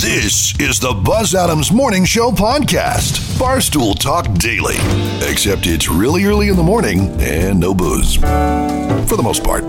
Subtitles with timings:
[0.00, 4.76] This is the Buzz Adams Morning Show podcast, Barstool Talk Daily.
[5.30, 8.16] Except it's really early in the morning and no booze.
[8.16, 9.62] For the most part.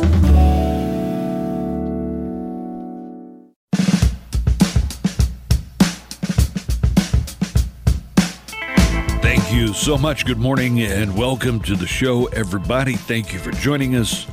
[9.21, 10.25] Thank you so much.
[10.25, 12.93] Good morning and welcome to the show, everybody.
[12.93, 14.25] Thank you for joining us.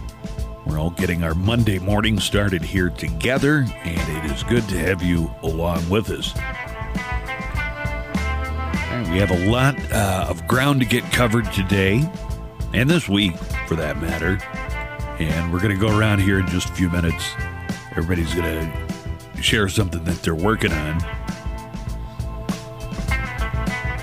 [0.66, 5.02] We're all getting our Monday morning started here together, and it is good to have
[5.02, 6.34] you along with us.
[9.10, 12.08] We have a lot uh, of ground to get covered today,
[12.74, 14.38] and this week for that matter.
[15.18, 17.30] And we're going to go around here in just a few minutes.
[17.92, 18.70] Everybody's going
[19.34, 21.02] to share something that they're working on.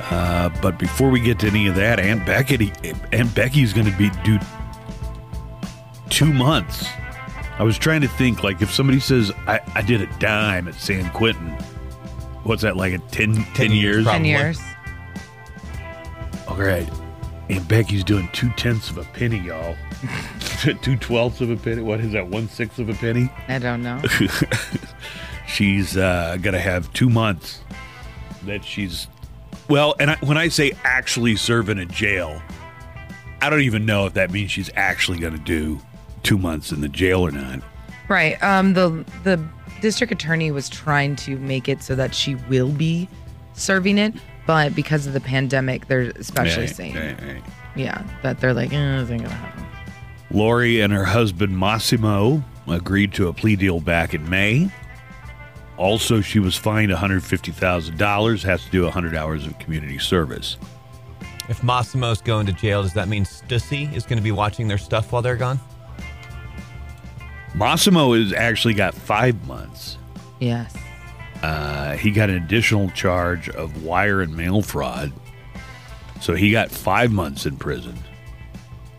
[0.09, 2.73] Uh, but before we get to any of that, Aunt Becky,
[3.11, 4.39] Aunt Becky's going to be do
[6.09, 6.85] two months.
[7.59, 10.75] I was trying to think, like, if somebody says I, I did a dime at
[10.75, 11.49] San Quentin,
[12.43, 14.05] what's that like a 10, 10 years?
[14.05, 14.59] Ten years.
[16.47, 16.89] All right,
[17.49, 19.75] And Becky's doing two tenths of a penny, y'all.
[20.81, 21.81] two twelfths of a penny.
[21.81, 22.27] What is that?
[22.27, 23.29] One sixth of a penny.
[23.47, 24.01] I don't know.
[25.47, 27.61] she's uh, gonna have two months
[28.45, 29.07] that she's
[29.69, 32.41] well and I, when i say actually serve in a jail
[33.41, 35.79] i don't even know if that means she's actually gonna do
[36.27, 37.59] two months in the jail or not
[38.09, 38.41] right.
[38.43, 38.73] Um.
[38.73, 39.37] The the
[39.81, 43.07] district attorney was trying to make it so that she will be
[43.53, 44.13] serving it,
[44.45, 47.43] but because of the pandemic, they're especially Right, saying, right, right.
[47.75, 49.65] yeah, that they're like, eh, this ain't gonna happen.
[50.31, 54.69] lori and her husband mossimo agreed to a plea deal back in may
[55.77, 60.57] also she was fined $150000 has to do 100 hours of community service
[61.49, 64.77] If Mossimo's going to jail, does that mean Stussy is going to be watching their
[64.79, 65.59] stuff while they're gone?
[67.57, 69.97] Massimo has actually got five months
[70.39, 70.75] Yes.
[71.41, 75.11] Uh, he got an additional charge of wire and mail fraud.
[76.21, 77.97] So he got five months in prison.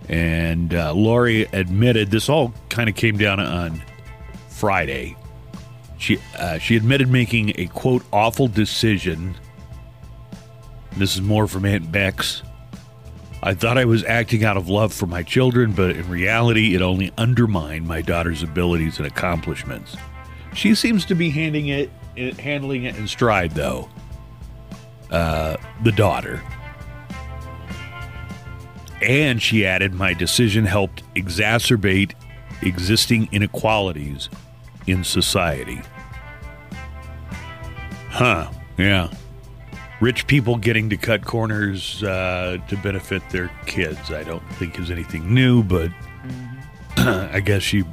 [0.09, 3.83] And uh, Lori admitted this all kind of came down on
[4.49, 5.17] Friday.
[5.99, 9.35] She uh, she admitted making a quote awful decision.
[10.97, 12.43] This is more from Aunt Bex.
[13.43, 16.83] I thought I was acting out of love for my children, but in reality, it
[16.83, 19.97] only undermined my daughter's abilities and accomplishments.
[20.55, 21.91] She seems to be handing it,
[22.41, 23.89] handling it in stride, though.
[25.11, 26.43] Uh, the daughter.
[29.01, 32.15] And she added, my decision helped exacerbate
[32.63, 34.29] existing inequalities
[34.89, 35.81] in society.
[38.09, 39.11] Huh, yeah.
[40.01, 44.13] Rich people getting to cut corners uh, to benefit their kids.
[44.13, 45.91] I don't think is anything new, but
[46.97, 47.85] I guess she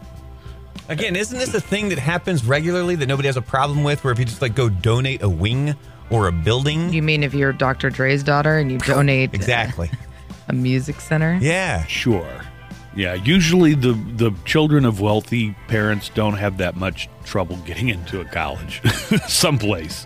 [0.88, 4.04] Again, isn't this a thing that happens regularly that nobody has a problem with?
[4.04, 5.76] Where if you just like go donate a wing
[6.12, 7.90] or a building, You mean if you're Dr.
[7.90, 9.90] Dre's daughter and you donate exactly?
[10.48, 11.40] a music center?
[11.42, 12.42] Yeah, Sure.
[12.96, 18.22] Yeah, usually the the children of wealthy parents don't have that much trouble getting into
[18.22, 18.82] a college
[19.28, 20.06] someplace.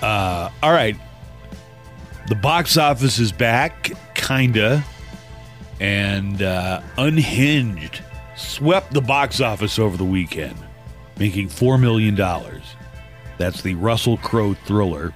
[0.00, 0.96] Uh, all right.
[2.28, 4.84] The box office is back, kinda.
[5.80, 8.02] And uh, Unhinged
[8.36, 10.56] swept the box office over the weekend,
[11.18, 12.16] making $4 million.
[13.38, 15.14] That's the Russell Crowe thriller.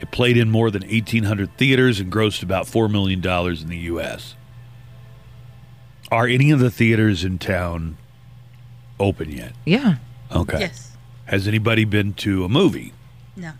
[0.00, 4.34] It played in more than 1,800 theaters and grossed about $4 million in the U.S.
[6.10, 7.96] Are any of the theaters in town
[9.00, 9.52] open yet?
[9.64, 9.96] Yeah.
[10.30, 10.60] Okay.
[10.60, 10.92] Yes.
[11.24, 12.92] Has anybody been to a movie?
[13.36, 13.52] No.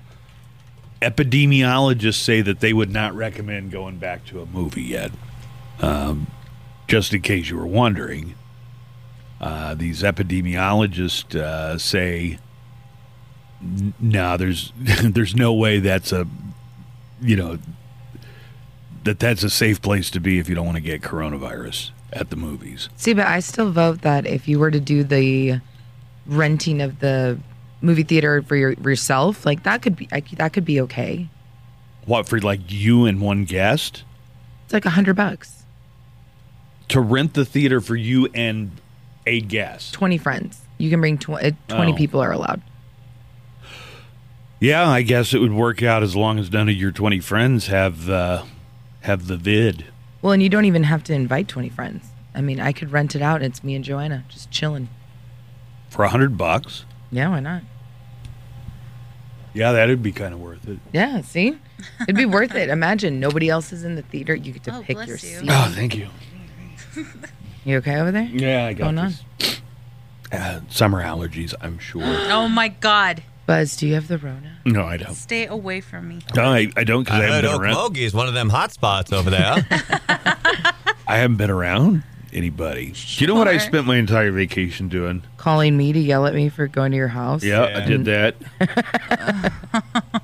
[1.02, 5.12] Epidemiologists say that they would not recommend going back to a movie yet.
[5.80, 6.26] Um,
[6.88, 8.34] just in case you were wondering,
[9.40, 12.38] uh, these epidemiologists uh, say,
[13.60, 16.26] "N- "No, there's there's no way that's a,
[17.20, 17.58] you know,
[19.04, 22.30] that that's a safe place to be if you don't want to get coronavirus at
[22.30, 25.60] the movies." See, but I still vote that if you were to do the
[26.26, 27.38] renting of the
[27.86, 31.28] movie theater for your, yourself, like that could be I, that could be okay.
[32.04, 32.38] What for?
[32.40, 34.04] Like you and one guest
[34.64, 35.64] It's like a hundred bucks,
[36.88, 38.72] to rent the theater for you and
[39.26, 39.92] a guest.
[39.94, 40.60] twenty friends.
[40.78, 41.96] You can bring tw- uh, twenty Oh.
[41.96, 42.62] people are allowed.
[44.60, 47.66] Yeah, I guess it would work out as long as none of your twenty friends
[47.66, 48.44] have uh,
[49.00, 49.86] have the vid.
[50.22, 52.06] Well, and you don't even have to invite twenty friends.
[52.34, 53.36] I mean, I could rent it out.
[53.42, 54.88] and It's me and Joanna just chilling.
[55.88, 56.84] for a hundred bucks.
[57.10, 57.62] Yeah, why not?
[59.56, 60.78] Yeah, that'd be kind of worth it.
[60.92, 61.58] Yeah, see,
[62.02, 62.68] it'd be worth it.
[62.68, 64.34] Imagine nobody else is in the theater.
[64.34, 65.38] You get to Oh, pick bless your you.
[65.40, 65.48] seat.
[65.50, 66.08] Oh, thank you.
[67.64, 68.28] You okay over there?
[68.30, 69.14] Yeah, I got Going on?
[69.38, 69.60] this.
[70.30, 72.02] Uh, summer allergies, I'm sure.
[72.04, 73.22] Oh my God.
[73.46, 74.58] Buzz, do you have the Rona?
[74.64, 75.14] No, I don't.
[75.14, 76.18] Stay away from me.
[76.34, 77.76] No, I, I don't because I, I heard haven't been around.
[77.94, 79.64] Okmulgee is one of them hot spots over there.
[81.08, 82.02] I haven't been around
[82.36, 82.92] anybody.
[82.92, 83.60] Do you know what I Sure.
[83.68, 85.22] spent my entire vacation doing?
[85.38, 87.42] Calling me to yell at me for going to your house?
[87.42, 88.36] Yeah, I did that.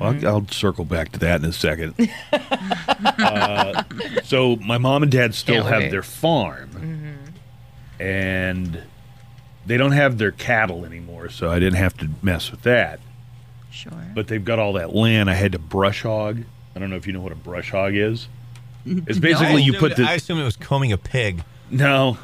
[0.00, 1.94] I'll, I'll circle back to that in a second.
[3.18, 3.82] uh,
[4.24, 5.90] so my mom and dad still Can't have wait.
[5.90, 6.70] their farm,
[8.00, 8.82] and
[9.66, 13.00] they don't have their cattle anymore, so I didn't have to mess with that.
[13.70, 13.92] Sure.
[14.14, 15.30] But they've got all that land.
[15.30, 16.42] I had to brush hog.
[16.74, 18.28] I don't know if you know what a brush hog is.
[18.86, 21.42] It's basically you put the I assumed it was combing a pig.
[21.72, 22.18] No,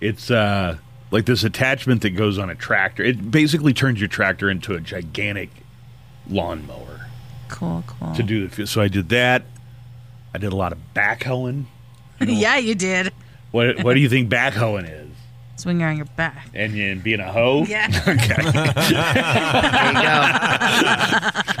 [0.00, 0.76] it's uh
[1.10, 3.02] like this attachment that goes on a tractor.
[3.02, 5.50] It basically turns your tractor into a gigantic
[6.28, 7.06] lawnmower
[7.48, 8.14] Cool, cool.
[8.14, 8.66] to do the.
[8.66, 9.42] So I did that.
[10.32, 11.64] I did a lot of backhoeing.
[12.20, 13.12] yeah, you did.
[13.50, 15.08] What What do you think backhoeing is?
[15.56, 16.48] Swing her on your back.
[16.54, 17.64] And, you and being a hoe?
[17.68, 17.88] Yeah.
[18.08, 18.42] Okay.
[18.52, 20.02] there you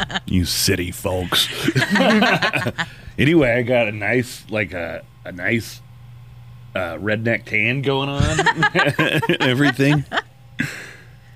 [0.08, 0.16] go.
[0.26, 1.48] You city folks.
[3.18, 5.80] anyway, I got a nice like a a nice
[6.74, 8.40] uh, redneck tan going on.
[9.40, 10.04] Everything.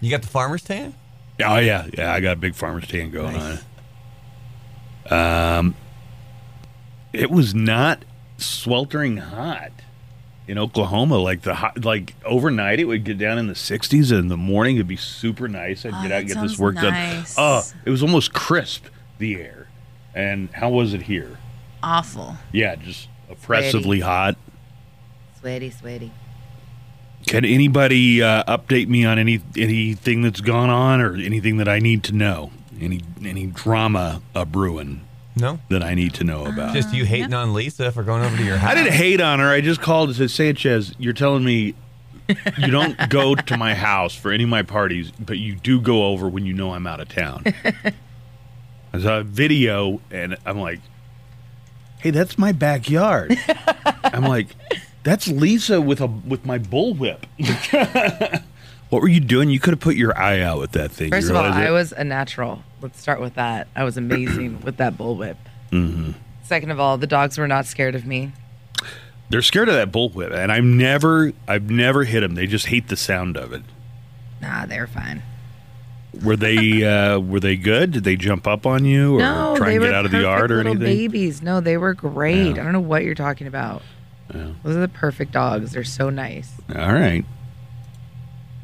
[0.01, 0.95] You got the farmer's tan?
[1.45, 2.13] Oh yeah, yeah.
[2.13, 3.65] I got a big farmer's tan going Nice.
[5.11, 5.59] on.
[5.59, 5.75] Um,
[7.13, 8.05] it was not
[8.39, 9.73] sweltering hot
[10.47, 11.19] in Oklahoma.
[11.19, 14.37] Like the hot, like overnight, it would get down in the 60s, and in the
[14.37, 15.85] morning it'd be super nice.
[15.85, 17.35] I'd Oh, get out and get this work nice.
[17.37, 17.45] done.
[17.45, 18.87] Oh, it was almost crisp
[19.19, 19.69] the air.
[20.15, 21.39] And how was it here?
[21.83, 22.37] Awful.
[22.53, 24.37] Yeah, just oppressively hot.
[25.44, 26.11] Sweaty, sweaty.
[27.26, 31.81] Can anybody uh, update me on any anything that's gone on or anything that I
[31.81, 32.50] need to know?
[32.81, 35.02] Any any drama uh, brewing
[35.37, 35.58] No.
[35.69, 36.73] that I need to know about?
[36.75, 38.70] Just you hating on Lisa for going over to your house.
[38.70, 39.50] I didn't hate on her.
[39.50, 41.75] I just called and said, Sanchez, you're telling me
[42.58, 46.06] you don't go to my house for any of my parties, but you do go
[46.06, 47.44] over when you know I'm out of town.
[48.94, 50.81] I saw a video and I'm like,
[52.00, 53.37] hey, that's my backyard.
[54.05, 54.49] I'm like,
[55.05, 57.25] that's Lisa with a with my bullwhip.
[58.89, 59.51] what were you doing?
[59.51, 61.11] You could have put your eye out with that thing.
[61.11, 62.62] First of all, realize I was a natural.
[62.81, 63.69] Let's start with that.
[63.77, 65.37] I was amazing with that bullwhip.
[65.71, 66.12] Mm-hmm.
[66.43, 68.33] Second of all, the dogs were not scared of me.
[69.31, 72.35] They're scared of that bullwhip, and I've never, I've never hit them.
[72.35, 73.62] They just hate the sound of it.
[74.41, 75.23] Nah, they're fine.
[76.23, 76.85] Were they
[77.15, 77.93] uh, were they good?
[77.93, 80.21] Did they jump up on you or no, try they and get out of the
[80.21, 80.79] yard or anything?
[80.81, 81.43] babies.
[81.43, 82.55] No, they were great.
[82.56, 82.61] Yeah.
[82.61, 83.83] I don't know what you're talking about.
[84.32, 85.73] Those are the perfect dogs.
[85.73, 86.50] They're so nice.
[86.75, 87.25] All right.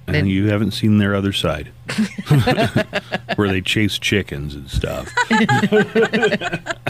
[0.07, 1.69] And Then- you haven't seen their other side,
[3.37, 5.09] where they chase chickens and stuff.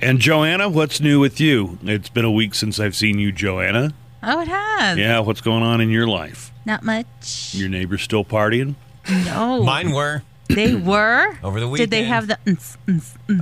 [0.00, 1.78] and Joanna, what's new with you?
[1.82, 3.92] It's been a week since I've seen you, Joanna.
[4.22, 4.96] Oh, it has.
[4.98, 6.52] Yeah, what's going on in your life?
[6.64, 7.52] Not much.
[7.54, 8.74] Your neighbors still partying?
[9.10, 9.62] no.
[9.62, 10.22] Mine were.
[10.48, 11.36] They were.
[11.42, 11.90] Over the weekend.
[11.90, 12.38] Did they have the?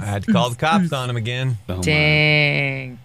[0.00, 1.58] I had to call the cops on them again.
[1.69, 1.82] Oh, my.
[1.82, 2.99] Dang.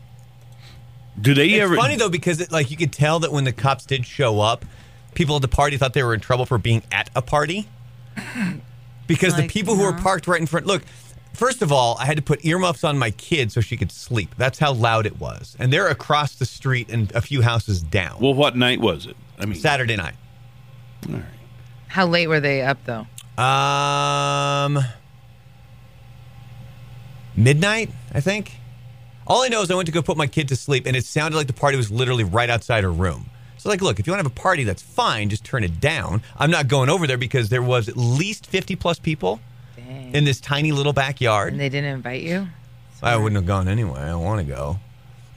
[1.22, 1.76] Do they It's ever?
[1.76, 4.66] funny though because it, like you could tell that when the cops did show up,
[5.14, 7.68] people at the party thought they were in trouble for being at a party.
[9.08, 10.84] Because the people who were parked right in front, look.
[11.34, 14.36] First of all, I had to put earmuffs on my kid so she could sleep.
[14.38, 18.18] That's how loud it was, and they're across the street and a few houses down.
[18.20, 19.16] Well, what night was it?
[19.40, 20.16] I mean, Saturday night.
[21.08, 21.24] All right.
[21.88, 23.08] How late were they up though?
[23.42, 24.80] Um,
[27.36, 28.52] midnight, I think.
[29.32, 31.06] All I know is I went to go put my kid to sleep, and it
[31.06, 33.30] sounded like the party was literally right outside her room.
[33.58, 35.30] So, like, look, if you want to have a party, that's fine.
[35.30, 36.22] Just turn it down.
[36.38, 39.40] I'm not going over there because there was at least 50 plus people
[39.78, 40.14] Dang.
[40.14, 41.54] in this tiny little backyard.
[41.54, 42.50] and they didn't invite you?
[43.02, 44.02] I wouldn't have gone anyway.
[44.02, 44.80] I don't want to go.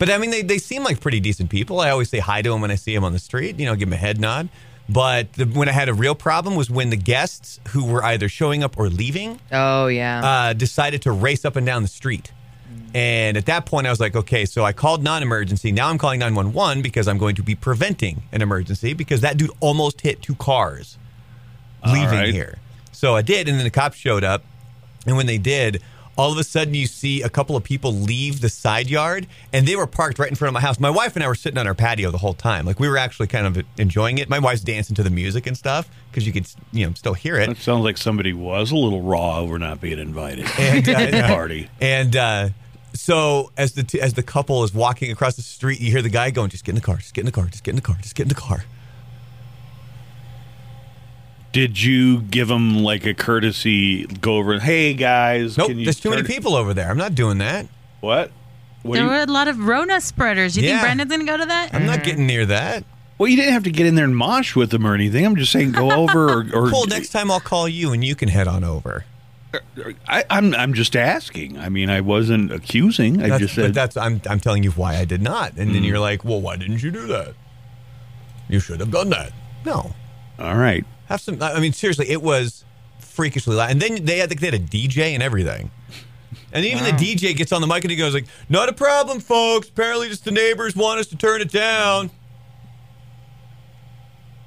[0.01, 1.79] But I mean, they, they seem like pretty decent people.
[1.79, 3.77] I always say hi to them when I see them on the street, you know,
[3.77, 4.49] give them a head nod.
[4.89, 8.29] But the, when I had a real problem was when the guests who were either
[8.29, 10.49] showing up or leaving Oh yeah.
[10.49, 12.33] uh, decided to race up and down the street.
[12.95, 15.73] And at that point, I was like, okay, so I called non emergency.
[15.73, 19.51] Now I'm calling 911 because I'm going to be preventing an emergency because that dude
[19.59, 20.97] almost hit two cars
[21.85, 22.33] leaving right.
[22.33, 22.59] here.
[22.93, 23.49] So I did.
[23.49, 24.45] And then the cops showed up.
[25.07, 25.83] And when they did,
[26.17, 29.67] all of a sudden you see a couple of people leave the side yard and
[29.67, 30.79] they were parked right in front of my house.
[30.79, 32.65] My wife and I were sitting on our patio the whole time.
[32.65, 34.29] Like we were actually kind of enjoying it.
[34.29, 37.37] My wife's dancing to the music and stuff because you could, you know, still hear
[37.37, 37.49] it.
[37.49, 41.11] That sounds like somebody was a little raw over not being invited And, uh, to
[41.11, 41.69] the party.
[41.81, 42.49] And uh,
[42.95, 46.09] so as the t- as the couple is walking across the street, you hear the
[46.09, 46.97] guy going, "Just get in the car.
[46.97, 47.47] Just get in the car.
[47.47, 47.97] Just get in the car.
[48.01, 48.65] Just get in the car."
[51.53, 55.57] Did you give them like a courtesy go over hey guys?
[55.57, 56.91] Nope, can you there's too many turn- people over there.
[56.91, 57.67] I'm not doing that.
[58.01, 58.33] What?
[58.83, 60.57] What There you- were a lot of Rona spreaders.
[60.57, 60.71] You Yeah.
[60.71, 61.71] think Brandon's gonna go to that?
[61.73, 62.85] I'm not getting near that.
[63.19, 65.25] Well, you didn't have to get in there and mosh with them or anything.
[65.25, 68.17] I'm just saying go over or, or Well, next time I'll call you and you
[68.17, 69.05] can head on over.
[70.09, 71.59] I, I'm I'm just asking.
[71.59, 73.23] I mean, I wasn't accusing.
[73.23, 75.71] I That's, just but said that's I'm I'm telling you why I did not, and
[75.71, 75.73] Mm.
[75.75, 77.35] then you're like, well, why didn't you do that?
[78.49, 79.33] You should have done that.
[79.65, 79.95] No,
[80.39, 80.85] all right.
[81.07, 81.43] have some.
[81.43, 82.65] I mean, seriously, it was
[82.99, 85.71] freakishly loud, and then they had they had a DJ and everything.
[86.53, 89.19] And even the DJ gets on the mic and he goes like, "Not a problem,
[89.21, 89.69] folks.
[89.69, 92.11] Apparently, just the neighbors want us to turn it down."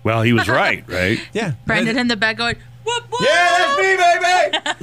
[0.03, 1.19] Well, he was right, right?
[1.33, 2.55] Yeah, Brandon in the back going,
[2.87, 3.21] whoop, whoop.
[3.21, 4.81] Yeah, that's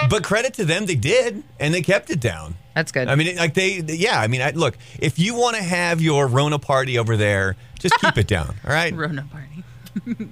[0.09, 2.55] but credit to them, they did, and they kept it down.
[2.75, 3.07] That's good.
[3.07, 4.19] I mean, like they, yeah.
[4.19, 7.97] I mean, I, look, if you want to have your Rona party over there, just
[8.01, 8.55] keep it down.
[8.65, 8.93] All right.
[8.95, 9.63] Rona party.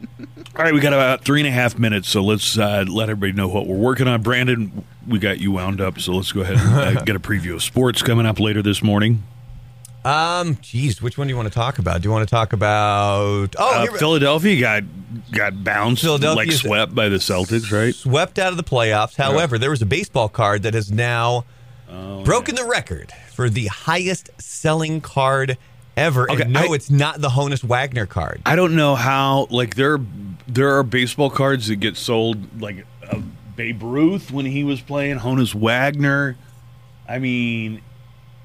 [0.57, 3.31] All right, we got about three and a half minutes, so let's uh, let everybody
[3.31, 4.21] know what we're working on.
[4.21, 7.55] Brandon, we got you wound up, so let's go ahead and uh, get a preview
[7.55, 9.23] of sports coming up later this morning.
[10.05, 12.01] Um, geez, which one do you want to talk about?
[12.01, 13.55] Do you want to talk about?
[13.57, 14.83] Oh, Uh, here Philadelphia got
[15.31, 17.93] got bounced, like swept by the Celtics, right?
[17.95, 19.15] swept out of the playoffs.
[19.15, 21.45] However, there was a baseball card that has now
[21.89, 25.57] Oh, broken the record for the highest selling card
[25.97, 26.29] ever.
[26.29, 28.41] Okay, and no, I- it's not the Honus Wagner card.
[28.45, 29.47] I don't know how.
[29.49, 29.99] Like there,
[30.47, 33.21] there are baseball cards that get sold, like uh,
[33.55, 36.35] Babe Ruth when he was playing, Honus Wagner.
[37.07, 37.81] I mean,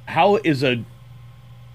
[0.07, 0.85] how is a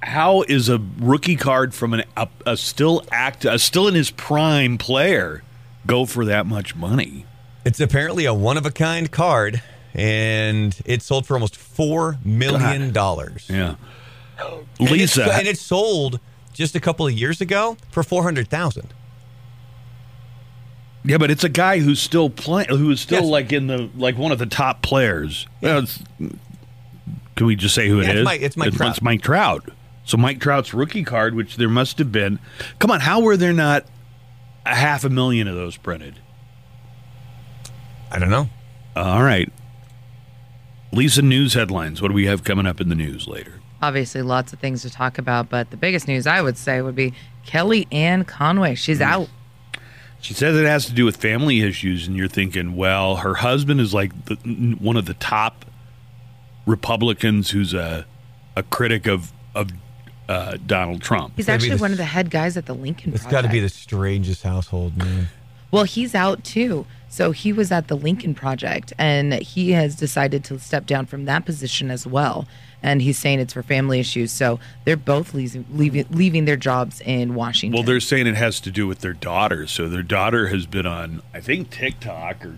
[0.03, 4.11] how is a rookie card from an a, a still act a still in his
[4.11, 5.43] prime player
[5.87, 7.25] go for that much money?
[7.65, 12.93] It's apparently a one of a kind card, and it sold for almost four million
[12.93, 13.47] dollars.
[13.49, 13.75] Yeah,
[14.79, 15.21] And Lisa.
[15.23, 16.19] it's- and it sold
[16.53, 18.93] just a couple of years ago for four hundred thousand.
[21.03, 23.29] Yeah, but it's a guy who's still playing, who is still Yes.
[23.29, 25.45] like in the like one of the top players.
[25.61, 25.99] Well, it's-
[27.35, 28.25] can we just say who Yeah, it it's is?
[28.25, 28.89] Mike- it's Mike Trout.
[28.91, 29.69] It's Mike Trout.
[30.05, 32.39] So Mike Trout's rookie card, which there must have been.
[32.79, 33.85] Come on, how were there not
[34.65, 36.19] a half a million of those printed?
[38.11, 38.49] I don't know.
[38.95, 39.51] All right,
[40.91, 41.21] Lisa.
[41.21, 42.01] News headlines.
[42.01, 43.59] What do we have coming up in the news later?
[43.81, 46.95] Obviously, lots of things to talk about, but the biggest news I would say would
[46.95, 47.13] be
[47.45, 48.75] Kellyanne Conway.
[48.75, 49.03] She's Hmm.
[49.03, 49.29] out.
[50.21, 53.81] She says it has to do with family issues, and you're thinking, well, her husband
[53.81, 54.35] is like the,
[54.79, 55.65] one of the top
[56.65, 58.05] Republicans who's a
[58.55, 59.71] a critic of of
[60.27, 61.33] uh, Donald Trump.
[61.35, 63.41] He's gotta be actually the- one of the head guys at the Lincoln It's got
[63.41, 65.27] to be the strangest household, man.
[65.71, 66.85] Well, he's out too.
[67.09, 71.25] So he was at the Lincoln Project and he has decided to step down from
[71.25, 72.47] that position as well.
[72.83, 74.31] And he's saying it's for family issues.
[74.31, 77.75] So they're both leaving, leaving, leaving their jobs in Washington.
[77.77, 79.65] Well, they're saying it has to do with their daughter.
[79.65, 82.57] So their daughter has been on, I think, TikTok or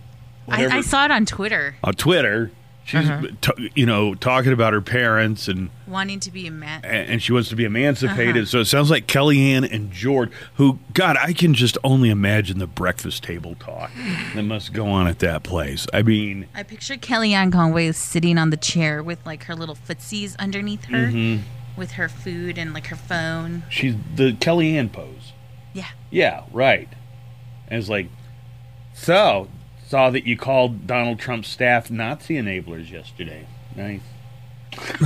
[0.50, 2.52] I, I saw it on Twitter, on Twitter.
[2.88, 3.28] She's, Uh-huh.
[3.42, 6.80] t- you know, talking about her parents and wanting to be a man.
[6.86, 8.38] and she wants to be emancipated.
[8.38, 8.46] Uh-huh.
[8.46, 12.66] So it sounds like Kellyanne and George, who, God, I can just only imagine the
[12.68, 13.92] breakfast table talk
[14.36, 15.86] that must go on at that place.
[15.94, 20.38] I mean, I picture Kellyanne Conway sitting on the chair with like her little footsies
[20.40, 21.44] underneath her, Mm-hmm.
[21.76, 23.64] with her food and like her phone.
[23.70, 25.34] she's the Kellyanne pose.
[25.74, 25.90] Yeah.
[26.10, 26.88] Yeah, right.
[27.68, 28.08] And it's like,
[28.94, 29.50] so
[29.88, 33.48] saw that you called Donald Trump's staff Nazi enablers yesterday.
[33.76, 34.02] Nice.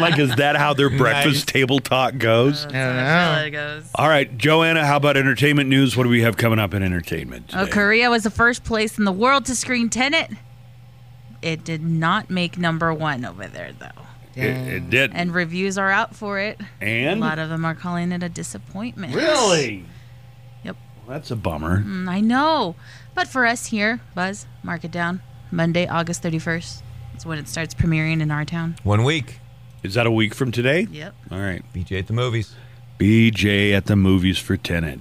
[0.00, 2.64] like, is that how their breakfast table talk goes?
[2.64, 3.04] I don't know.
[3.04, 3.90] how it goes.
[3.94, 5.96] All right, Joanna, how about entertainment news?
[5.96, 7.50] What do we have coming up in entertainment?
[7.54, 7.70] Oh, today?
[7.70, 10.32] Korea was the first place in the world to screen Tenet.
[11.42, 13.86] It did not make number one over there, though.
[14.34, 15.12] It, it did.
[15.14, 16.60] And reviews are out for it.
[16.80, 17.20] And?
[17.20, 19.14] a lot of them are calling it a disappointment.
[19.14, 19.84] Really?
[21.10, 21.14] Yep.
[21.14, 21.80] Well, that's a bummer.
[21.82, 22.76] Mm, I know.
[23.14, 25.20] But for us here, Buzz, mark it down.
[25.50, 26.82] Monday, August 31st.
[27.12, 28.76] That's when it starts premiering in our town.
[28.84, 29.40] One week.
[29.82, 30.86] Is that a week from today?
[30.90, 31.14] Yep.
[31.32, 31.64] All right.
[31.74, 32.54] BJ at the movies.
[32.98, 35.00] BJ at the movies for Tenet.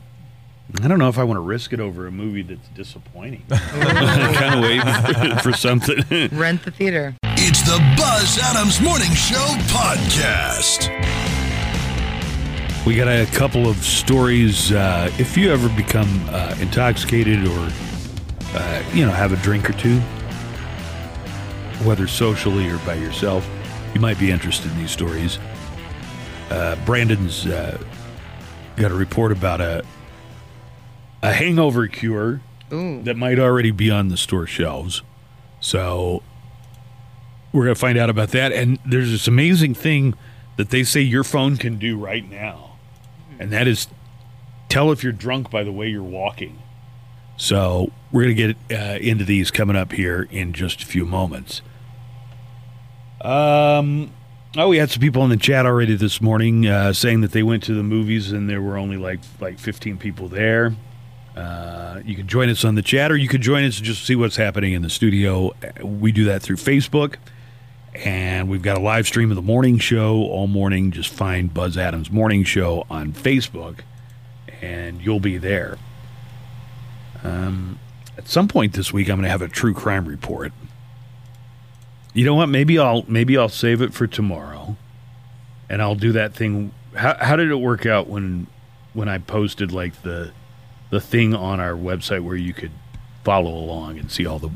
[0.81, 3.43] I don't know if I want to risk it over a movie that's disappointing.
[3.51, 6.29] I'm kind of waiting for, for something.
[6.31, 7.15] Rent the theater.
[7.23, 10.98] It's the Buzz Adams Morning Show podcast.
[12.85, 14.71] We got a couple of stories.
[14.71, 17.69] Uh, if you ever become uh, intoxicated or,
[18.53, 19.99] uh, you know, have a drink or two,
[21.85, 23.47] whether socially or by yourself,
[23.93, 25.39] you might be interested in these stories.
[26.49, 27.81] Uh, Brandon's uh,
[28.75, 29.83] got a report about a
[31.21, 33.01] a hangover cure Ooh.
[33.03, 35.01] that might already be on the store shelves.
[35.59, 36.23] So
[37.51, 38.53] we're going to find out about that.
[38.53, 40.15] And there's this amazing thing
[40.55, 42.68] that they say your phone can do right now,
[43.39, 43.87] and that is
[44.67, 46.61] tell if you're drunk by the way you're walking.
[47.37, 51.05] So we're going to get uh, into these coming up here in just a few
[51.05, 51.61] moments.
[53.21, 54.11] Um,
[54.57, 57.43] oh, we had some people in the chat already this morning uh, saying that they
[57.43, 60.75] went to the movies and there were only like like 15 people there.
[61.35, 64.05] Uh, you can join us on the chat, or you can join us and just
[64.05, 65.53] see what's happening in the studio.
[65.81, 67.15] We do that through Facebook,
[67.93, 70.91] and we've got a live stream of the morning show all morning.
[70.91, 73.79] Just find Buzz Adams Morning Show on Facebook,
[74.61, 75.77] and you'll be there.
[77.23, 77.79] Um,
[78.17, 80.53] at some point this week, I'm going to have a true crime report.
[82.13, 82.47] You know what?
[82.47, 84.77] Maybe I'll maybe I'll save it for tomorrow,
[85.69, 86.71] and I'll do that thing.
[86.95, 88.47] How, how did it work out when
[88.93, 90.31] when I posted like the
[90.89, 92.71] the thing on our website where you could
[93.23, 94.49] follow along and see all the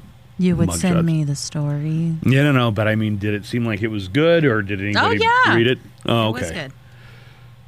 [0.43, 0.81] You would Mugshots.
[0.81, 2.17] send me the story.
[2.23, 4.81] yeah, no, no, but I mean, did it seem like it was good, or did
[4.81, 5.55] anybody yeah.
[5.55, 5.79] read it?
[6.05, 6.41] Oh, It okay.
[6.41, 6.73] was good.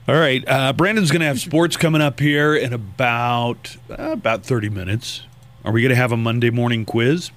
[0.10, 0.44] All right.
[0.46, 5.22] Uh, Brandon's going to have sports coming up here in about uh, about thirty minutes.
[5.64, 7.32] Are we going to have a Monday morning quiz?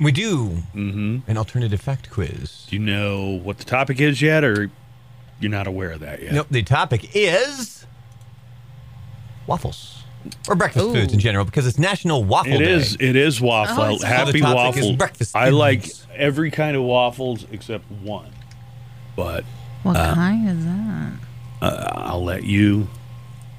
[0.00, 1.18] We do mm-hmm.
[1.30, 2.66] an alternative fact quiz.
[2.68, 4.68] Do you know what the topic is yet, or
[5.40, 6.32] you're not aware of that yet?
[6.32, 6.48] Nope.
[6.50, 7.86] The topic is
[9.46, 10.02] waffles
[10.48, 10.92] or breakfast Ooh.
[10.94, 12.72] foods in general because it's National Waffle It Day.
[12.72, 12.96] is.
[13.00, 13.82] It is waffle.
[13.82, 14.96] Oh, Happy So the topic is waffle.
[14.96, 18.30] breakfast I like every kind of waffles except one,
[19.16, 19.44] but
[19.82, 21.92] What Uh, kind is that?
[21.96, 22.88] I'll let you.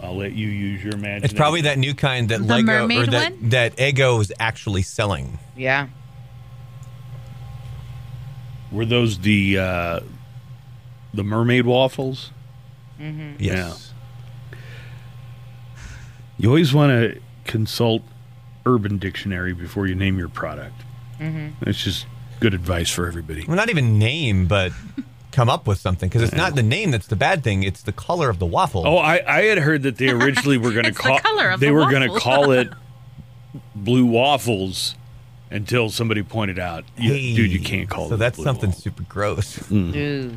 [0.02, 1.24] I'll let you use your imagination.
[1.26, 3.50] It's probably that new kind that The Lego or mermaid that one?
[3.50, 5.40] that Eggo is actually selling.
[5.56, 5.88] Yeah.
[8.72, 10.00] Were those the uh,
[11.14, 12.32] the mermaid waffles?
[13.40, 13.87] Yes.
[16.38, 18.04] You always want to consult
[18.66, 20.82] Urban Dictionary before you name your product.
[21.20, 21.68] Mm-hmm.
[21.70, 22.06] It's just
[22.40, 23.46] good advice for everybody.
[23.48, 24.72] Well, not even name, but
[25.32, 27.92] come up with something because it's not the name that's the bad thing; it's the
[27.92, 28.86] color of the waffle.
[28.86, 31.50] Oh, I, I had heard that they originally were going to It's the call color
[31.50, 32.70] of they the were going to call it
[33.76, 34.96] blue waffles
[35.50, 38.10] until somebody pointed out, "You- Hey, dude, you can't call it.
[38.10, 39.72] So that's blue something waffle." super gross.
[39.72, 40.34] Ooh.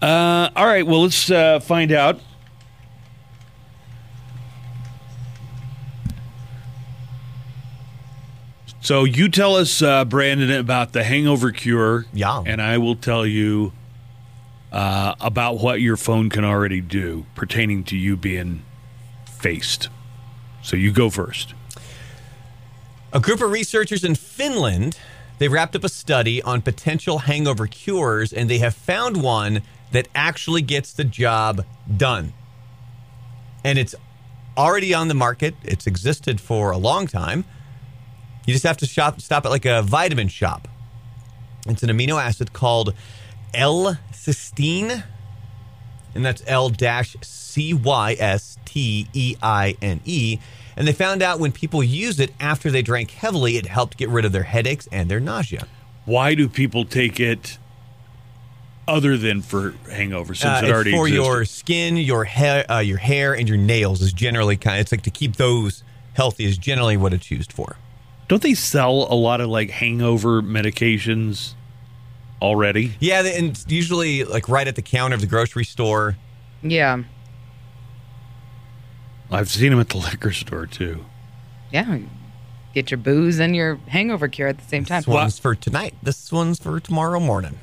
[0.00, 2.18] Uh, all right, well, let's uh, find out.
[8.80, 12.06] So you tell us, uh, Brandon, about the hangover cure.
[12.12, 12.42] Yeah.
[12.44, 13.72] And I will tell you
[14.72, 18.62] uh, about what your phone can already do pertaining to you being
[19.26, 19.88] faced.
[20.62, 21.54] So you go first.
[23.12, 24.98] A group of researchers in Finland,
[25.38, 29.62] they wrapped up a study on potential hangover cures and they have found one
[29.92, 31.64] that actually gets the job
[31.96, 32.32] done.
[33.64, 33.94] And it's
[34.56, 35.54] already on the market.
[35.64, 37.44] It's existed for a long time.
[38.50, 40.66] You just have to shop stop at like a vitamin shop.
[41.68, 42.94] It's an amino acid called
[43.54, 45.04] L-cysteine
[46.16, 46.72] and that's L
[47.22, 50.38] C Y S T E I N E.
[50.76, 54.08] And they found out when people used it after they drank heavily, it helped get
[54.08, 55.68] rid of their headaches and their nausea.
[56.04, 57.56] Why do people take it
[58.88, 61.24] other than for hangover since Uh, it already for existed?
[61.24, 64.78] your skin, your hair, uh, your hair, and your nails is generally kind.
[64.78, 65.84] Of, it's like to keep those
[66.14, 67.76] healthy is generally what it's used for.
[68.30, 71.54] Don't they sell a lot of like hangover medications
[72.40, 72.92] already?
[73.00, 76.16] Yeah, and usually like right at the counter of the grocery store.
[76.62, 77.02] Yeah.
[79.32, 81.04] I've seen them at the liquor store too.
[81.72, 81.98] Yeah.
[82.72, 85.00] Get your booze and your hangover cure at the same time.
[85.00, 85.94] This one's for tonight.
[86.00, 87.58] This one's for tomorrow morning.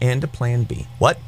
[0.00, 0.86] And a plan B.
[1.00, 1.18] What?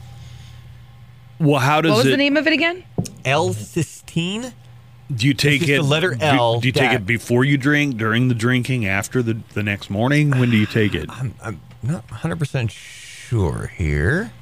[1.40, 2.10] Well, how does What was it?
[2.10, 2.84] the name of it again?
[3.24, 4.52] L-cysteine?
[5.12, 8.28] Do you take it the letter L Do, you take it before you drink, during
[8.28, 10.30] the drinking, after the the next morning?
[10.30, 11.10] When do you take it?
[11.10, 14.32] I'm, I'm not 100% sure here.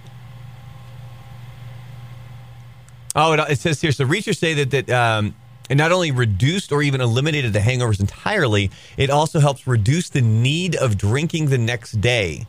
[3.14, 3.92] Oh, it, it says here.
[3.92, 5.34] So researchers say that that um,
[5.68, 10.22] it not only reduced or even eliminated the hangovers entirely, it also helps reduce the
[10.22, 12.46] need of drinking the next day.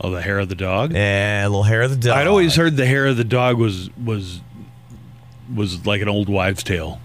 [0.00, 0.94] Oh, the hair of the dog.
[0.94, 2.16] Eh, a little hair of the dog.
[2.16, 4.40] I'd always heard the hair of the dog was was
[5.54, 6.98] was like an old wives' tale.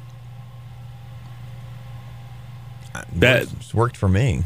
[3.20, 4.44] That It's worked for me.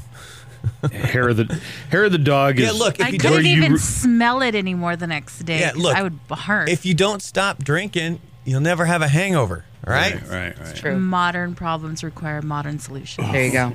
[0.91, 2.65] hair of the hair of the dog is.
[2.65, 5.59] Yeah, look, if I you couldn't where you even smell it anymore the next day.
[5.61, 6.67] Yeah, 'cause look, I would hurt.
[6.69, 9.63] If you don't stop drinking, you'll never have a hangover.
[9.87, 10.15] All right.
[10.15, 10.75] Right, right, right.
[10.75, 10.99] True.
[10.99, 13.31] modern problems require modern solutions.
[13.31, 13.73] There you go.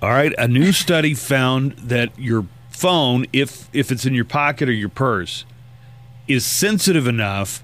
[0.00, 4.68] All right, a new study found that your phone, if if it's in your pocket
[4.68, 5.44] or your purse,
[6.26, 7.62] is sensitive enough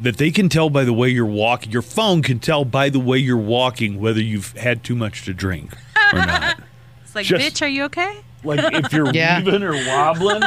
[0.00, 1.72] that they can tell by the way you're walking.
[1.72, 5.34] Your phone can tell by the way you're walking whether you've had too much to
[5.34, 5.72] drink
[6.12, 6.60] or not.
[7.04, 8.18] It's like, Just- bitch, are you okay?
[8.44, 9.38] like if you're Yeah.
[9.42, 10.42] weaving or wobbling,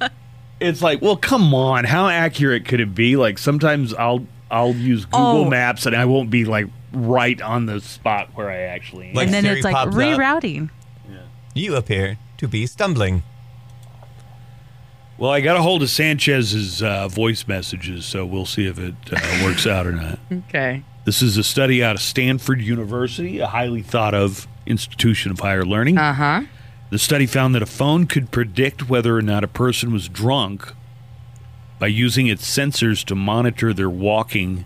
[0.60, 3.16] it's like, well, come on, how accurate could it be?
[3.16, 5.48] Like sometimes I'll I'll use Google Oh.
[5.48, 9.14] Maps and I won't be like right on the spot where I actually am.
[9.14, 10.00] Like and then Siri it's like pops up.
[10.02, 10.70] rerouting.
[11.54, 13.22] You appear to be stumbling.
[15.20, 18.94] Well, I got a hold of Sanchez's uh, voice messages, so we'll see if it
[19.12, 20.18] uh, works out or not.
[20.48, 20.82] Okay.
[21.04, 25.64] This is a study out of Stanford University, a highly thought of institution of higher
[25.64, 25.98] learning.
[25.98, 26.42] Uh huh.
[26.90, 30.72] The study found that a phone could predict whether or not a person was drunk
[31.78, 34.64] by using its sensors to monitor their walking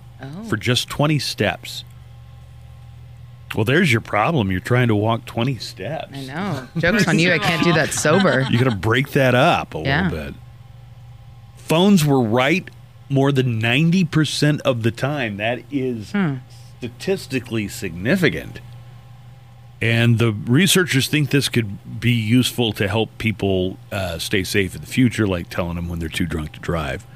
[0.49, 1.85] for just 20 steps.
[3.55, 4.51] Well, there's your problem.
[4.51, 6.13] You're trying to walk 20 steps.
[6.13, 6.69] I know.
[6.79, 7.33] Joke's on you.
[7.33, 8.47] I can't do that sober.
[8.51, 10.09] You got to break that up a Yeah.
[10.09, 10.35] little bit.
[11.65, 12.69] Phones were right
[13.09, 15.39] more than 90% of the time.
[15.39, 16.13] That is
[16.79, 18.61] statistically significant.
[19.81, 24.83] And the researchers think this could be useful to help people uh, stay safe in
[24.83, 27.07] the future, like telling them when they're too drunk to drive.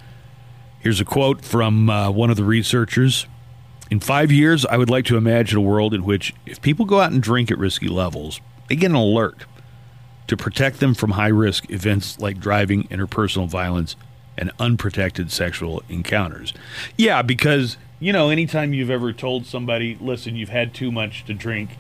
[0.80, 3.26] Here's a quote from uh, one of the researchers.
[3.90, 7.00] In five years, I would like to imagine a world in which if people go
[7.00, 9.44] out and drink at risky levels, they get an alert
[10.26, 13.96] to protect them from high risk events like driving, interpersonal violence,
[14.38, 16.54] and unprotected sexual encounters.
[16.96, 21.34] Yeah, because, you know, anytime you've ever told somebody, listen, you've had too much to
[21.34, 21.70] drink,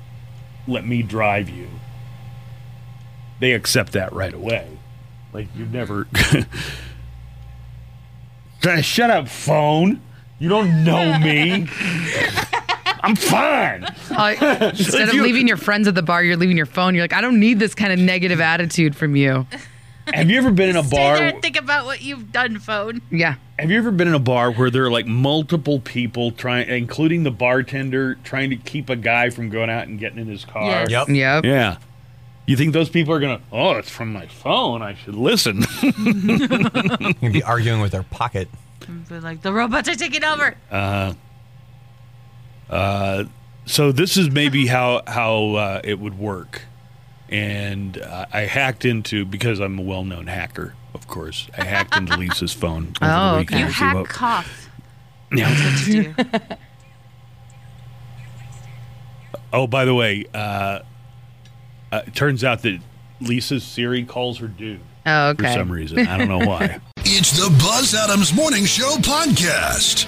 [0.66, 1.68] let me drive you,
[3.40, 4.76] they accept that right away.
[5.32, 6.08] Like, you've never.
[8.82, 10.02] Shut up, phone.
[10.40, 11.68] You don't know me.
[13.00, 13.84] I'm fine.
[14.10, 16.94] Uh, instead of leaving your friends at the bar, you're leaving your phone.
[16.94, 19.46] You're like, I don't need this kind of negative attitude from you.
[20.14, 20.88] Have you ever been in a bar?
[20.88, 21.24] Stay there bar?
[21.34, 23.02] and think about what you've done, phone.
[23.10, 23.36] Yeah.
[23.58, 27.24] Have you ever been in a bar where there are like multiple people trying, including
[27.24, 30.86] the bartender, trying to keep a guy from going out and getting in his car?
[30.88, 30.90] Yes.
[30.90, 31.08] Yep.
[31.08, 31.44] Yep.
[31.44, 31.78] Yeah.
[32.46, 33.42] You think those people are gonna?
[33.52, 34.80] Oh, it's from my phone.
[34.80, 35.64] I should listen.
[37.20, 38.48] You'd be arguing with their pocket.
[39.08, 40.56] Be like the robots are taking over.
[40.70, 41.12] Uh.
[42.70, 43.24] Uh.
[43.66, 46.62] so this is maybe how how uh, it would work.
[47.28, 51.48] And uh, I hacked into because I'm a well-known hacker, of course.
[51.58, 52.94] I hacked into Lisa's phone.
[53.02, 53.58] Over Oh, the okay.
[53.60, 54.70] You to see hack what- cough.
[55.32, 55.52] Yeah.
[55.54, 56.40] That's what you do.
[59.52, 60.80] Oh, by the way, uh,
[61.90, 62.80] uh, it turns out that
[63.20, 66.00] Lisa's Siri calls her dude Oh, for some reason.
[66.06, 66.80] I don't know why.
[67.10, 70.06] It's the Buzz Adams Morning Show podcast.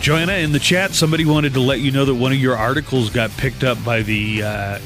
[0.00, 3.08] Joanna, in the chat, somebody wanted to let you know that one of your articles
[3.08, 4.78] got picked up by the uh,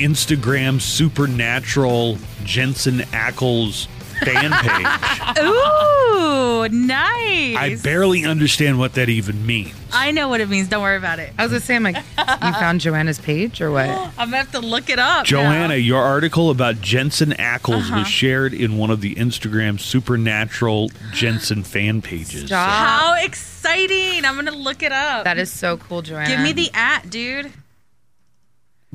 [0.00, 3.86] Instagram Supernatural Jensen Ackles
[4.24, 5.38] fan page.
[5.44, 7.56] Ooh, nice.
[7.56, 9.72] I barely understand what that even means.
[9.92, 10.68] I know what it means.
[10.68, 11.32] Don't worry about it.
[11.38, 13.88] I was gonna say, I'm like, you found Joanna's page or what?
[14.18, 15.24] I'm gonna have to look it up.
[15.24, 15.74] Joanna, now.
[15.74, 17.98] your article about Jensen Ackles Uh-huh.
[18.00, 22.46] was shared in one of the Instagram Supernatural Jensen fan pages.
[22.46, 22.68] Stop.
[22.68, 24.24] How exciting!
[24.26, 25.24] I'm gonna look it up.
[25.24, 26.28] That is so cool, Joanna.
[26.28, 27.52] Give me the at, dude.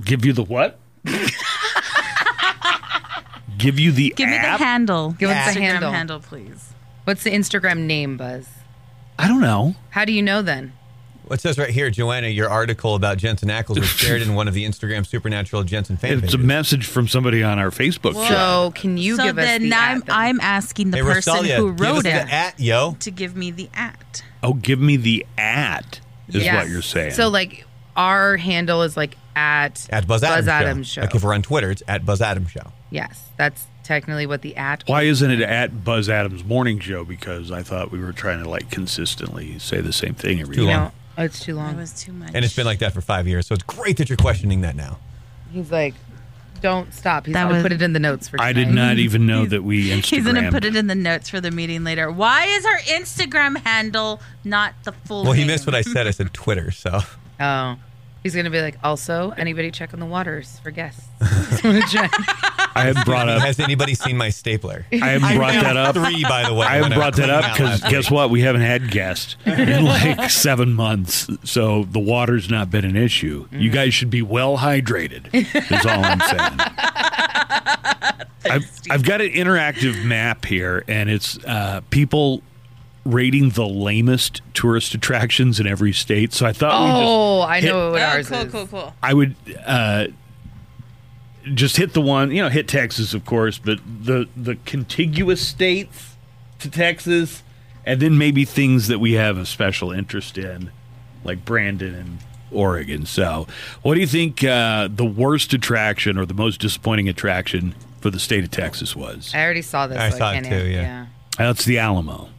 [0.03, 0.77] Give you the what?
[3.57, 4.59] Give you the Give me the app?
[4.59, 5.11] handle.
[5.11, 5.91] Give us the Instagram handle.
[5.91, 6.73] handle, please.
[7.05, 8.47] What's the Instagram name, Buzz?
[9.17, 9.75] I don't know.
[9.91, 10.73] How do you know then?
[11.27, 14.53] What says right here, Joanna, your article about Jensen Ackles was shared in one of
[14.53, 18.27] the Instagram Supernatural Jensen fan It's a message from somebody on our Facebook chat.
[18.29, 20.15] So can you so give us then the I'm at then?
[20.15, 22.95] I'm asking the Hey, person Rosalia, who give us wrote the it at, yo.
[22.99, 24.21] to give me the at.
[24.43, 26.53] Oh, give me the at is Yes.
[26.55, 27.11] what you're saying.
[27.13, 27.65] So like
[27.95, 31.01] our handle is like at At Buzz Adams, Adams Show.
[31.01, 31.05] Show.
[31.05, 32.71] Like if we're on Twitter, it's at Buzz Adams Show.
[32.89, 34.83] yes, that's technically what the at.
[34.87, 37.03] why isn't it at Buzz Adams Morning Show?
[37.05, 40.61] Because I thought we were trying to like consistently say the same thing every Too
[40.63, 40.73] You day.
[40.73, 40.83] long.
[40.85, 41.77] know, oh, it's too That long.
[41.77, 42.31] was too much.
[42.33, 43.45] And it's been like that for five years.
[43.47, 44.97] So it's great that you're questioning that now.
[45.51, 45.93] He's like,
[46.61, 47.25] don't stop.
[47.27, 48.41] He's That gonna was- put it in the notes for.
[48.41, 50.03] I did not even know that we Instagram.
[50.05, 52.09] He's gonna put it in the notes for the meeting later.
[52.11, 55.23] Why is our Instagram handle not the full?
[55.23, 55.47] Well, he name?
[55.47, 56.07] missed what I said.
[56.07, 56.71] I said Twitter.
[56.71, 57.01] So
[57.39, 57.75] Oh,
[58.25, 61.05] he's gonna be like, also, anybody checking the waters for guests?
[61.19, 62.11] Just wanna check.
[62.75, 63.43] I have brought up.
[63.43, 64.83] has anybody seen my stapler?
[64.91, 65.93] I haven't brought that up.
[65.93, 66.65] Three, by the way.
[66.65, 68.31] I haven't brought that up because guess what?
[68.31, 73.47] We haven't had guests in like seven months, so the water's not been an issue.
[73.51, 75.29] You guys should be well hydrated.
[75.31, 76.59] Is all I'm saying.
[78.47, 82.41] I've, I've got an interactive map here, and it's uh, people
[83.05, 86.33] rating the lamest tourist attractions in every state.
[86.33, 88.51] So I thought we just Oh, I hit- know what Oh, ours cool, is.
[88.51, 88.93] cool, cool.
[89.03, 90.07] I would uh,
[91.53, 96.15] just hit the one, you know, hit Texas, of course, but the the contiguous states
[96.59, 97.43] to Texas,
[97.85, 100.71] and then maybe things that we have a special interest in,
[101.23, 102.17] like Brandon and
[102.51, 103.05] Oregon.
[103.05, 103.45] So,
[103.83, 108.19] what do you think uh, the worst attraction or the most disappointing attraction for the
[108.19, 109.31] state of Texas was?
[109.35, 109.99] I already saw this.
[109.99, 110.67] I so saw it too, answer.
[110.67, 111.05] yeah.
[111.37, 112.29] That's the Alamo.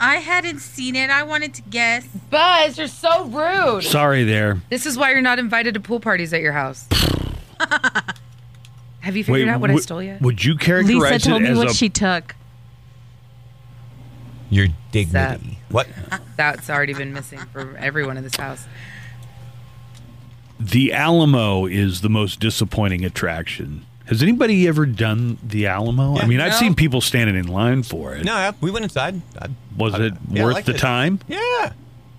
[0.00, 1.08] I hadn't seen it.
[1.10, 2.06] I wanted to guess.
[2.30, 3.82] Buzz, you're so rude.
[3.84, 4.60] Sorry, there.
[4.68, 6.86] This is why you're not invited to pool parties at your house.
[9.00, 10.20] Have you figured out what I would- stole yet?
[10.20, 12.34] Would you characterize Lisa characterize told it me as what a she took.
[14.50, 15.58] Your dignity.
[15.70, 15.88] What?
[16.36, 18.66] That's already been missing for everyone in this house.
[20.60, 23.85] The Alamo is the most disappointing attraction.
[24.06, 26.14] Has anybody ever done the Alamo?
[26.14, 26.58] I Yeah, mean, I've no.
[26.58, 28.24] seen people standing in line for it.
[28.24, 29.20] No, yeah, we went inside.
[29.40, 30.78] I, Was I- it yeah, I worth the it.
[30.78, 31.18] time?
[31.28, 31.72] Yeah.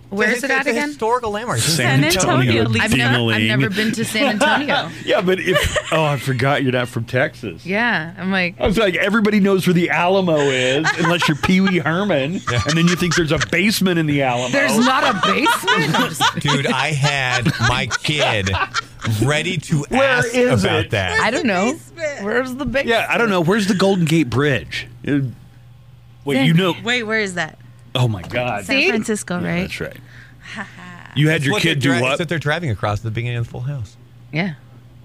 [0.10, 0.88] Where It's is a- it at again?
[0.88, 1.58] historical landmark.
[1.60, 2.84] It's in San Antonio, Lisa.
[2.86, 4.90] I've, never, I've never been to San Antonio.
[5.06, 7.66] Yeah, but if oh, I forgot you're not from Texas.
[7.66, 11.60] yeah, I'm like, I was like, everybody knows where the Alamo is, unless you're Pee
[11.62, 14.50] Wee Herman, and then you think there's a basement in the Alamo.
[14.50, 16.42] there's not a basement.
[16.42, 18.50] Dude, I had my kid
[19.24, 20.92] ready to Where ask is about it?
[20.92, 21.20] that.
[21.22, 21.74] I don't know.
[22.22, 22.88] Where's the basement?
[22.88, 23.42] yeah, I don't know.
[23.42, 24.88] Where's the Golden Gate Bridge?
[25.08, 25.20] Uh,
[26.26, 26.74] Wait, you know?
[26.84, 27.58] Wait, where is that?
[27.98, 28.90] Oh my God, San See?
[28.90, 29.62] Francisco, right?
[29.62, 29.98] that's right.
[31.16, 32.12] You had your what kid do dri- what?
[32.12, 33.98] It's what they're driving across at the beginning of the Full House.
[34.32, 34.54] Yeah.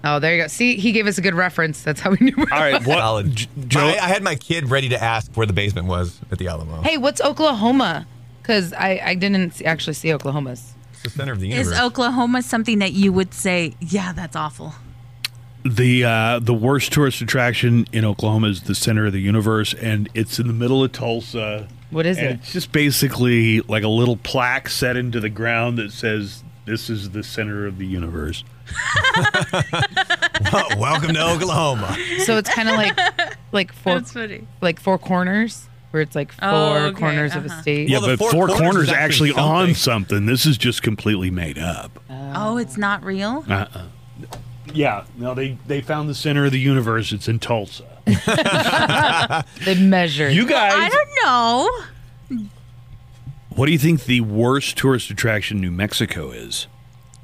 [0.03, 0.47] Oh, there you go.
[0.47, 1.81] See, he gave us a good reference.
[1.81, 2.35] That's how we knew.
[2.37, 2.99] All right, what?
[2.99, 3.35] Solid.
[3.35, 6.37] J- Joe, I, I had my kid ready to ask where the basement was at
[6.37, 6.81] the Alamo.
[6.83, 8.05] Hey, what's Oklahoma?
[8.43, 10.73] Because I, I didn't see, actually see Oklahoma's.
[10.91, 11.73] It's the center of the universe.
[11.73, 11.79] Is.
[11.79, 14.75] Oklahoma something that you would say, yeah, that's awful?
[15.65, 20.09] the uh, the worst tourist attraction in Oklahoma is the center of the universe, and
[20.13, 21.67] it's in the middle of Tulsa.
[21.93, 22.33] What is And it?
[22.41, 27.11] It's just basically like a little plaque set into the ground that says, "This is
[27.11, 28.43] the center of the universe."
[30.77, 31.95] Welcome to Oklahoma.
[32.25, 32.97] So it's kind of like
[33.51, 34.47] like four funny.
[34.61, 37.61] like four corners, where it's like four Oh, okay, corners of a uh-huh.
[37.61, 37.89] state.
[37.89, 39.75] Yeah, Well, but Four Four, Corners Corners is actually, actually on something.
[39.75, 40.25] something.
[40.25, 41.99] This is just completely made up.
[42.09, 43.43] Oh, it's not real?
[43.47, 43.85] Uh-uh.
[44.73, 47.11] Yeah, no, they they found the center of the universe.
[47.11, 47.85] It's in Tulsa.
[49.65, 50.33] They measured.
[50.33, 51.09] You guys, I don't
[52.29, 52.47] know.
[53.55, 56.67] what do you think the worst tourist attraction in New Mexico is?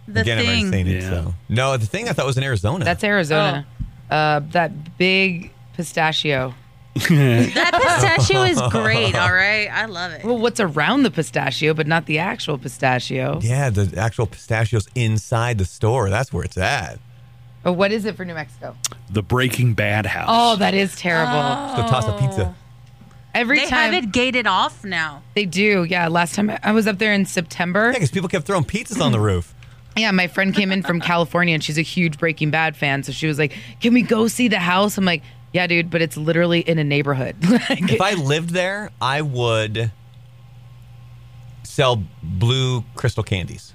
[0.08, 0.72] The Again, I've thing.
[0.72, 1.04] seen it.
[1.04, 1.10] Yeah.
[1.10, 1.34] So.
[1.50, 2.84] No, the thing I thought was in Arizona.
[2.86, 3.66] That's Arizona.
[4.10, 6.54] Uh, that big pistachio.
[6.96, 9.68] That pistachio is great, all right?
[9.72, 10.26] I love it.
[10.26, 13.40] Well, what's around the pistachio, but not the actual pistachio.
[13.42, 16.10] yeah, the actual pistachios inside the store.
[16.10, 17.00] That's where it's at.
[17.63, 18.76] But what is it for New Mexico?
[19.10, 20.28] The Breaking Bad house.
[20.30, 21.76] Oh, that is terrible.
[21.76, 22.56] So toss a pizza.
[23.34, 23.65] Every time.
[23.65, 25.22] They time have it gated off now.
[25.36, 25.84] they do.
[25.84, 27.88] Yeah, last time I was up there in September.
[27.88, 29.54] Yeah, because people kept throwing pizzas on the roof.
[29.98, 33.04] Yeah, my friend came in from California and she's a huge Breaking Bad fan.
[33.04, 36.02] So she was like, "Can we go see the house?" I'm like, "Yeah, dude, but
[36.02, 37.36] it's literally in a neighborhood."
[37.69, 39.91] Like, If I lived there, I would
[41.63, 43.74] sell blue crystal candies.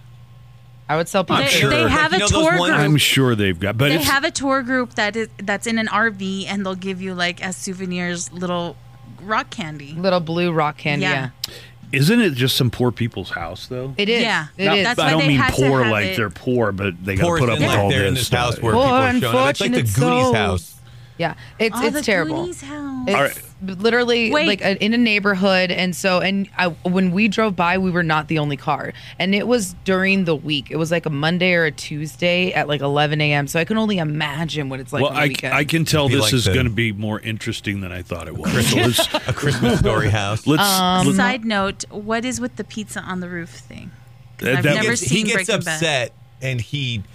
[0.88, 1.70] I would sell They, sure.
[1.70, 2.70] they have Like, a you know tour group.
[2.78, 5.78] I'm sure they've got, but they it's, have a tour group that is that's in
[5.78, 8.76] an RV, and they'll give you like as souvenirs little
[9.22, 9.92] rock candy.
[9.94, 11.02] Little blue rock candy.
[11.04, 11.30] Yeah.
[11.48, 11.54] Yeah,
[12.00, 13.94] isn't it just some poor people's house though?
[13.96, 14.20] it is.
[14.22, 14.48] Yeah.
[14.58, 14.84] it Not- is.
[14.84, 17.58] That's I don't mean poor like it- they're poor, but they got to put up
[17.58, 19.50] with like all they're in this this house where Poor, people are showing up.
[19.50, 20.34] It's like the Goonies souls.
[20.36, 20.73] house.
[21.18, 22.46] Yeah, it's Oh, it's the terrible.
[22.46, 22.62] House.
[22.62, 23.42] It's All right.
[23.62, 24.46] literally Wait.
[24.46, 28.02] like a, in a neighborhood, and so and I, when we drove by, we were
[28.02, 30.70] not the only car, and it was during the week.
[30.70, 33.46] It was like a Monday or a Tuesday at like 11 a.m.
[33.46, 35.54] So I can only imagine what it's like well, on the I, weekend.
[35.54, 38.36] I can tell this like is going to be more interesting than I thought it
[38.36, 38.68] was.
[38.70, 40.46] So let's A Christmas story house.
[40.48, 43.90] let's, Um, let's Side note: What is with the pizza on the roof thing?
[44.38, 45.74] That- I've that- never gets, he gets Breaking Bad.
[45.74, 47.08] upset and he just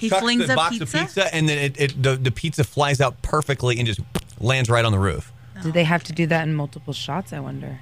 [0.00, 0.98] He chucks flings the a box pizza?
[0.98, 4.00] of pizza and then it, it the, the pizza flies out perfectly and just
[4.40, 5.32] lands right on the roof.
[5.62, 7.32] Did they have to do that in multiple shots?
[7.32, 7.80] I wonder.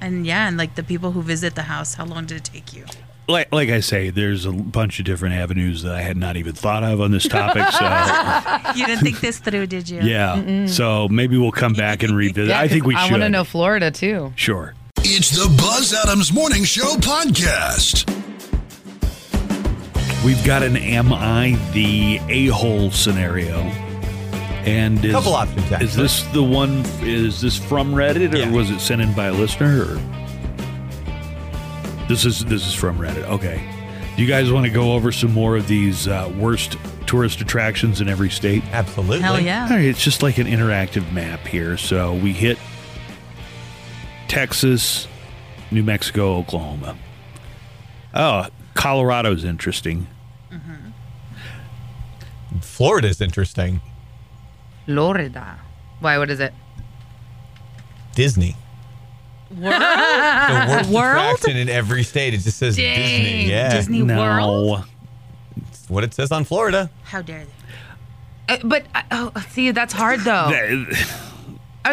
[0.00, 2.74] And yeah, and like the people who visit the house, how long did it take
[2.74, 2.84] you?
[3.28, 6.52] like like I say, there's a bunch of different avenues that I had not even
[6.54, 7.62] thought of on this topic.
[7.70, 10.00] So You didn't think this through, did you?
[10.02, 12.50] yeah, so maybe we'll come back and revisit.
[12.50, 13.10] Yeah, I think we I should.
[13.10, 14.32] I want to know Florida too.
[14.36, 14.74] Sure.
[14.98, 18.10] It's the Buzz Adams Morning Show podcast.
[20.24, 23.58] We've got an "Am I the a-hole?" scenario,
[24.64, 26.82] and is, Couple options, Is this the one?
[27.02, 28.50] Is this from Reddit, or Yeah.
[28.50, 29.82] was it sent in by a listener?
[29.82, 30.00] Or
[32.08, 33.24] this is this is from Reddit.
[33.24, 33.62] Okay.
[34.16, 38.00] Do you guys want to go over some more of these uh, worst tourist attractions
[38.00, 38.62] in every state?
[38.72, 39.20] Absolutely.
[39.20, 39.64] Hell yeah.
[39.64, 41.76] All right, it's just like an interactive map here.
[41.76, 42.56] So we hit
[44.28, 45.06] Texas,
[45.70, 46.96] New Mexico, Oklahoma.
[48.14, 50.06] Oh, Colorado's interesting.
[52.60, 53.80] Florida's interesting.
[54.86, 55.58] Florida.
[56.00, 56.18] Why?
[56.18, 56.52] What is it?
[58.14, 58.56] Disney.
[59.50, 59.72] World?
[59.72, 61.16] The worst World?
[61.16, 62.34] attraction in every state.
[62.34, 63.50] It just says Dang, Disney.
[63.50, 63.74] Yeah.
[63.74, 64.16] Disney no.
[64.18, 64.84] World?
[65.68, 66.90] It's what it says on Florida.
[67.04, 67.44] How dare
[68.48, 68.54] they?
[68.54, 70.50] Uh, but uh, oh, see, that's hard though.
[70.50, 71.20] That-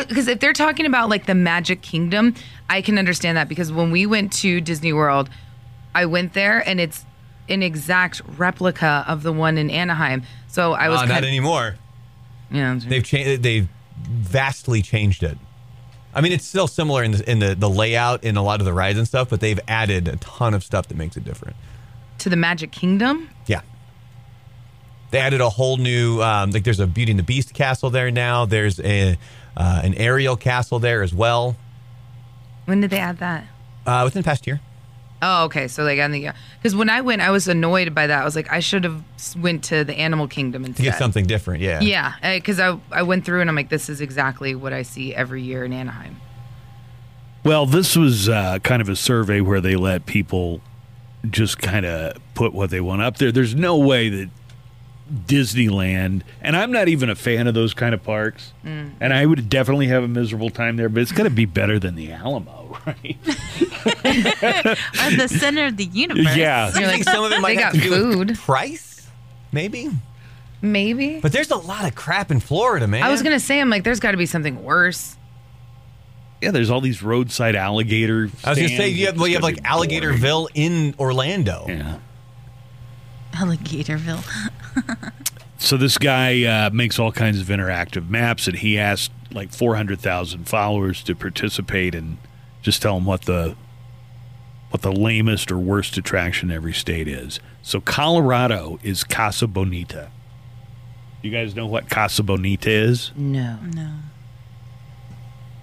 [0.08, 2.34] because if they're talking about like the Magic Kingdom,
[2.70, 5.30] I can understand that because when we went to Disney World,
[5.94, 7.06] I went there and it's
[7.50, 10.24] an exact replica of the one in Anaheim.
[10.48, 11.76] So I was Uh, not anymore.
[12.52, 13.44] yeah, They've changed.
[13.44, 13.68] They've
[14.08, 15.38] vastly changed it.
[16.14, 18.66] I mean, it's still similar in the in the, the layout in a lot of
[18.66, 21.56] the rides and stuff, but they've added a ton of stuff that makes it different.
[22.20, 23.30] to the Magic Kingdom.
[23.48, 23.62] Yeah.
[25.12, 28.12] They added a whole new um, like there's a Beauty and the Beast castle there
[28.12, 28.46] now.
[28.46, 29.18] There's a
[29.58, 31.56] uh, an Ariel castle there as well.
[32.66, 33.46] When did they add that?
[33.86, 34.62] Uh, within the past year.
[35.22, 35.68] Oh, okay.
[35.68, 38.22] So like on the because when I went, I was annoyed by that.
[38.22, 39.04] I was like, I should have
[39.38, 40.84] went to the Animal Kingdom To instead.
[40.84, 41.80] get something different, yeah.
[41.82, 45.14] Yeah, because I I went through and I'm like, this is exactly what I see
[45.14, 46.18] every year in Anaheim.
[47.44, 50.62] Well, this was uh, kind of a survey where they let people
[51.30, 53.32] just kind of put what they want up there.
[53.32, 54.30] There's no way that
[55.26, 58.92] Disneyland, and I'm not even a fan of those kind of parks, Mm.
[59.00, 61.78] and I would definitely have a miserable time there, but it's going to be better
[61.80, 63.18] than the Alamo, right?
[64.04, 66.36] At the center of the universe.
[66.36, 66.72] yeah.
[66.78, 68.30] You're like, some of it might they have got to do food.
[68.30, 69.08] with price,
[69.52, 69.90] maybe.
[70.62, 71.20] Maybe.
[71.20, 73.04] But there's a lot of crap in Florida, man.
[73.04, 75.18] I was gonna say, I'm like, there's got to be something worse.
[76.42, 78.30] Yeah, there's all these roadside alligator.
[78.44, 80.20] I was gonna say you have well, you have like gonna be boring.
[80.20, 81.66] Alligatorville in Orlando.
[81.68, 82.00] Yeah.
[83.34, 84.24] Alligatorville.
[85.62, 90.50] So this guy uh, makes all kinds of interactive maps, and he asked like 400,000
[90.50, 92.18] followers to participate and
[92.64, 93.56] just tell him what the
[94.72, 97.40] what the lamest or worst attraction in every state is.
[97.62, 100.10] So Colorado is Casa Bonita.
[101.22, 103.12] You guys know what Casa Bonita is?
[103.16, 103.60] No.
[103.76, 103.92] No.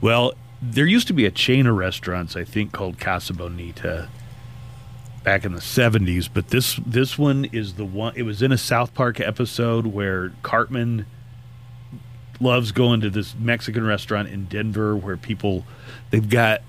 [0.01, 4.09] Well, there used to be a chain of restaurants, I think, called Casa Bonita
[5.25, 8.59] back in the 70s, but this this one is the one it was in a
[8.59, 11.07] South Park episode where Cartman
[12.41, 15.65] loves going to this Mexican restaurant in Denver where people
[16.11, 16.63] they've got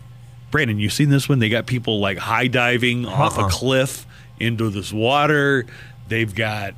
[0.52, 1.40] Brandon, you seen this one?
[1.40, 3.50] They got people like high diving off a Uh-uh.
[3.50, 4.06] cliff
[4.40, 5.66] into this water.
[6.08, 6.74] They've got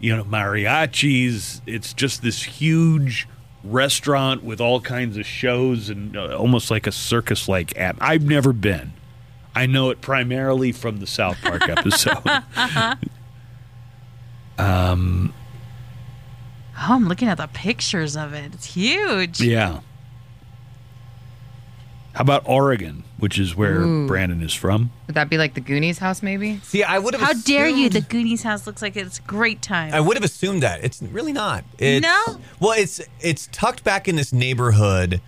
[0.00, 1.60] you know mariachis.
[1.66, 3.26] It's just this huge
[3.64, 7.96] restaurant with all kinds of shows and uh, almost like a circus like at.
[8.00, 8.92] I've never been.
[9.54, 12.22] I know it primarily from the South Park episode.
[16.78, 18.52] Oh, I'm looking at the pictures of it.
[18.54, 19.40] It's huge.
[19.40, 19.80] yeah.
[22.16, 24.06] How about Oregon, which is where Ooh.
[24.06, 24.90] Brandon is from?
[25.06, 26.60] Would that be like the Goonies house, maybe?
[26.62, 27.20] See, I would have.
[27.22, 27.90] How dare you?
[27.90, 29.92] The Goonies house looks like it's a great time.
[29.92, 30.82] I would have assumed that.
[30.82, 31.62] It's really not.
[31.78, 32.38] It's, No?
[32.58, 35.20] Well, it's it's tucked back in this neighborhood.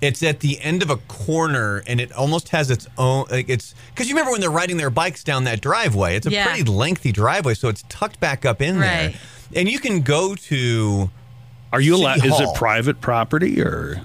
[0.00, 3.26] It's at the end of a corner, and it almost has its own.
[3.30, 6.16] Like it's because you remember when they're riding their bikes down that driveway.
[6.16, 6.46] It's a Yeah.
[6.46, 9.12] pretty lengthy driveway, so it's tucked back up in there,
[9.54, 11.10] and you can go to.
[11.70, 12.24] Are you allowed?
[12.24, 14.00] Is it private property or?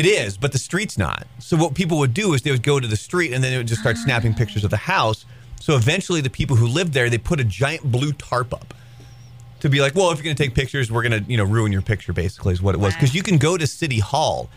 [0.00, 1.26] It is, but the street's not.
[1.40, 3.58] So what people would do is they would go to the street, and then it
[3.58, 5.26] would just start snapping pictures of the house.
[5.60, 8.72] So eventually, the people who lived there they put a giant blue tarp up
[9.60, 11.44] to be like, well, if you're going to take pictures, we're going to you know
[11.44, 12.14] ruin your picture.
[12.14, 14.48] Basically, is what it was because you can go to City Hall.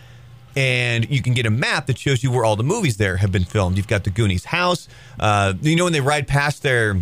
[0.56, 3.32] And you can get a map that shows you where all the movies there have
[3.32, 3.76] been filmed.
[3.76, 4.88] You've got the Goonies house.
[5.20, 7.02] Uh, you know when they ride past their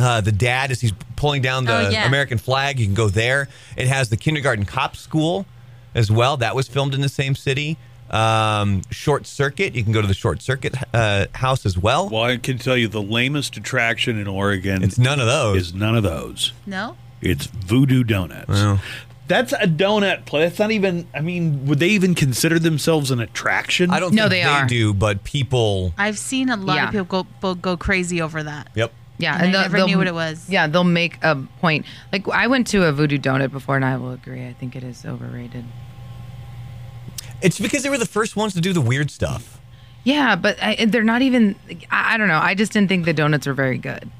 [0.00, 2.08] uh, the dad as he's pulling down the Oh, yeah.
[2.08, 2.80] American flag.
[2.80, 3.48] You can go there.
[3.76, 5.46] It has the kindergarten cop school
[5.94, 6.36] as well.
[6.36, 7.76] That was filmed in the same city.
[8.10, 9.74] Um, Short Circuit.
[9.74, 12.08] You can go to the Short Circuit uh, house as well.
[12.08, 15.68] Well, I can tell you the lamest attraction in Oregon It's none of those.
[15.68, 16.52] is none of those.
[16.66, 16.96] no?
[17.22, 18.48] It's Voodoo Donuts.
[18.48, 18.80] Well.
[19.28, 20.48] That's a donut place.
[20.48, 21.06] That's not even.
[21.14, 23.90] I mean, would they even consider themselves an attraction?
[23.90, 24.66] I don't No, think they they, are.
[24.66, 25.94] do, but people.
[25.96, 26.84] I've seen a lot Yeah.
[26.86, 28.70] of people go, go crazy over that.
[28.74, 28.92] Yep.
[29.20, 30.48] Yeah, And I they'll- never they'll- knew what it was.
[30.48, 31.86] Yeah, they'll make a point.
[32.12, 34.46] Like I went to a Voodoo Donut before, and I will agree.
[34.46, 35.64] I think it is overrated.
[37.42, 39.58] It's because they were the first ones to do the weird stuff.
[40.04, 41.56] Yeah, but I, they're not even.
[41.90, 42.38] I, I don't know.
[42.42, 44.10] I just didn't think the donuts were very good.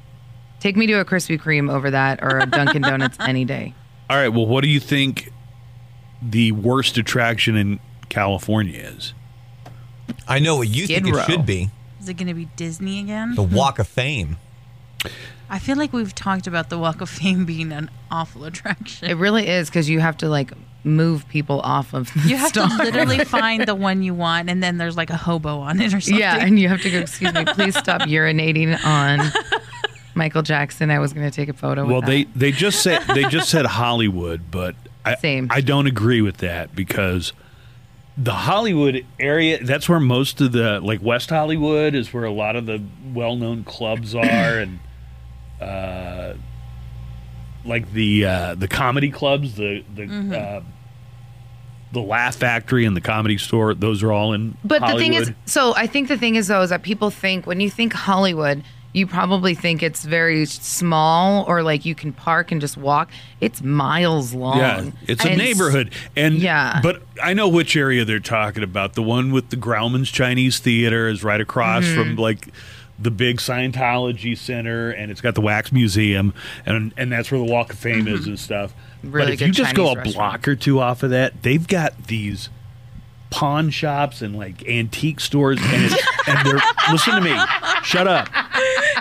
[0.59, 3.73] Take me to a Krispy Kreme over that, or a Dunkin' Donuts any day.
[4.09, 4.29] All right.
[4.29, 5.31] Well, what do you think
[6.21, 9.13] the worst attraction in California is?
[10.27, 11.21] I know what you Skid think Row.
[11.21, 13.33] it should be Is it going to be Disney again?
[13.35, 14.37] the Walk of Fame.
[15.49, 19.09] I feel like we've talked about the Walk of Fame being an awful attraction.
[19.09, 20.53] It really is because you have to like
[20.83, 22.13] move people off of.
[22.13, 22.69] The you have star.
[22.69, 25.93] to literally find the one you want, and then there's like a hobo on it
[25.93, 26.19] or something.
[26.19, 26.99] Yeah, and you have to go.
[26.99, 29.31] Excuse me, please stop urinating on
[30.15, 30.89] Michael Jackson.
[30.89, 31.85] I was going to take a photo.
[31.85, 34.75] Well, with they they just said they just said Hollywood, but
[35.05, 35.47] I Same.
[35.51, 37.33] I don't agree with that because
[38.17, 42.55] the Hollywood area that's where most of the like West Hollywood is where a lot
[42.55, 44.79] of the well-known clubs are and
[45.61, 46.33] uh
[47.63, 50.33] like the uh the comedy clubs, the the Mm-hmm.
[50.33, 50.61] uh
[51.93, 55.29] the Laugh Factory and the Comedy Store, those are all in But the thing is,
[55.45, 58.63] so I think the thing is though is that people think when you think Hollywood,
[58.93, 63.09] you probably think it's very small or like you can park and just walk.
[63.41, 64.57] It's miles long.
[64.57, 66.79] Yeah, it's a And neighborhood, and Yeah.
[66.81, 68.93] But I know which area they're talking about.
[68.93, 72.01] The one with the Grauman's Chinese Theater is right across Mm-hmm.
[72.01, 72.47] from like
[73.01, 76.33] the big Scientology Center, and it's got the Wax Museum,
[76.65, 78.73] and and that's where the Walk of Fame is and stuff.
[79.03, 79.31] but Mm-hmm.
[79.33, 82.07] If you good just go a Chinese block or two off of that, they've got
[82.07, 82.49] these
[83.31, 87.35] pawn shops and like antique stores, and it's, and they're listen to me,
[87.83, 88.27] shut up,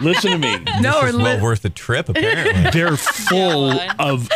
[0.01, 0.59] listen to me.
[0.81, 2.71] No, This is or well worth the trip, apparently.
[2.73, 4.29] they're full Yeah, of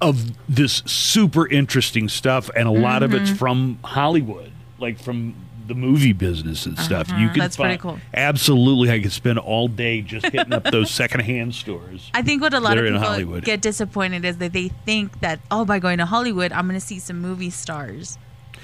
[0.00, 3.38] of this super interesting stuff, and a lot of it's Mm-hmm.
[3.38, 5.34] from Hollywood, like from
[5.66, 7.08] the movie business and stuff.
[7.16, 7.98] You can That's pretty find- cool.
[8.14, 12.10] Absolutely, I could spend all day just hitting up those secondhand stores.
[12.14, 13.44] I think what a lot of are in people Hollywood.
[13.44, 16.84] get disappointed is that they think that oh, by going to Hollywood, I'm going to
[16.86, 18.18] see some movie stars.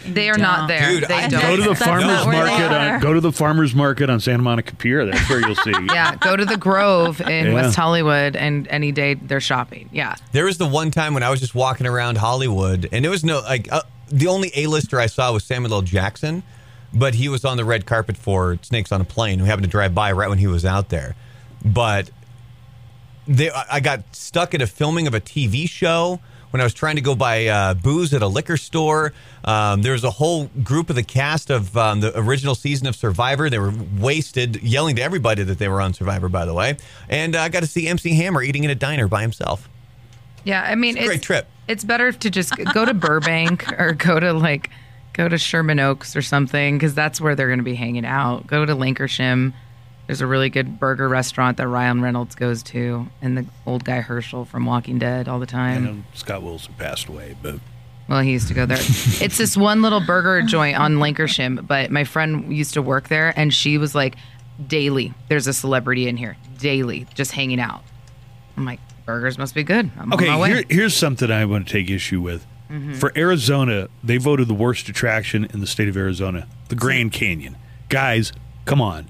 [0.06, 0.68] They are not don't.
[0.68, 0.90] there.
[1.00, 1.40] Dude, they don't.
[1.42, 2.72] Go to the farmers not where they market.
[2.94, 5.04] On, go to the farmers market on Santa Monica Pier.
[5.04, 5.72] That's where you'll see.
[5.92, 7.52] yeah, go to the Grove in Yeah.
[7.52, 9.88] West Hollywood, and any day they're shopping.
[9.92, 13.08] Yeah, There was the one time when I was just walking around Hollywood, and it
[13.08, 15.82] was no like uh, the only A-lister I saw was Samuel L.
[15.82, 16.44] Jackson,
[16.92, 19.40] but he was on the red carpet for Snakes on a Plane.
[19.42, 21.16] We happened to drive by right when he was out there,
[21.64, 22.10] but
[23.26, 26.20] they I got stuck at a filming of a TV show
[26.50, 29.12] when I was trying to go buy uh, booze at a liquor store.
[29.44, 32.96] Um, there was a whole group of the cast of um, the original season of
[32.96, 33.50] Survivor.
[33.50, 36.78] They were wasted, yelling to everybody that they were on Survivor, by the way.
[37.08, 39.68] And uh, I got to see MC Hammer eating in a diner by himself.
[40.44, 40.62] yeah.
[40.62, 41.46] I mean, It's a great trip.
[41.68, 44.70] It's better to just go to Burbank or go to like
[45.18, 48.46] go to Sherman Oaks or something because that's where they're going to be hanging out.
[48.46, 49.52] Go to Lankershim.
[50.06, 54.00] There's a really good burger restaurant that Ryan Reynolds goes to, and the old guy
[54.00, 55.84] Herschel from Walking Dead all the I time.
[55.84, 57.56] know um, Scott Wilson passed away, but
[58.08, 58.78] Well, he used to go there.
[58.80, 63.34] it's this one little burger joint on Lankershim, but my friend used to work there,
[63.38, 64.14] and she was like,
[64.66, 67.82] daily, there's a celebrity in here, daily, just hanging out.
[68.56, 69.90] I'm like, burgers must be good.
[69.98, 70.48] I'm Okay, on my way.
[70.54, 72.46] here, here's something I want to take issue with.
[72.70, 72.94] Mm-hmm.
[72.94, 77.56] For Arizona, they voted the worst attraction in the state of Arizona, the Grand Canyon.
[77.88, 78.32] Guys,
[78.64, 79.06] come on.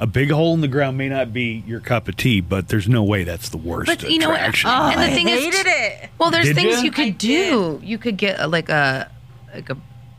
[0.00, 2.88] A big hole in the ground may not be your cup of tea, but there's
[2.88, 4.36] no way that's the worst But you know what?
[4.40, 4.70] attraction.
[4.70, 6.10] Oh, and the I thing is, it.
[6.18, 6.82] well, there's Did things ya?
[6.82, 7.80] you could I do.
[7.82, 9.10] You could get a, like a
[9.52, 9.76] like a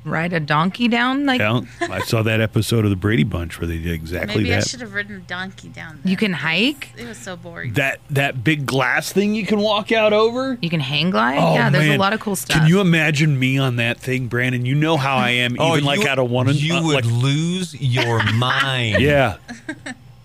[0.09, 1.25] ride a donkey down.
[1.25, 4.55] Like Yeah, I saw that episode of the Brady Bunch where they did exactly Maybe
[4.55, 6.01] I should have ridden a donkey down.
[6.03, 6.89] you can hike.
[6.97, 7.73] It was so boring.
[7.73, 10.57] That that big glass thing you can walk out over.
[10.61, 11.37] You can hang glide.
[11.39, 11.97] Oh, yeah, there's man.
[11.97, 12.57] a lot of cool stuff.
[12.57, 14.65] Can you imagine me on that thing, Brandon?
[14.65, 16.47] You know how I am, even like Oh, you, out of one.
[16.49, 19.01] You uh, would like, lose your mind.
[19.01, 19.37] Yeah.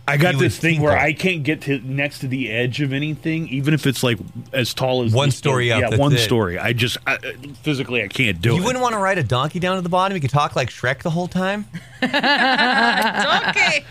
[0.07, 0.97] I got this thing where.
[0.97, 4.19] I can't get to next to the edge of anything, even if it's like
[4.53, 6.19] as tall as One story up, Yeah, one it.
[6.19, 6.59] story.
[6.59, 7.17] I just I,
[7.63, 8.59] physically I can't do You it.
[8.59, 10.15] You wouldn't want to ride a donkey down to the bottom.
[10.15, 11.65] You could talk like Shrek the whole time.
[12.03, 13.85] okay.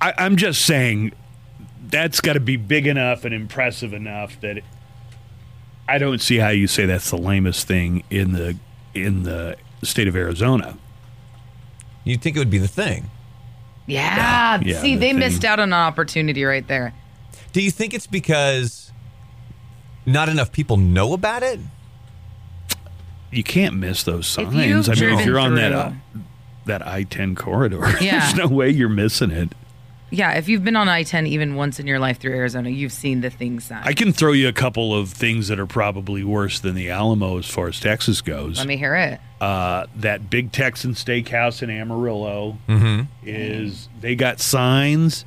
[0.00, 1.12] I, I'm just saying
[1.88, 4.62] that's got to be big enough and impressive enough that
[5.88, 8.56] I don't see how you say that's the lamest thing in the
[8.94, 10.76] in the state of Arizona.
[12.04, 13.10] You'd think it would be the thing.
[13.88, 15.18] Yeah, Yeah, see, the they thing.
[15.18, 16.94] missed out on an opportunity right there.
[17.52, 18.92] Do you think it's because
[20.06, 21.58] not enough people know about it?
[23.32, 24.48] You can't miss those signs.
[24.88, 25.92] I mean, if you're on that uh,
[26.66, 28.20] that I-10 corridor, Yeah.
[28.20, 29.52] there's no way you're missing it.
[30.10, 33.20] Yeah, if you've been on I-10 even once in your life through Arizona, you've seen
[33.20, 33.86] the things that.
[33.86, 37.36] I can throw you a couple of things that are probably worse than the Alamo
[37.38, 38.56] as far as Texas goes.
[38.58, 39.20] Let me hear it.
[39.40, 43.02] uh, that big Texan steakhouse in Amarillo Mm-hmm.
[43.24, 45.24] is they got signs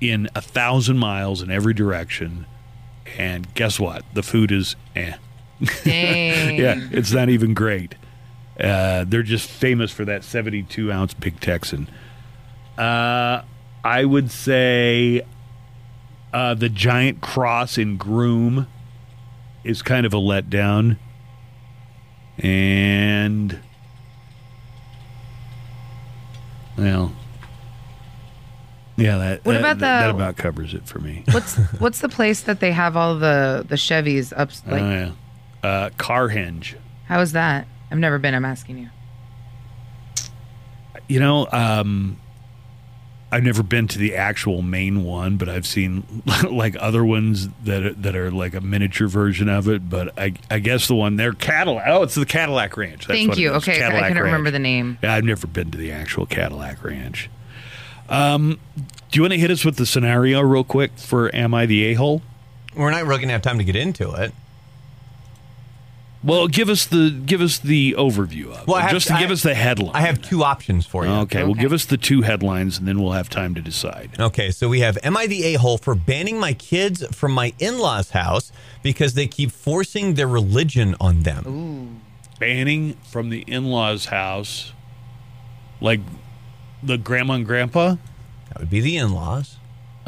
[0.00, 2.46] in a thousand miles in every direction,
[3.18, 4.02] and guess what?
[4.14, 5.14] The food is eh.
[5.84, 6.56] Dang.
[6.58, 7.94] Yeah, it's not even great.
[8.58, 11.88] Uh, they're just famous for that 72 ounce big Texan.
[12.78, 13.42] Uh,
[13.84, 15.22] I would say
[16.32, 18.66] uh, the giant cross in Groom
[19.64, 20.98] is kind of a letdown.
[22.38, 23.60] And,
[26.76, 27.12] well,
[28.96, 31.24] yeah, that, What that, about that, that about covers it for me.
[31.32, 34.50] What's what's the place that they have all the the Chevys up?
[34.66, 35.12] Oh, Like, yeah.
[35.62, 36.74] Uh, Carhenge.
[37.06, 37.66] how is that?
[37.90, 38.34] I've never been.
[38.34, 38.88] I'm asking you.
[41.08, 42.18] You know, um,
[43.32, 46.04] I've never been to the actual main one, but I've seen
[46.50, 49.88] like other ones that are, that are like a miniature version of it.
[49.88, 51.84] But I, I guess the one there, Cadillac.
[51.88, 53.06] Oh, it's the Cadillac Ranch.
[53.06, 53.50] That's Thank what you.
[53.52, 54.98] is, Okay, I Cadillac couldn't remember the name.
[55.02, 57.30] Yeah, I've never been to the actual Cadillac Ranch.
[58.10, 61.64] Um, do you want to hit us with the scenario real quick for "Am I
[61.64, 62.20] the a hole"?
[62.76, 64.32] We're not really going to have time to get into it.
[66.24, 69.30] Well, give us the give us the overview of Well, it, have- just to give
[69.30, 69.90] I- us the headline.
[69.96, 71.10] I have two options for you.
[71.12, 71.60] Okay, well, Okay.
[71.62, 74.10] give us the two headlines, and then we'll have time to decide.
[74.20, 77.52] Okay, so we have Am I the a hole for banning my kids from my
[77.58, 78.52] in law's house
[78.84, 82.00] because they keep forcing their religion on them?
[82.38, 84.72] Banning from the in-laws' house,
[85.80, 86.00] like
[86.82, 87.96] the grandma and grandpa.
[88.48, 89.56] That would be the in laws.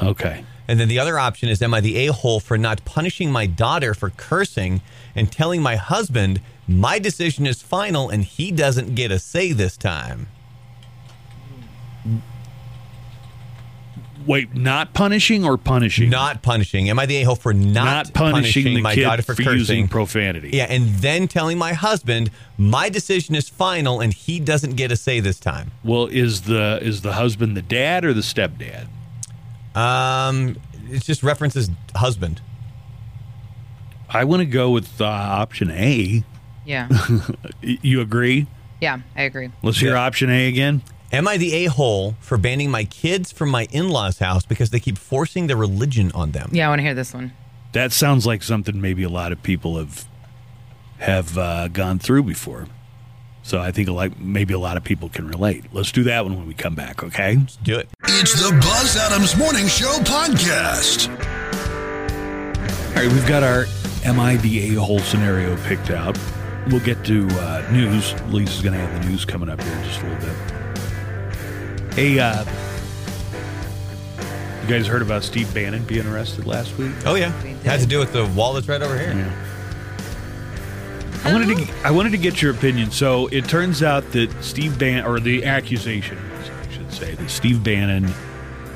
[0.02, 0.44] Okay.
[0.66, 3.46] And then the other option is Am I the a hole for not punishing my
[3.46, 4.80] daughter for cursing
[5.14, 9.76] and telling my husband my decision is final and he doesn't get a say this
[9.76, 10.28] time?
[14.26, 16.08] Wait, not punishing or punishing?
[16.08, 16.88] Not punishing.
[16.88, 19.58] Am I the a hole for not, not punishing, the my daughter for, for cursing?
[19.58, 20.50] using profanity.
[20.52, 24.96] Yeah, and then telling my husband my decision is final and he doesn't get a
[24.96, 25.72] say this time.
[25.82, 28.86] Well, is the is the husband the dad or the stepdad?
[29.74, 30.56] Um,
[30.90, 32.40] it just references husband.
[34.08, 36.22] I want to go with uh, option A.
[36.64, 36.88] Yeah.
[37.62, 38.46] You agree?
[38.80, 39.50] Yeah, I agree.
[39.62, 40.02] Let's hear Yeah.
[40.04, 40.82] option A again.
[41.12, 44.70] Am I the a hole for banning my kids from my in law's house because
[44.70, 46.50] they keep forcing their religion on them?
[46.52, 47.32] Yeah, I want to hear this one.
[47.72, 50.04] That sounds like something maybe a lot of people have
[50.98, 52.66] have uh, gone through before.
[53.46, 55.66] So I think like maybe a lot of people can relate.
[55.72, 57.36] Let's do that one when we come back, okay?
[57.36, 57.88] Let's do it.
[58.04, 61.08] It's the Buzz Adams Morning Show podcast.
[62.88, 63.66] All right, we've got our
[64.04, 66.18] Am I the a-hole scenario picked out.
[66.68, 68.14] We'll get to uh, news.
[68.24, 71.94] Lisa's going to have the news coming up here in just a little bit.
[71.94, 72.44] Hey, uh,
[74.62, 76.92] you guys heard about Steve Bannon being arrested last week?
[77.04, 77.58] Oh yeah, We did.
[77.62, 79.32] had to do with the wall that's right over here.
[81.24, 82.90] I wanted to I wanted to get your opinion.
[82.90, 87.64] So it turns out that Steve Bannon, or the accusation I should say, that Steve
[87.64, 88.04] Bannon,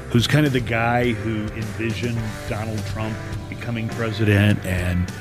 [0.08, 2.18] who's kind of the guy who envisioned
[2.48, 3.14] Donald Trump
[3.50, 5.12] becoming president and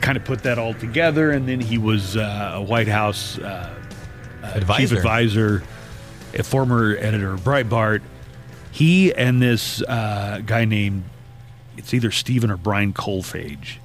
[0.00, 3.74] kind of put that all together, and then he was uh, a White House uh,
[4.42, 4.96] uh, chief Advisor.
[4.96, 5.62] advisor,
[6.34, 8.00] a former editor of Breitbart.
[8.70, 11.02] He and this uh, guy named
[11.76, 13.78] it's either Stephen or Brian Kolfage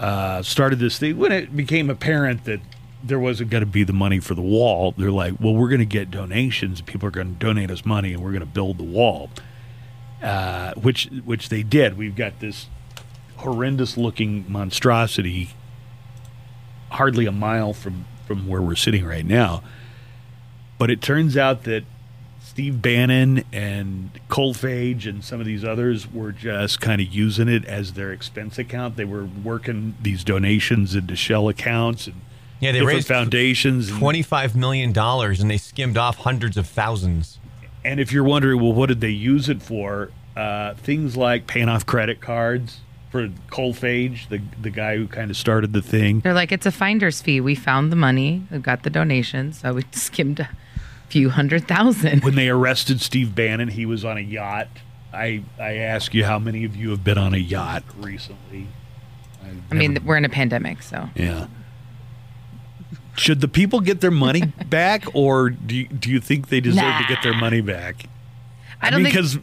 [0.00, 2.60] uh, started this thing when it became apparent that
[3.04, 4.94] there wasn't going to be the money for the wall.
[4.96, 6.80] They're like, well, we're going to get donations.
[6.80, 9.30] People are going to donate us money, and we're going to build the wall.
[10.22, 11.96] Uh, which which they did.
[11.96, 12.66] We've got this
[13.36, 15.50] horrendous looking monstrosity,
[16.90, 19.62] hardly a mile from from where we're sitting right now.
[20.78, 21.84] But it turns out that
[22.50, 27.64] Steve Bannon and Kolfage and some of these others were just kind of using it
[27.64, 28.96] as their expense account.
[28.96, 32.16] They were working these donations into shell accounts and
[32.58, 33.96] Yeah, they raised foundations.
[33.96, 37.38] Twenty-five million dollars, and they skimmed off hundreds of thousands.
[37.84, 40.10] And if you're wondering, well, what did they use it for?
[40.36, 42.80] Uh, things like paying off credit cards
[43.12, 46.18] for Kolfage, the the guy who kind of started the thing.
[46.18, 47.40] They're like, it's a finder's fee.
[47.40, 48.42] We found the money.
[48.50, 49.60] We've got the donations.
[49.60, 50.48] So we skimmed a
[51.10, 52.22] few hundred thousand.
[52.22, 54.68] When they arrested Steve Bannon, he was on a yacht.
[55.12, 58.68] I I ask you, how many of you have been on a yacht recently?
[59.70, 61.08] I mean, we're in a pandemic, so.
[61.14, 61.48] Yeah.
[63.16, 66.96] Should the people get their money back, or do you, do you think they deserve
[66.98, 68.06] to get their money back?
[68.80, 69.38] I don't think because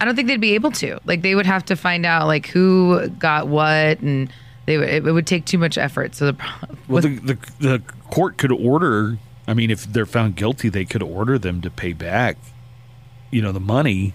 [0.00, 0.98] I don't think they'd be able to.
[1.04, 4.32] Like they would have to find out like who got what, and
[4.66, 6.14] they would, it would take too much effort.
[6.14, 6.50] So the
[6.88, 9.18] well, the, the the court could order.
[9.48, 12.36] I mean, if they're found guilty, they could order them to pay back,
[13.30, 14.12] you know, the money.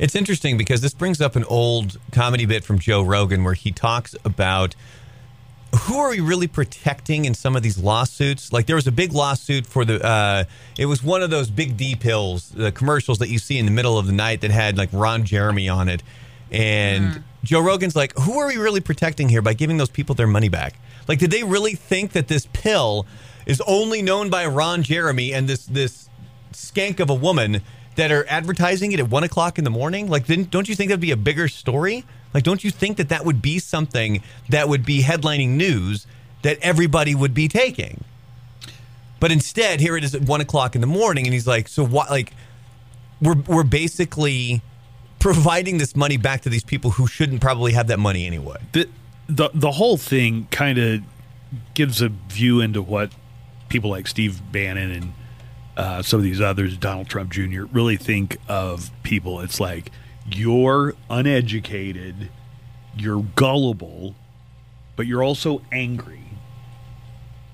[0.00, 3.70] It's interesting because this brings up an old comedy bit from Joe Rogan where he
[3.70, 4.74] talks about
[5.82, 8.52] who are we really protecting in some of these lawsuits?
[8.52, 10.44] Like there was a big lawsuit for the uh
[10.76, 13.70] it was one of those big D pills, the commercials that you see in the
[13.70, 16.02] middle of the night that had like Ron Jeremy on it.
[16.50, 20.26] And Joe Rogan's like, who are we really protecting here by giving those people their
[20.26, 20.74] money back?
[21.08, 23.06] Like did they really think that this pill
[23.46, 26.08] is only known by Ron Jeremy and this this
[26.52, 27.62] skank of a woman
[27.96, 30.08] that are advertising it at one o'clock in the morning?
[30.08, 32.04] Like, don't you think that'd be a bigger story?
[32.32, 36.06] Like, don't you think that that would be something that would be headlining news
[36.42, 38.04] that everybody would be taking?
[39.18, 41.84] But instead, here it is at one o'clock in the morning, and he's like, "So
[41.84, 42.10] what?
[42.10, 42.32] Like,
[43.20, 44.62] we're we're basically
[45.18, 48.56] providing this money back to these people who shouldn't probably have that money anyway."
[49.30, 51.02] The the whole thing kind of
[51.74, 53.12] gives a view into what
[53.68, 55.12] people like Steve Bannon and
[55.76, 59.40] uh, some of these others, Donald Trump Jr., really think of people.
[59.40, 59.90] It's like
[60.30, 62.28] you're uneducated,
[62.96, 64.14] you're gullible,
[64.96, 66.24] but you're also angry,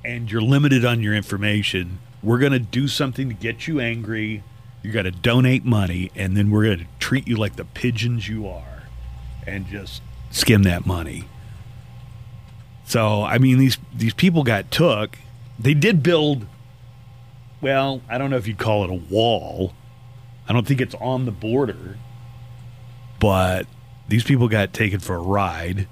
[0.05, 2.01] and you're limited on your information.
[2.23, 4.43] We're going to do something to get you angry.
[4.83, 8.29] You got to donate money, and then we're going to treat you like the pigeons
[8.29, 8.85] you are,
[9.47, 11.29] and just skim that money.
[12.87, 15.19] So I mean, these these people got took.
[15.59, 16.47] They did build.
[17.61, 19.73] Well, I don't know if you'd call it a wall.
[20.49, 21.99] I don't think it's on the border,
[23.19, 23.67] but
[24.09, 25.89] these people got taken for a ride.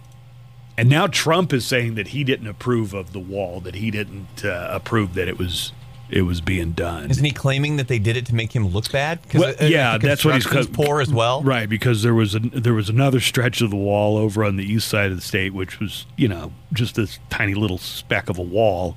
[0.76, 4.45] And now Trump is saying that he didn't approve of the wall, that he didn't
[4.45, 5.72] uh, approve that it was
[6.11, 7.11] it was being done.
[7.11, 9.21] Isn't he claiming that they did it to make him look bad?
[9.33, 11.43] Well, uh, yeah, that's what he's construction's poor as well.
[11.43, 14.65] Right, because there was a, there was another stretch of the wall over on the
[14.65, 18.39] east side of the state, which was you know just this tiny little speck of
[18.39, 18.97] a wall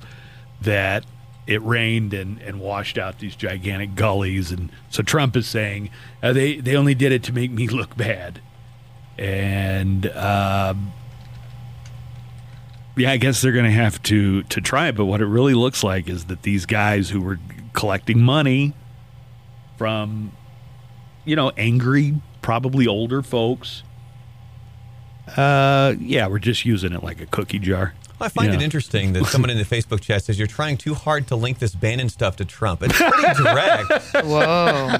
[0.60, 1.04] that
[1.46, 5.90] it rained and, and washed out these gigantic gullies, and so Trump is saying
[6.22, 8.40] uh, they they only did it to make me look bad,
[9.16, 10.06] and.
[10.10, 10.92] Um,
[12.98, 14.96] yeah, I guess they're going to have to to try it.
[14.96, 17.38] But what it really looks like is that these guys who were
[17.72, 18.74] collecting money
[19.76, 20.32] from,
[21.24, 23.82] you know, angry, probably older folks.
[25.36, 27.94] Uh, yeah, we're just using it like a cookie jar.
[28.20, 28.58] I find Yeah.
[28.58, 31.58] it interesting that someone in the Facebook chat says you're trying too hard to link
[31.58, 32.82] this Bannon stuff to Trump.
[32.82, 33.90] It's pretty direct.
[34.24, 34.96] Whoa.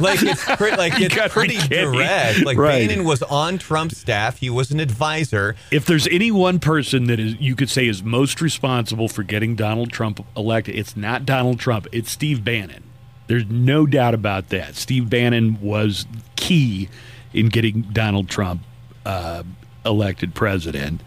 [0.00, 1.92] like it's pre- like it's pretty kidding.
[1.92, 2.44] direct.
[2.44, 2.86] Like Right.
[2.88, 4.38] Bannon was on Trump's staff.
[4.38, 5.56] He was an advisor.
[5.70, 9.56] If there's any one person that is you could say is most responsible for getting
[9.56, 12.84] Donald Trump elected, it's not Donald Trump, it's Steve Bannon.
[13.26, 14.74] There's no doubt about that.
[14.74, 16.06] Steve Bannon was
[16.36, 16.88] key
[17.32, 18.62] in getting Donald Trump
[19.06, 19.44] uh,
[19.84, 21.00] elected president.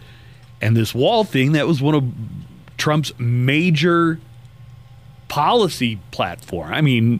[0.63, 2.05] And this wall thing, that was one of
[2.77, 4.19] Trump's major
[5.27, 6.73] policy platform.
[6.73, 7.19] I mean,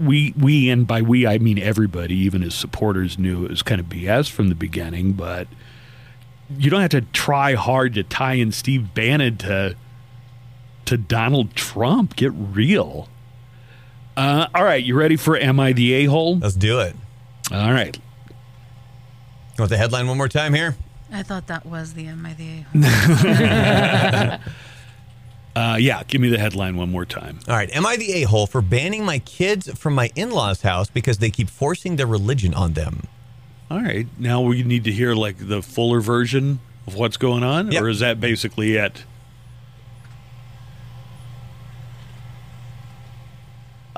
[0.00, 3.80] we we and by we I mean everybody, even his supporters knew it was kind
[3.80, 5.46] of BS from the beginning, but
[6.50, 9.76] you don't have to try hard to tie in Steve Bannon to
[10.86, 12.16] to Donald Trump.
[12.16, 13.08] Get real.
[14.16, 16.38] Uh, all right, you ready for Am I the A hole?
[16.38, 16.96] Let's do it.
[17.52, 17.96] All right.
[17.96, 20.76] You want the headline one more time here?
[21.12, 22.66] I thought that was the MIDA.
[25.56, 27.40] Uh, yeah, give me the headline one more time.
[27.48, 27.68] All right.
[27.74, 31.18] Am I the a hole for banning my kids from my in law's house because
[31.18, 33.02] they keep forcing their religion on them?
[33.68, 37.72] All right, now we need to hear like the fuller version of what's going on,
[37.72, 37.82] Yep.
[37.82, 39.02] or is that basically it?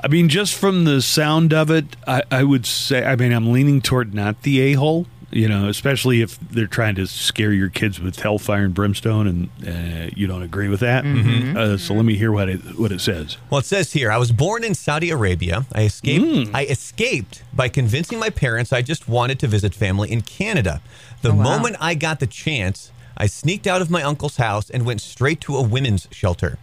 [0.03, 3.51] I mean, just from the sound of it, I, I would say, I mean, I'm
[3.51, 7.69] leaning toward not the a hole, you know, especially if they're trying to scare your
[7.69, 11.05] kids with hellfire and brimstone and uh, you don't agree with that.
[11.05, 13.37] Uh, so let me hear what it, what it says.
[13.49, 15.65] Well, it says here, I was born in Saudi Arabia.
[15.73, 16.49] I escaped.
[16.53, 20.81] I escaped by convincing my parents I just wanted to visit family in Canada.
[21.21, 21.43] The wow.
[21.43, 25.41] moment I got the chance, I sneaked out of my uncle's house and went straight
[25.41, 26.57] to a women's shelter.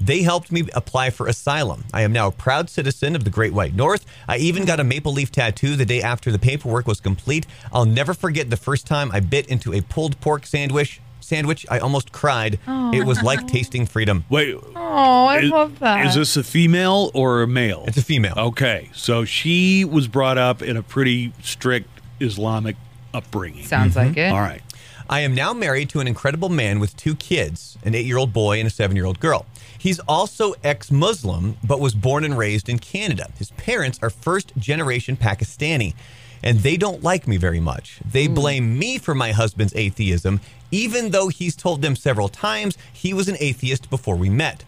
[0.00, 1.84] They helped me apply for asylum.
[1.92, 4.06] I am now a proud citizen of the Great White North.
[4.28, 7.46] I even got a maple leaf tattoo the day after the paperwork was complete.
[7.72, 11.00] I'll never forget the first time I bit into a pulled pork sandwich.
[11.20, 12.58] Sandwich, I almost cried.
[12.66, 14.24] it was like tasting freedom.
[14.30, 16.06] Wait, Oh, I is, love that.
[16.06, 17.84] is this a female or a male?
[17.86, 18.34] It's a female.
[18.36, 21.88] Okay, so she was brought up in a pretty strict
[22.20, 22.76] Islamic
[23.12, 23.66] upbringing.
[23.66, 24.18] Sounds like mm-hmm.
[24.18, 24.32] it.
[24.32, 24.62] All right.
[25.10, 28.32] I am now married to an incredible man with two kids, an eight year old
[28.32, 29.46] boy and a seven year old girl.
[29.78, 33.30] He's also ex Muslim, but was born and raised in Canada.
[33.38, 35.94] His parents are first generation Pakistani,
[36.42, 38.00] and they don't like me very much.
[38.04, 38.34] They hmm.
[38.34, 43.28] blame me for my husband's atheism, even though he's told them several times he was
[43.28, 44.64] an atheist before we met.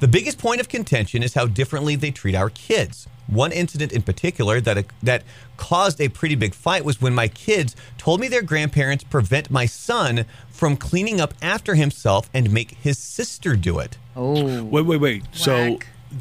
[0.00, 3.06] The biggest point of contention is how differently they treat our kids.
[3.30, 5.22] One incident in particular that uh, that
[5.56, 9.66] caused a pretty big fight was when my kids told me their grandparents prevent my
[9.66, 13.98] son from cleaning up after himself and make his sister do it.
[14.16, 14.64] Oh.
[14.64, 15.22] Wait, wait, wait.
[15.32, 15.78] So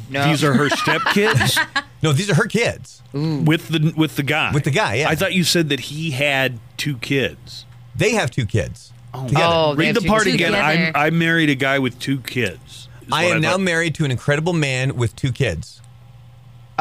[0.10, 0.28] No.
[0.28, 1.58] these are her stepkids
[2.04, 3.02] No, these are her kids.
[3.12, 4.52] with the with the guy.
[4.54, 5.10] With the guy, yeah.
[5.10, 7.66] I thought you said that he had two kids.
[7.96, 8.94] They have two kids.
[9.14, 9.44] together.
[9.44, 10.52] Oh, Read the part again.
[10.54, 10.58] together.
[10.58, 12.88] I I married a guy with two kids.
[13.12, 15.82] I what am now married to an incredible man with two kids.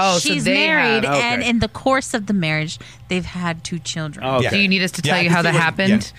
[0.01, 2.79] Oh, She's so they married, Have, and in the course of the marriage,
[3.09, 4.25] they've had two children.
[4.25, 4.51] Oh, Yeah.
[4.51, 6.13] Do you need us to Yeah, tell you how that see what- happened?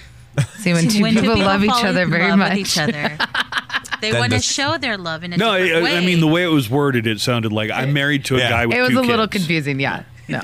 [0.59, 2.49] See, when two When people, love each other very much.
[2.51, 3.17] with each other,
[4.01, 5.97] they Then want to show their love in a No, different I, way.
[5.97, 8.49] I mean the way it was worded, it sounded like I'm married to a Yeah.
[8.49, 9.79] guy with It was two a little confusing.
[9.79, 10.03] Yeah.
[10.29, 10.41] No.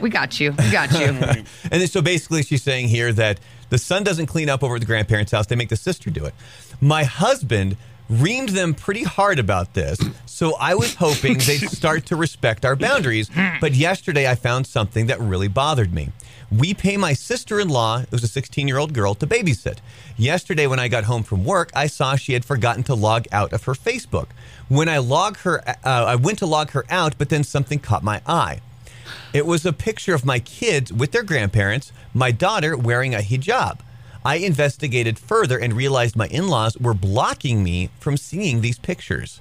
[0.00, 0.52] We got you.
[0.52, 1.44] We got you.
[1.72, 4.86] And so basically, she's saying here that the son doesn't clean up over at the
[4.86, 6.34] grandparents' house; they make the sister do it.
[6.80, 7.76] My husband
[8.10, 12.76] reamed them pretty hard about this, so I was hoping they'd start to respect our
[12.76, 13.30] boundaries.
[13.60, 16.10] But yesterday, I found something that really bothered me.
[16.50, 19.78] We pay my sister-in-law, who's a 16-year-old girl, to babysit.
[20.16, 23.52] Yesterday, when I got home from work, I saw she had forgotten to log out
[23.52, 24.28] of her Facebook.
[24.68, 28.02] When I log her, uh, I went to log her out, but then something caught
[28.02, 28.60] my eye.
[29.34, 33.80] It was a picture of my kids with their grandparents, my daughter wearing a hijab.
[34.28, 39.40] I investigated further and realized my in laws were blocking me from seeing these pictures.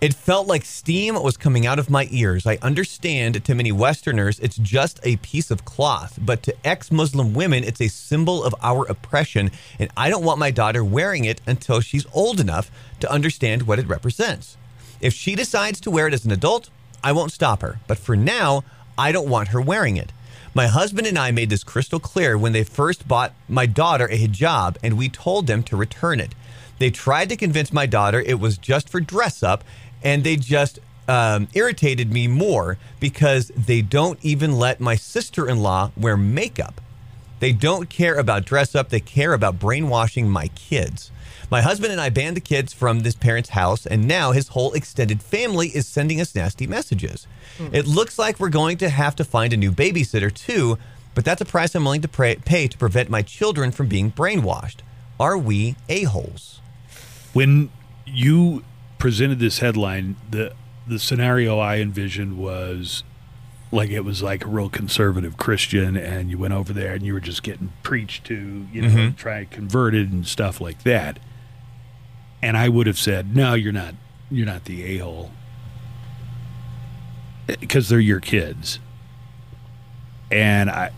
[0.00, 2.46] It felt like steam was coming out of my ears.
[2.46, 7.34] I understand to many Westerners, it's just a piece of cloth, but to ex Muslim
[7.34, 11.42] women, it's a symbol of our oppression, and I don't want my daughter wearing it
[11.46, 12.70] until she's old enough
[13.00, 14.56] to understand what it represents.
[15.02, 16.70] If she decides to wear it as an adult,
[17.04, 18.64] I won't stop her, but for now,
[18.96, 20.12] I don't want her wearing it.
[20.56, 24.16] My husband and I made this crystal clear when they first bought my daughter a
[24.16, 26.34] hijab, and we told them to return it.
[26.78, 29.64] They tried to convince my daughter it was just for dress up,
[30.02, 30.78] and they just
[31.08, 36.80] um, irritated me more because they don't even let my sister in law wear makeup.
[37.38, 41.10] They don't care about dress up, they care about brainwashing my kids.
[41.50, 44.72] My husband and I banned the kids from this parent's house, and now his whole
[44.72, 47.26] extended family is sending us nasty messages.
[47.58, 47.68] Hmm.
[47.72, 50.78] It looks like we're going to have to find a new babysitter, too,
[51.14, 54.10] but that's a price I'm willing to pray, pay to prevent my children from being
[54.10, 54.78] brainwashed.
[55.20, 56.60] Are we a-holes?
[57.32, 57.70] When
[58.04, 58.64] you
[58.98, 60.54] presented this headline, the
[60.86, 63.02] the scenario I envisioned was
[63.72, 67.12] like it was like a real conservative Christian, and you went over there and you
[67.12, 69.14] were just getting preached to, you know, mm-hmm.
[69.16, 71.18] try and convert it and stuff like that.
[72.42, 73.94] And I would have said, no, you're not.
[74.28, 75.30] You're not the a hole
[77.46, 78.80] because eh, they're your kids.
[80.30, 80.90] And I,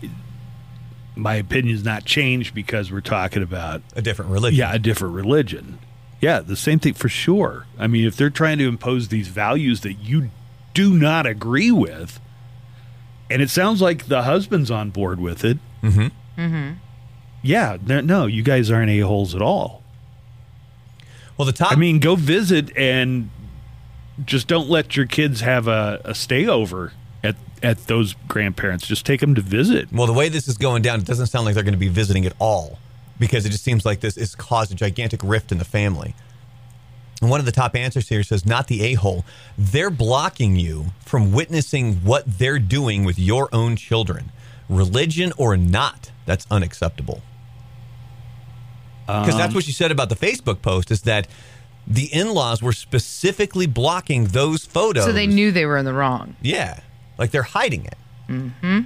[1.15, 4.57] my opinion's not changed because we're talking about A different religion.
[4.57, 5.77] yeah, a different religion.
[6.21, 7.65] Yeah, the same thing for sure.
[7.77, 10.31] I mean, if they're trying to impose these values that you
[10.73, 12.19] do not agree with,
[13.29, 15.57] and it sounds like the husband's on board with it.
[15.81, 16.41] Mm-hmm.
[16.41, 16.73] Mm-hmm.
[17.41, 19.81] Yeah, no, you guys aren't a holes at all.
[21.37, 23.29] Well, the top I mean, go visit and
[24.25, 26.91] just don't let your kids have a, a stay over
[27.23, 28.85] at at those grandparents.
[28.85, 29.91] Just take them to visit.
[29.91, 31.87] Well, the way this is going down, it doesn't sound like they're going to be
[31.87, 32.79] visiting at all
[33.19, 36.13] because it just seems like this has caused a gigantic rift in the family.
[37.21, 39.25] And one of the top answers here says, not the a hole.
[39.57, 44.31] They're blocking you from witnessing what they're doing with your own children.
[44.69, 47.21] Religion or not, that's unacceptable.
[49.05, 51.27] Because that's what she said about the Facebook post is that
[51.87, 55.05] the in laws were specifically blocking those photos.
[55.05, 56.35] So they knew they were in the wrong.
[56.43, 56.81] Yeah,
[57.17, 57.97] like they're hiding it.
[58.27, 58.81] Mm-hmm.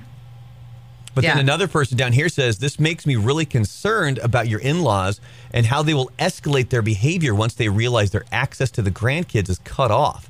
[1.15, 4.81] But then another person down here says, This makes me really concerned about your in
[4.81, 8.91] laws and how they will escalate their behavior once they realize their access to the
[8.91, 10.29] grandkids is cut off.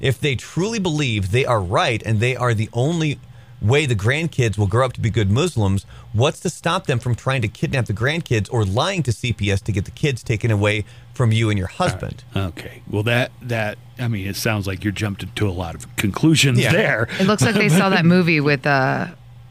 [0.00, 3.18] If they truly believe they are right and they are the only
[3.62, 7.14] way the grandkids will grow up to be good Muslims, what's to stop them from
[7.14, 10.84] trying to kidnap the grandkids or lying to CPS to get the kids taken away
[11.14, 12.22] from you and your husband?
[12.36, 12.82] Okay.
[12.90, 16.58] Well, that that I mean, it sounds like you're jumped into a lot of conclusions
[16.58, 16.72] Yeah.
[16.72, 17.08] there.
[17.18, 19.06] It looks like they saw that movie with uh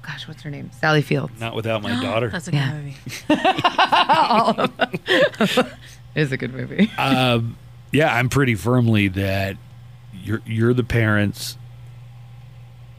[0.05, 0.69] gosh, what's her name?
[0.79, 1.39] Sally Fields.
[1.39, 2.29] Not without my daughter.
[2.29, 2.73] That's a good Yeah.
[2.73, 2.95] movie.
[6.15, 6.89] It is a good movie.
[6.97, 9.57] yeah, I'm pretty firmly that
[10.13, 11.57] you're you're the parents.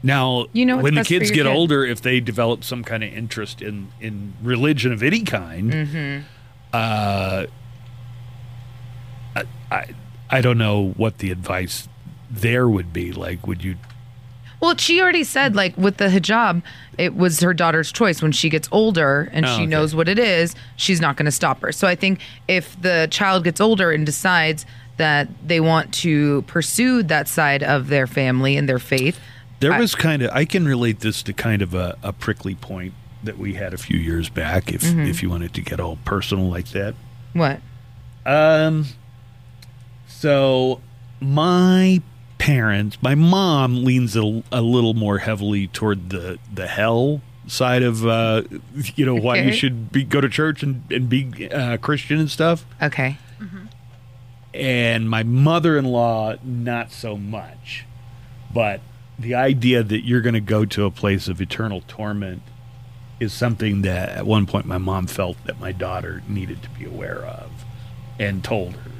[0.03, 1.55] Now, You know what's when the best for kids your get kid.
[1.57, 6.19] older, if they develop some kind of interest in in religion of any kind, Mm-hmm.
[6.73, 7.45] uh,
[9.35, 9.85] I, I
[10.29, 11.89] I don't know what the advice
[12.29, 13.11] there would be.
[13.11, 13.77] Like, would you?
[14.59, 16.63] Well, she already said like with the hijab,
[16.97, 18.21] it was her daughter's choice.
[18.21, 19.65] When she gets older and Oh, she okay.
[19.67, 21.71] knows what it is, she's not going to stop her.
[21.71, 24.65] So I think if the child gets older and decides
[24.97, 29.19] that they want to pursue that side of their family and their faith,
[29.59, 32.55] There I- was kind of I can relate this to kind of a, a prickly
[32.55, 32.93] point
[33.23, 34.71] that we had a few years back.
[34.73, 35.01] If Mm-hmm.
[35.01, 36.95] if you wanted to get all personal like that.
[37.33, 37.59] what?
[38.25, 38.85] Um.
[40.07, 40.81] So,
[41.19, 42.01] my
[42.37, 48.05] parents, my mom leans a, a little more heavily toward the the hell side of
[48.05, 48.43] uh,
[48.95, 52.29] you know why you should be go to church and and be uh, Christian and
[52.29, 52.65] stuff.
[52.81, 53.17] Okay.
[54.53, 57.85] And my mother in law, not so much.
[58.51, 58.81] But
[59.19, 62.41] the idea that you're going to go to a place of eternal torment
[63.19, 66.85] is something that at one point my mom felt that my daughter needed to be
[66.85, 67.51] aware of
[68.19, 68.91] and told her.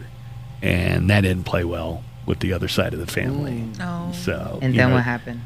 [0.62, 3.64] And that didn't play well with the other side of the family.
[3.82, 4.12] Oh.
[4.12, 5.42] So, And then know, what happened?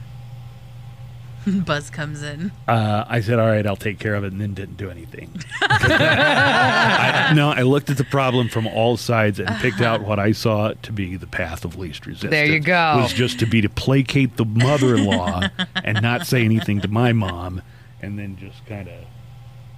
[1.66, 2.52] Buzz comes in.
[2.68, 5.32] Uh, I said, "All right, I'll take care of it," and then didn't do anything.
[5.62, 10.34] I, no, I looked at the problem from all sides and picked out what I
[10.34, 12.32] saw to be the path of least resistance.
[12.32, 12.98] There you go.
[12.98, 15.48] Was just to be to placate the mother-in-law
[15.84, 17.64] and not say anything to my mom,
[18.02, 19.04] and then just kind of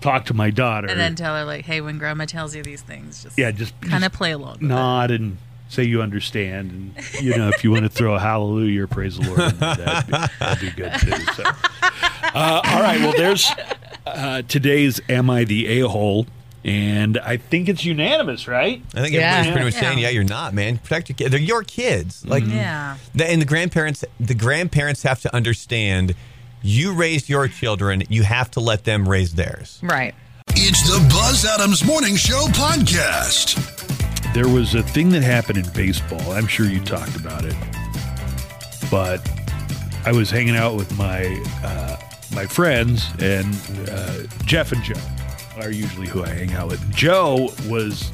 [0.01, 0.87] talk to my daughter.
[0.89, 3.79] And then tell her, like, hey, when grandma tells you these things, just yeah, just
[3.79, 4.55] kind of play along.
[4.55, 4.65] With it.
[4.65, 5.37] nod and
[5.69, 9.17] say you understand, and you know if you want to throw a hallelujah or praise
[9.17, 11.23] the Lord, that'd be, that'd be good too.
[11.33, 13.49] So, uh, all right, well, there's
[14.05, 16.27] uh, today's "Am I the a hole?"
[16.65, 18.81] and I think it's unanimous, right?
[18.95, 19.31] I think Yeah.
[19.39, 19.79] everybody's pretty much Yeah.
[19.81, 20.77] saying, "Yeah, you're not, man.
[20.77, 21.31] Protect your kids.
[21.31, 22.95] They're your kids." Like, Yeah.
[23.13, 26.15] the, and the grandparents, the grandparents have to understand.
[26.61, 28.03] You raised your children.
[28.07, 29.79] You have to let them raise theirs.
[29.83, 30.15] Right.
[30.55, 33.72] It's the Buzz Adams Morning Show podcast.
[34.33, 36.31] There was a thing that happened in baseball.
[36.31, 37.55] I'm sure you talked about it,
[38.89, 39.21] but
[40.05, 41.25] I was hanging out with my
[41.63, 41.97] uh,
[42.33, 43.55] my friends, and
[43.89, 44.99] uh, Jeff and Joe
[45.57, 46.95] are usually who I hang out with.
[46.95, 48.11] Joe was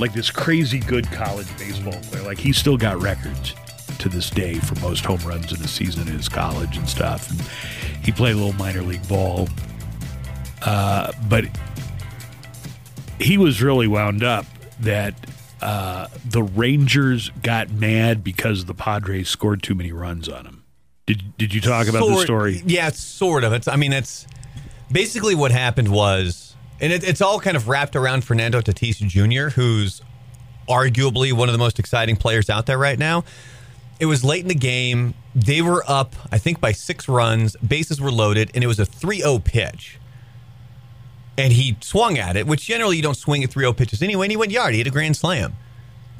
[0.00, 2.24] like this crazy good college baseball player.
[2.24, 3.54] Like he still got records
[4.00, 7.30] to this day for most home runs in a season in his college and stuff.
[7.30, 7.40] And
[8.04, 9.48] he played a little minor league ball,
[10.62, 11.44] uh, but
[13.20, 14.44] he was really wound up
[14.80, 15.14] that
[15.60, 20.64] uh, the Rangers got mad because the Padres scored too many runs on them.
[21.06, 22.62] Did Did you talk about the story?
[22.66, 23.52] Yeah, it's sort of.
[23.52, 23.66] It's.
[23.66, 24.26] I mean, it's
[24.92, 29.50] basically what happened was, and it, it's all kind of wrapped around Fernando Tatis Jr.,
[29.54, 30.02] who's
[30.68, 33.24] arguably one of the most exciting players out there right now.
[33.98, 35.14] It was late in the game.
[35.34, 37.56] They were up, I think, by six runs.
[37.56, 39.97] Bases were loaded, and it was a 3-0 pitch.
[41.38, 44.26] And he swung at it, which generally you don't swing at 3-0 pitches anyway.
[44.26, 44.72] And he went yard.
[44.72, 45.56] He hit a grand slam.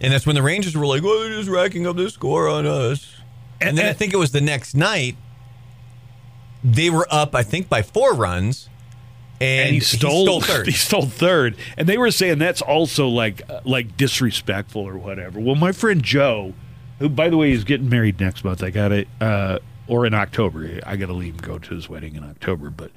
[0.00, 2.66] And that's when the Rangers were like, "Well, they're just racking up this score on
[2.66, 3.16] us."
[3.60, 5.16] And then I think it was the next night.
[6.62, 8.68] They were up, I think, by four runs,
[9.40, 10.66] and, and he stole, third.
[10.66, 15.40] he stole third, and they were saying that's also like uh, like disrespectful or whatever.
[15.40, 16.54] Well, my friend Joe,
[16.98, 20.14] who by the way is getting married next month, I got it, uh, or in
[20.14, 20.80] October.
[20.86, 22.90] I got to leave and go to his wedding in October, but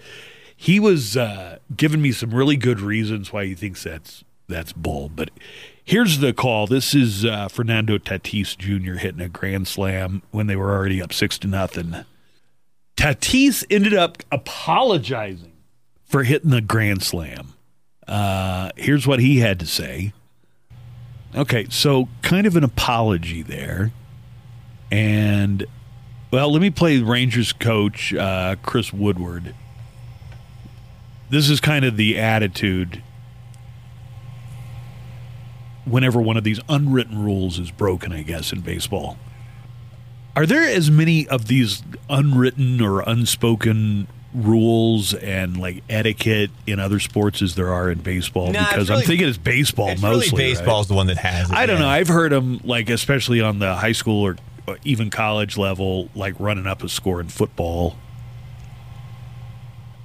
[0.62, 5.10] he was uh, giving me some really good reasons why he thinks that's that's bull.
[5.10, 5.32] But
[5.84, 6.68] here's the call.
[6.68, 9.00] This is uh, Fernando Tatis Jr.
[9.00, 12.06] hitting a grand slam when they were already up six to nothing.
[12.96, 15.54] Tatis ended up apologizing
[16.06, 17.54] for hitting the grand slam.
[18.08, 20.14] Uh, here's what he had to say.
[21.34, 23.92] Okay, so kind of an apology there.
[24.92, 25.66] And,
[26.30, 29.56] well, let me play Rangers coach uh, Chris Woodward.
[31.32, 33.02] This is kind of the attitude
[35.86, 39.18] whenever one of these unwritten rules is broken, I guess, in baseball.
[40.36, 47.00] Are there as many of these unwritten or unspoken rules and like etiquette in other
[47.00, 48.52] sports as there are in baseball?
[48.52, 50.38] Nah, because really- I'm thinking it's baseball It's mostly.
[50.38, 50.60] really right?
[50.60, 51.50] baseball's the one that has.
[51.50, 51.84] It, I don't yeah.
[51.84, 51.90] know.
[51.90, 54.36] I've heard them like, especially on the high school or
[54.84, 57.96] even college level, like running up a score in football.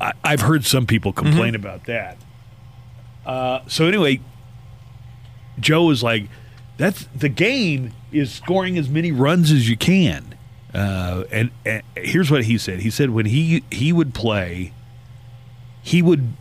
[0.01, 1.67] I, I've heard some people complain Mm-hmm.
[1.67, 2.19] about that.
[3.25, 4.21] Uh, so anyway,
[5.59, 6.25] Joe was like,
[6.77, 10.35] "That's the game is scoring as many runs as you can."
[10.75, 12.81] Uh, and, and here's what he said.
[12.81, 14.73] He said when he he would play,
[15.83, 16.35] he would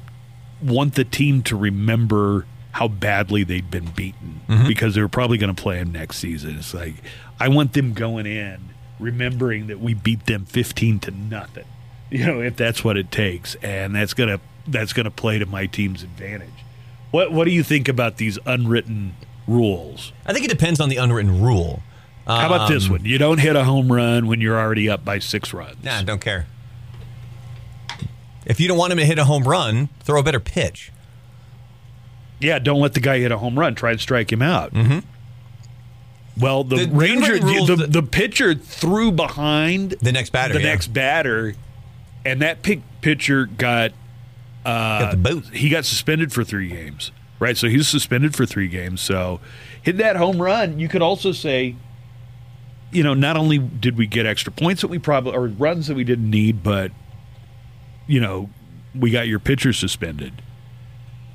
[0.61, 5.53] want the team to remember how badly they'd been beaten because they were probably going
[5.53, 6.57] to play him next season.
[6.57, 6.95] It's like
[7.39, 8.59] I want them going in
[8.99, 11.65] remembering that we beat them 15 to nothing.
[12.11, 15.39] You know, if that's what it takes and that's going to that's going to play
[15.39, 16.49] to my team's advantage.
[17.11, 19.15] What what do you think about these unwritten
[19.47, 20.11] rules?
[20.25, 21.81] I think it depends on the unwritten rule.
[22.27, 23.05] How about this Um, one?
[23.05, 25.83] You don't hit a home run when you're already up by 6 runs.
[25.83, 26.47] Nah, don't care.
[28.45, 30.91] If you don't want him to hit a home run, throw a better pitch.
[32.39, 33.75] Yeah, don't let the guy hit a home run.
[33.75, 34.73] Try and strike him out.
[34.73, 34.99] Mm-hmm.
[36.41, 40.65] Well, the, The- Ranger, the, the pitcher threw behind The next batter, the yeah.
[40.69, 41.53] next batter,
[42.25, 43.91] and that pick pitcher got
[44.63, 45.45] Got the boot.
[45.53, 47.11] he got suspended for three games.
[47.37, 49.01] Right, so he was suspended for three games.
[49.01, 49.41] So
[49.81, 50.79] hit that home run.
[50.79, 51.75] You could also say,
[52.91, 55.95] you know, not only did we get extra points that we probably or runs that
[55.95, 56.91] we didn't need, but
[58.07, 58.49] you know,
[58.95, 60.41] we got your pitcher suspended.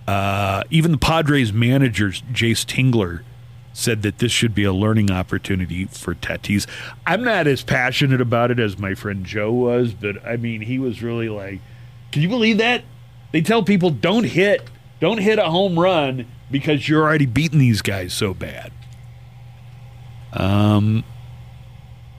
[0.09, 3.22] Uh, even the Padres managers, Jayce Tingler,
[3.72, 6.66] said that this should be a learning opportunity for Tatis.
[7.06, 10.78] I'm not as passionate about it as my friend Joe was, but I mean, he
[10.78, 11.60] was really like,
[12.12, 12.82] "Can you believe that?"
[13.32, 14.68] They tell people don't hit,
[15.00, 18.72] don't hit a home run because you're already beating these guys so bad.
[20.32, 21.04] Um,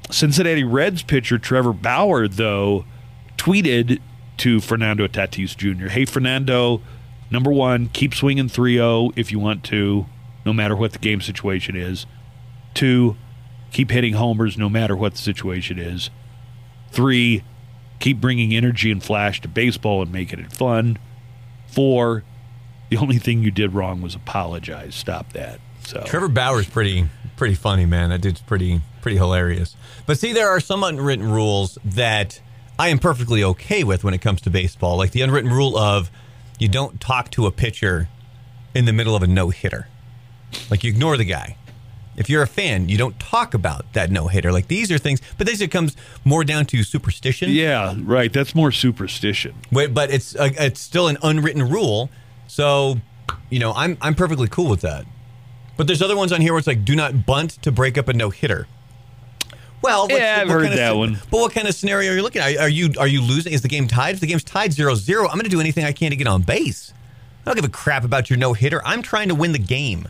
[0.09, 2.85] Cincinnati Reds pitcher Trevor Bauer, though,
[3.37, 3.99] tweeted
[4.37, 5.87] to Fernando Tatis Jr.
[5.87, 6.81] Hey, Fernando,
[7.29, 10.05] number one, keep swinging 3 0 if you want to,
[10.45, 12.05] no matter what the game situation is.
[12.73, 13.17] Two,
[13.71, 16.09] keep hitting homers no matter what the situation is.
[16.91, 17.43] Three,
[17.99, 20.97] keep bringing energy and flash to baseball and making it fun.
[21.67, 22.23] Four,
[22.89, 24.95] the only thing you did wrong was apologize.
[24.95, 25.59] Stop that.
[25.83, 28.09] So Trevor Bauer's pretty pretty funny, man.
[28.09, 29.75] That dude's pretty pretty hilarious.
[30.05, 32.41] But see, there are some unwritten rules that
[32.77, 34.97] I am perfectly okay with when it comes to baseball.
[34.97, 36.11] Like the unwritten rule of
[36.59, 38.09] you don't talk to a pitcher
[38.75, 39.87] in the middle of a no hitter.
[40.69, 41.57] Like you ignore the guy.
[42.17, 44.51] If you're a fan, you don't talk about that no hitter.
[44.51, 45.95] Like these are things, but this it comes
[46.25, 47.49] more down to superstition.
[47.51, 48.31] Yeah, right.
[48.31, 49.55] That's more superstition.
[49.71, 52.09] Wait, but it's uh, it's still an unwritten rule.
[52.47, 52.97] So,
[53.49, 55.05] you know, I'm I'm perfectly cool with that.
[55.77, 58.07] But there's other ones on here where it's like, do not bunt to break up
[58.09, 58.67] a no hitter.
[59.81, 61.13] Well, Yeah, I've what heard kind of that one.
[61.31, 62.57] But what kind of scenario are you looking at?
[62.57, 63.53] Are you are you losing?
[63.53, 64.15] Is the game tied?
[64.15, 66.43] If the game's tied 0-0, I'm going to do anything I can to get on
[66.43, 66.93] base.
[67.41, 68.81] I don't give a crap about your no hitter.
[68.85, 70.07] I'm trying to win the game.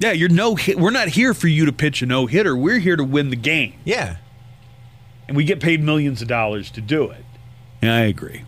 [0.00, 0.78] Yeah, you're no hit.
[0.80, 2.56] We're not here for you to pitch a no hitter.
[2.56, 4.16] We're here to win the game, Yeah.
[5.28, 7.24] and we get paid millions of dollars to do it.
[7.82, 8.42] Yeah, I agree.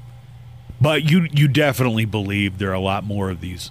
[0.81, 3.71] But you you definitely believe there are a lot more of these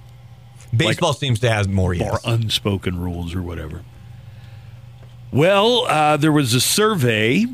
[0.76, 1.94] Baseball seems to have more.
[1.96, 3.82] more unspoken rules or whatever.
[5.32, 7.46] Well, uh, there was a survey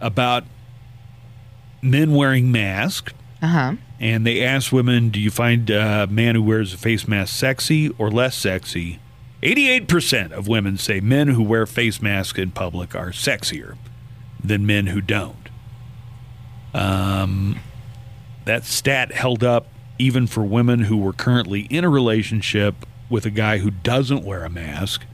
[0.00, 0.44] about
[1.82, 3.12] men wearing masks,
[3.42, 3.72] Uh huh.
[4.00, 7.88] and they asked women, "Do you find a man who wears a face mask sexy
[7.98, 8.98] or less sexy?"
[9.42, 13.76] Eighty-eight percent of women say men who wear face masks in public are sexier
[14.42, 15.48] than men who don't.
[16.72, 17.60] Um,
[18.44, 19.66] that stat held up
[19.98, 24.44] even for women who were currently in a relationship with a guy who doesn't wear
[24.44, 25.04] a mask.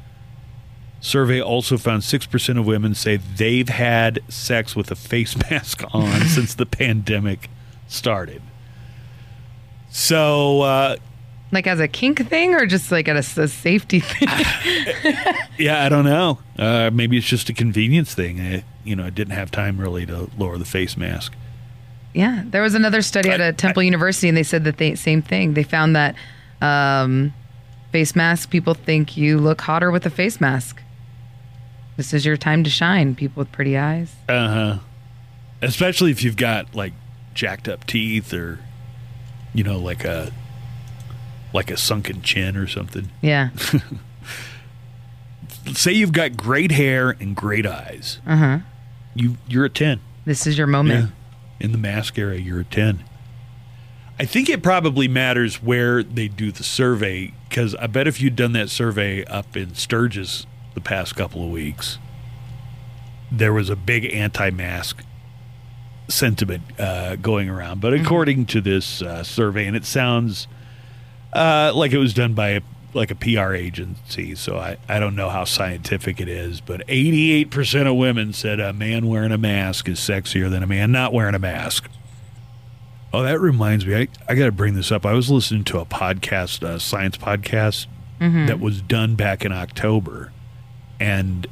[1.00, 6.22] Survey also found 6% of women say they've had sex with a face mask on
[6.22, 7.50] since the pandemic
[7.88, 8.42] started.
[9.90, 10.96] So, uh,
[11.52, 14.28] Like as a kink thing or just like at a, a safety thing?
[15.58, 16.38] yeah, I don't know.
[16.58, 18.40] Uh, maybe it's just a convenience thing.
[18.40, 21.34] I, you know, I didn't have time really to lower the face mask.
[22.14, 22.42] yeah.
[22.46, 25.52] There was another study at a Temple University and they said the th- same thing.
[25.54, 26.14] They found that
[26.62, 27.34] um,
[27.90, 30.80] face mask people think you look hotter with a face mask.
[31.98, 34.14] This is your time to shine, people with pretty eyes.
[34.26, 34.78] Uh huh.
[35.60, 36.94] Especially if you've got like
[37.34, 38.58] jacked up teeth or,
[39.52, 40.32] you know, like a
[41.52, 43.10] like a sunken chin or something.
[43.20, 43.50] Yeah.
[45.74, 48.20] Say you've got great hair and great eyes.
[48.26, 48.58] Uh huh.
[49.14, 50.00] You you're a ten.
[50.24, 51.12] This is your moment.
[51.60, 53.04] In the mask area, you're a ten.
[54.18, 58.36] I think it probably matters where they do the survey because I bet if you'd
[58.36, 61.98] done that survey up in Sturgis the past couple of weeks,
[63.30, 65.02] there was a big anti-mask
[66.08, 67.80] sentiment uh, going around.
[67.80, 70.46] But according to this uh, survey, and it sounds
[71.32, 72.60] uh, like it was done by a,
[72.94, 77.86] like a PR agency, so I, I don't know how scientific it is, but 88%
[77.90, 81.34] of women said a man wearing a mask is sexier than a man not wearing
[81.34, 81.88] a mask.
[83.14, 83.94] Oh, that reminds me.
[83.94, 85.04] I, I got to bring this up.
[85.04, 87.86] I was listening to a podcast, a science podcast,
[88.46, 90.32] that was done back in October.
[91.00, 91.46] And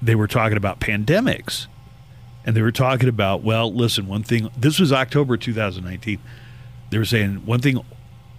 [0.00, 1.66] they were talking about pandemics.
[2.46, 6.18] And they were talking about, well, listen, one thing, this was October 2019.
[6.90, 7.80] They were saying one thing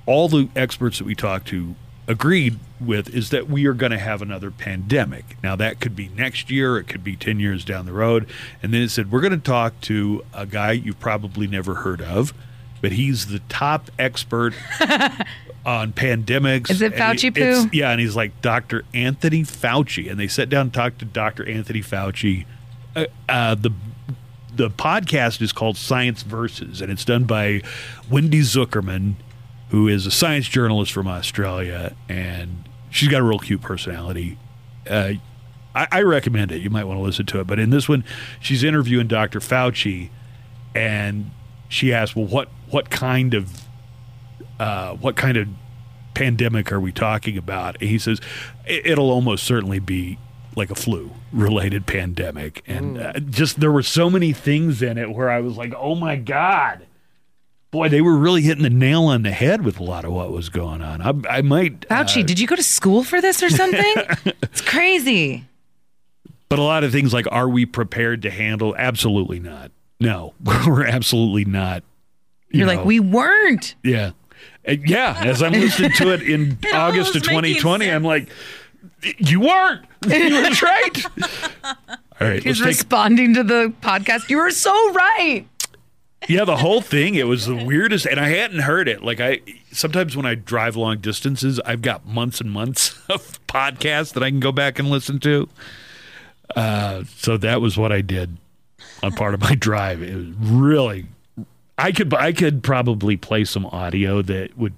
[0.10, 1.76] all the experts that we talked to
[2.08, 5.38] agreed with is that we are going to have another pandemic.
[5.44, 8.28] Now, that could be next year, it could be 10 years down the road.
[8.64, 12.02] And then it said, we're going to talk to a guy you've probably never heard
[12.02, 12.34] of,
[12.82, 14.56] but he's the top expert
[15.64, 16.72] on pandemics.
[16.72, 17.70] Is it Fauci it's- poo?
[17.72, 18.86] Yeah, and he's like Dr.
[18.96, 20.10] Anthony Fauci.
[20.10, 21.48] And they sat down and talked to Dr.
[21.48, 22.48] Anthony Fauci.
[22.96, 23.72] Uh, uh, the
[24.56, 27.62] the podcast is called Science Versus, and it's done by
[28.10, 29.14] Wendy Zukerman,
[29.70, 34.38] who is a science journalist from Australia, and she's got a real cute personality.
[34.90, 35.14] Uh,
[35.76, 36.62] I, I recommend it.
[36.62, 37.48] You might want to listen to it.
[37.48, 38.04] But in this one,
[38.40, 39.40] she's interviewing Dr.
[39.40, 40.10] Fauci,
[40.74, 41.32] and
[41.68, 43.62] she asked, "Well, what what kind of
[44.60, 45.48] uh, what kind of
[46.14, 48.20] pandemic are we talking about?" And he says,
[48.66, 50.18] "It- "It'll almost certainly be."
[50.56, 52.64] Like a flu related pandemic.
[52.68, 55.96] And uh, just there were so many things in it where I was like, oh
[55.96, 56.86] my God,
[57.72, 60.32] boy, they were really hitting the nail on the head with a lot of what
[60.32, 61.02] was going on.
[61.02, 63.94] I, I might, Fauci, uh, did you go to school for this or something?
[64.42, 65.46] it's crazy.
[66.50, 68.76] but a lot of things like, are we prepared to handle?
[68.78, 69.72] Absolutely not.
[70.00, 71.84] No, we're absolutely not.
[72.52, 73.76] You You're like, we weren't.
[73.84, 74.12] yeah,
[74.68, 75.22] Uh, yeah.
[75.24, 77.96] As I'm listening to it in August of 2020, sense.
[77.96, 78.30] I'm like,
[79.20, 79.86] you weren't.
[80.08, 81.06] You were right.
[82.22, 84.30] All right, He's let's take responding to the podcast.
[84.30, 85.46] You were so right.
[86.28, 87.16] Yeah, the whole thing.
[87.16, 89.04] It was the weirdest, and I hadn't heard it.
[89.04, 89.40] Like I
[89.72, 94.30] sometimes when I drive long distances, I've got months and months of podcasts that I
[94.30, 95.48] can go back and listen to.
[96.56, 98.38] Uh, so that was what I did
[99.02, 100.02] on part of my drive.
[100.02, 101.06] It was really,
[101.78, 104.74] I could I could probably play some audio that would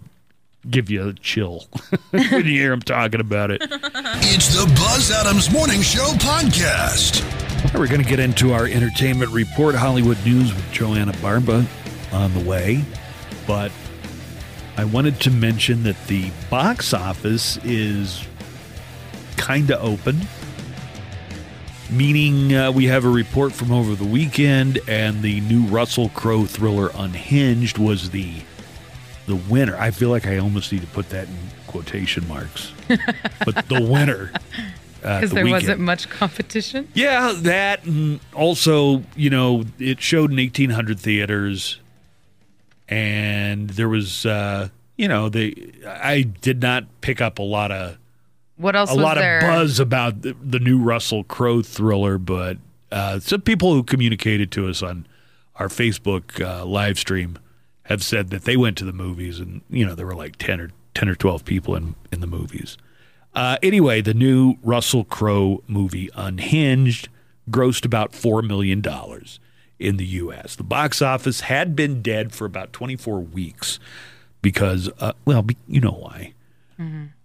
[0.69, 1.65] give you a chill
[2.11, 3.61] when you hear him talking about it.
[3.63, 7.50] It's the Buzz Adams Morning Show podcast.
[7.73, 11.65] We're going to get into our entertainment report, Hollywood news with Joanna Barba
[12.11, 12.83] on the way.
[13.47, 13.71] But
[14.77, 18.25] I wanted to mention that the box office is
[19.37, 20.21] kind of open,
[21.89, 26.45] meaning uh, we have a report from over the weekend, and the new Russell Crowe
[26.45, 28.41] thriller Unhinged was the
[29.27, 29.77] the winner.
[29.77, 31.37] I feel like I almost need to put that in
[31.67, 32.73] quotation marks,
[33.45, 34.31] but the winner.
[35.03, 36.87] Uh, Because the there wasn't much competition.
[36.93, 41.79] Yeah, that and also, you know, it showed in 1800 theaters
[42.87, 47.97] and there was uh, you know, the I did not pick up a lot of
[48.57, 49.37] What else a lot there?
[49.39, 52.57] of buzz about the, the new Russell Crowe thriller, but
[52.91, 55.07] uh, some people who communicated to us on
[55.55, 57.39] our Facebook uh, live stream
[57.83, 60.59] have said that they went to the movies and you know there were like 10
[60.61, 62.77] or 10 or 12 people in in the movies.
[63.33, 67.07] Uh, anyway, the new Russell Crowe movie Unhinged
[67.49, 68.83] grossed about $4 million
[69.79, 70.55] in the U.S.
[70.55, 73.79] The box office had been dead for about 24 weeks
[74.41, 76.33] because, uh, well, be, you know why.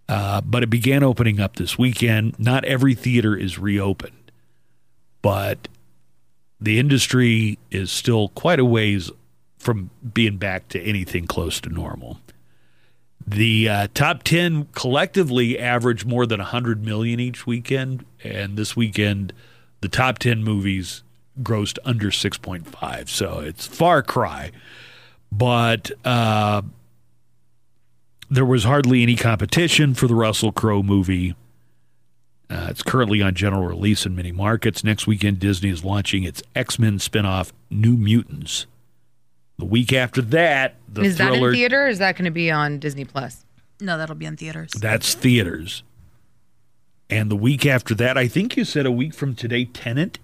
[0.08, 2.38] Uh, but it began opening up this weekend.
[2.38, 4.30] Not every theater is reopened,
[5.22, 5.66] but
[6.60, 9.10] the industry is still quite a ways
[9.58, 12.20] from being back to anything close to normal.
[13.26, 19.32] The uh, top 10 collectively average more than 100 million each weekend, and this weekend
[19.80, 21.02] the top 10 movies
[21.42, 23.08] grossed under 6.5.
[23.08, 24.52] So it's far cry.
[25.32, 26.62] But uh,
[28.30, 31.34] there was hardly any competition for the Russell Crowe movie.
[32.48, 34.84] Uh, it's currently on general release in many markets.
[34.84, 38.66] Next weekend, Disney is launching its X Men spinoff, New Mutants.
[39.58, 42.50] The week after that, the is that in theater or is that going to be
[42.50, 43.44] on Disney Plus?
[43.80, 44.72] No, that'll be in theaters.
[44.72, 45.82] that's theaters.
[47.08, 50.18] And the week after that, I think you said a week from today, Tenet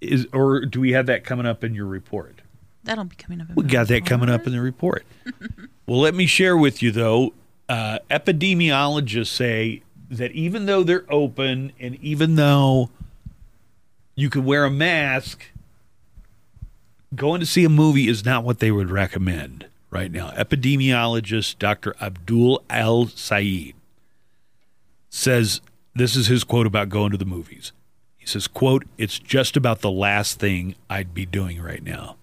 [0.00, 2.40] is, or do we have that coming up in your report?
[2.84, 3.48] That'll be coming up.
[3.50, 4.08] In We my got that report.
[4.08, 5.04] coming up in the report.
[5.86, 7.32] well, let me share with you though.
[7.68, 12.88] Uh, epidemiologists say that even though they're open and even though
[14.14, 15.44] you can wear a mask,
[17.14, 20.30] going to see a movie is not what they would recommend right now.
[20.32, 21.94] Epidemiologist Dr.
[22.00, 23.74] Abdul El-Sayed
[25.08, 25.60] says
[25.94, 27.72] this is his quote about going to the movies.
[28.16, 32.16] He says, quote, it's just about the last thing I'd be doing right now.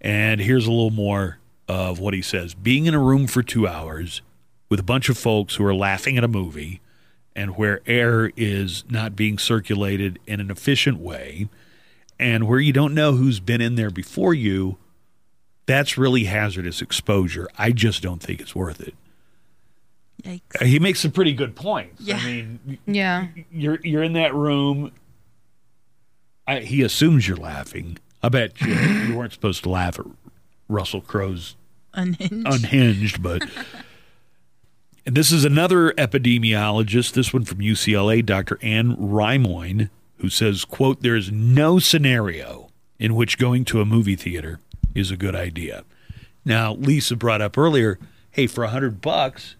[0.00, 1.38] And here's a little more
[1.68, 2.54] of what he says.
[2.54, 4.22] Being in a room for two hours
[4.68, 6.80] with a bunch of folks who are laughing at a movie
[7.34, 11.48] and where air is not being circulated in an efficient way
[12.18, 14.78] and where you don't know who's been in there before you,
[15.66, 17.48] that's really hazardous exposure.
[17.58, 18.94] I just don't think it's worth it.
[20.22, 20.40] Yikes.
[20.60, 22.00] Uh, he makes some pretty good points.
[22.02, 22.16] Yeah.
[22.16, 23.28] I mean, Yeah.
[23.52, 24.92] you're you're in that room.
[26.46, 27.98] I, he assumes you're laughing.
[28.22, 30.06] I bet you, you weren't supposed to laugh at
[30.68, 31.54] Russell Crowe's
[31.92, 32.46] Unhinged.
[32.46, 33.42] unhinged, but
[35.04, 38.58] and this is another epidemiologist, this one from UCLA, Dr.
[38.62, 44.16] Anne Rimoin, who says, quote, there is no scenario in which going to a movie
[44.16, 44.60] theater
[44.94, 45.84] is a good idea.
[46.44, 47.98] Now, Lisa brought up earlier,
[48.30, 49.56] hey, for a hundred bucks,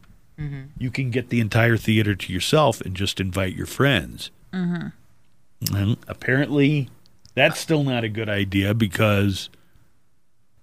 [0.78, 4.30] you can get the entire theater to yourself and just invite your friends.
[4.52, 6.90] And apparently,
[7.34, 9.48] that's still not a good idea because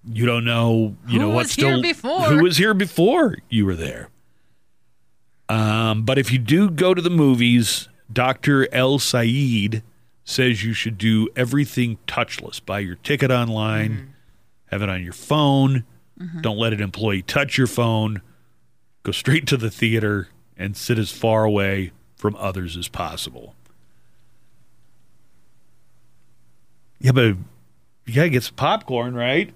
[0.06, 2.20] you don't know, you Who know, what's here still before?
[2.22, 4.10] who was here before you were there.
[5.48, 8.72] Um, but if you do go to the movies, Dr.
[8.72, 9.82] El-Sayed
[10.24, 12.64] says you should do everything touchless.
[12.64, 14.10] Buy your ticket online, mm-hmm.
[14.66, 15.84] have it on your phone.
[16.18, 16.40] Mm-hmm.
[16.40, 18.22] Don't let an employee touch your phone.
[19.02, 23.54] Go straight to the theater and sit as far away from others as possible.
[27.00, 27.36] Yeah, but
[28.06, 29.52] you gotta get some popcorn, right?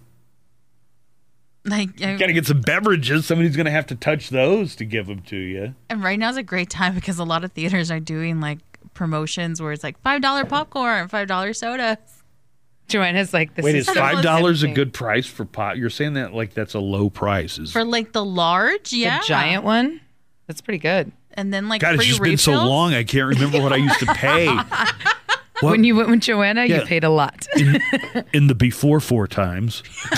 [1.64, 3.26] Like, I- You gotta get some beverages.
[3.26, 5.74] Somebody's gonna have to touch those to give them to you.
[5.90, 8.58] and right now is a great time because a lot of theaters are doing like
[8.94, 11.98] promotions where it's like five dollar popcorn, five dollar soda.
[12.88, 15.76] Joanna's like, this Wait, is is five dollars a good price for pot?
[15.76, 17.58] You're saying that like that's a low price?
[17.58, 20.00] Is For like the large, yeah, The giant one?
[20.46, 21.12] That's pretty good.
[21.34, 22.94] and then like God, it's free just been so long.
[22.94, 24.46] I can't remember what I used to pay
[25.60, 25.70] What?
[25.72, 26.80] When you went with Joanna, Yeah.
[26.80, 27.46] you paid a lot.
[28.32, 29.82] in the before four times.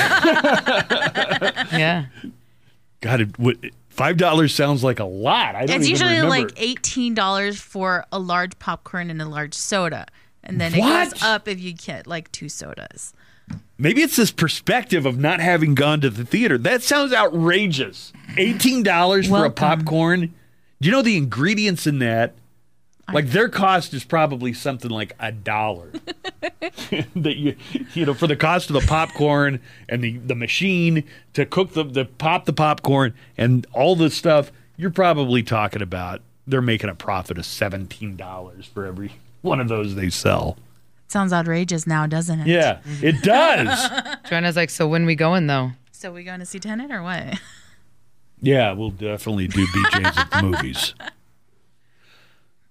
[1.73, 2.07] yeah.
[3.01, 3.57] God, it, what,
[3.89, 5.55] five dollars sounds like a lot.
[5.55, 6.31] I don't It's even usually remember.
[6.31, 10.07] like eighteen dollars for a large popcorn and a large soda,
[10.45, 11.11] and then it What?
[11.13, 13.15] goes up if you get like two sodas.
[13.79, 16.59] Maybe it's this perspective of not having gone to the theater.
[16.59, 18.13] That sounds outrageous.
[18.37, 20.35] Eighteen dollars for a popcorn.
[20.81, 22.35] Do you know the ingredients in that?
[23.13, 25.93] Like their cost is probably something like a dollar.
[27.17, 27.57] that you
[27.95, 31.05] you know for the cost of the popcorn and the the machine
[31.35, 36.21] to cook the the pop the popcorn and all this stuff, you're probably talking about
[36.47, 39.13] they're making a profit of seventeen dollars for every
[39.43, 40.59] one of those they sell.
[41.09, 42.47] Sounds outrageous now, doesn't it?
[42.47, 43.07] Yeah, mm-hmm.
[43.07, 43.91] it does.
[44.29, 45.73] Joanna's like, so when we going though?
[45.91, 47.41] So we going to see Tenet or what?
[48.41, 50.95] yeah, we'll definitely do BJ's at the movies.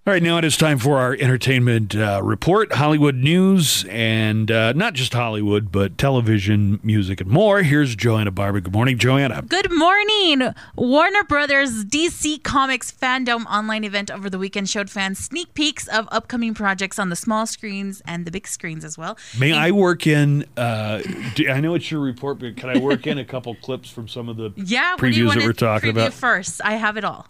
[0.09, 4.73] All right, now it is time for our entertainment uh, report, Hollywood news, and uh,
[4.73, 7.61] not just Hollywood, but television, music, and more.
[7.61, 8.61] Here's Joanna Barba.
[8.61, 9.43] Good morning, Joanna.
[9.43, 10.51] Good morning.
[10.75, 16.07] Warner Brothers DC Comics FanDome online event over the weekend showed fans sneak peeks of
[16.11, 19.15] upcoming projects on the small screens and the big screens as well.
[19.39, 20.43] May I work in?
[20.57, 21.03] Uh,
[21.35, 24.07] do, I know it's your report, but can I work in a couple clips from
[24.07, 26.13] some of the Yeah, what do you previews that we're talking about?
[26.13, 26.61] first?
[26.65, 27.27] I have it all.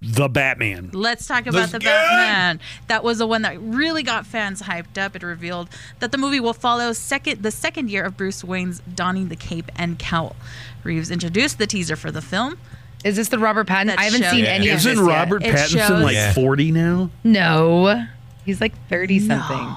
[0.00, 0.90] The Batman.
[0.92, 1.86] Let's talk about Let's the go!
[1.86, 2.60] Batman.
[2.86, 5.16] That was the one that really got fans hyped up.
[5.16, 5.68] It revealed
[5.98, 9.72] that the movie will follow second the second year of Bruce Wayne's donning the cape
[9.74, 10.36] and cowl.
[10.84, 12.58] Reeves introduced the teaser for the film.
[13.04, 13.98] Is this the Robert Pattinson?
[13.98, 14.50] I haven't show- seen Yeah.
[14.50, 16.32] any of Isn't this Robert It Pattinson shows- like Yeah.
[16.32, 17.10] 40 now?
[17.24, 18.06] No,
[18.44, 19.74] he's like thirty something.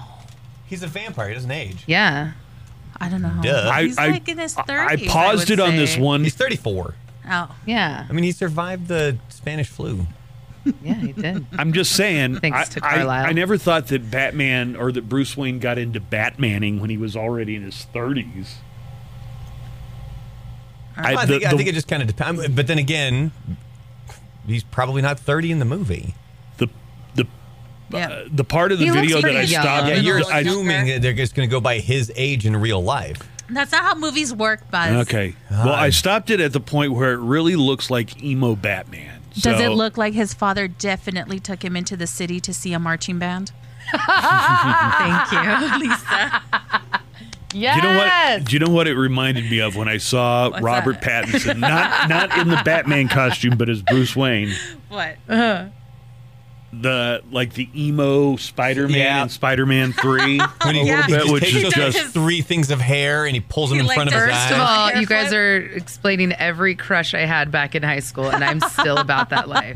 [0.67, 1.29] He's a vampire.
[1.29, 1.83] He doesn't age.
[1.87, 2.31] Yeah.
[2.99, 3.33] I don't know.
[3.41, 3.49] Duh.
[3.57, 5.07] old- I, He's I, like in his thirties.
[5.07, 6.23] I paused would it on this one.
[6.23, 6.93] He's 34.
[7.31, 8.05] Oh, Yeah.
[8.09, 10.05] I mean, he survived the Spanish flu.
[10.83, 11.43] Yeah, he did.
[11.57, 12.35] I'm just saying.
[12.39, 13.25] Thanks I, to I- Carlisle.
[13.25, 17.15] I, never thought that Batman or that Bruce Wayne got into Batmaning when he was
[17.15, 18.47] already in his 30s.
[20.95, 22.47] I, I, the- think, I think it just kind of depends.
[22.49, 23.31] But then again,
[24.45, 26.13] he's probably not 30 in the movie.
[26.57, 26.67] the
[27.15, 27.25] the
[27.89, 28.09] yeah.
[28.09, 29.61] uh, the part of the He video that I pretty young.
[29.63, 29.87] stopped.
[29.87, 32.83] Yeah, you're I, assuming that they're just going to go by his age in real
[32.83, 33.17] life.
[33.51, 35.07] That's not how movies work, Buzz.
[35.07, 35.35] okay.
[35.49, 39.21] Well, I stopped it at the point where it really looks like emo Batman.
[39.33, 42.73] Does So- it look like his father definitely took him into the city to see
[42.73, 43.51] a marching band?
[43.91, 46.41] Thank you, Lisa.
[47.53, 47.81] Yes.
[47.81, 48.45] Do you know what?
[48.45, 51.25] Do you know what it reminded me of when I saw What's Robert that?
[51.25, 54.53] Pattinson, not not in the Batman costume, but as Bruce Wayne,
[54.87, 55.17] What?
[55.27, 55.65] Uh-huh.
[56.73, 59.23] The like the emo Spider-Man Yeah.
[59.23, 60.95] in Spider-Man Three, When he, a Yeah.
[60.95, 63.69] little he bit, which takes is just his- three things of hair and he pulls
[63.71, 64.49] them He in like front of his eyes.
[64.49, 68.29] First of all, you guys are explaining every crush I had back in high school,
[68.29, 69.75] and I'm still about that life.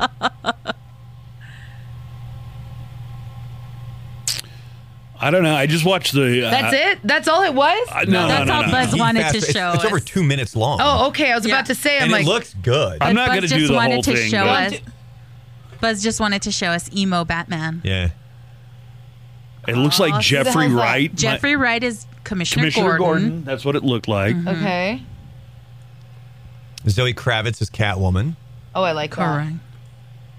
[5.18, 5.54] I don't know.
[5.54, 6.46] I just watched the.
[6.46, 6.98] Uh, That's it.
[7.02, 7.88] That's all it was.
[7.90, 8.72] uh, no, That's no, all no, no.
[8.72, 10.78] Buzz He wanted fast- to it's- show It's, over two minutes long.
[10.82, 11.32] Oh, okay.
[11.32, 11.54] I was Yeah.
[11.54, 11.96] about to say.
[11.96, 12.98] I'm and like, it looks good.
[13.00, 14.30] I'm not going to just do the wanted whole to thing.
[14.30, 14.78] show but us.
[15.80, 17.80] Buzz just wanted to show us emo Batman.
[17.84, 18.10] yeah.
[19.68, 20.80] It looks like oh, Aw, who the Jeffrey hell's that?
[20.80, 21.10] Wright.
[21.10, 23.22] my- Jeffrey Wright is Commissioner, Commissioner Gordon.
[23.28, 23.44] Gordon.
[23.44, 24.36] That's what it looked like.
[24.36, 24.48] Mm-hmm.
[24.48, 25.02] okay.
[26.88, 28.36] Zoe Kravitz is Catwoman.
[28.74, 29.34] Oh, I like that.
[29.48, 29.56] Correct.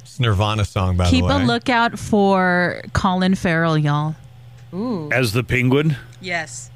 [0.01, 1.33] It's a Nirvana song, by Keep the way.
[1.33, 4.15] Keep a lookout for Colin Farrell, y'all.
[4.73, 5.09] Ooh.
[5.11, 5.97] As the Penguin.
[6.21, 6.71] Yes.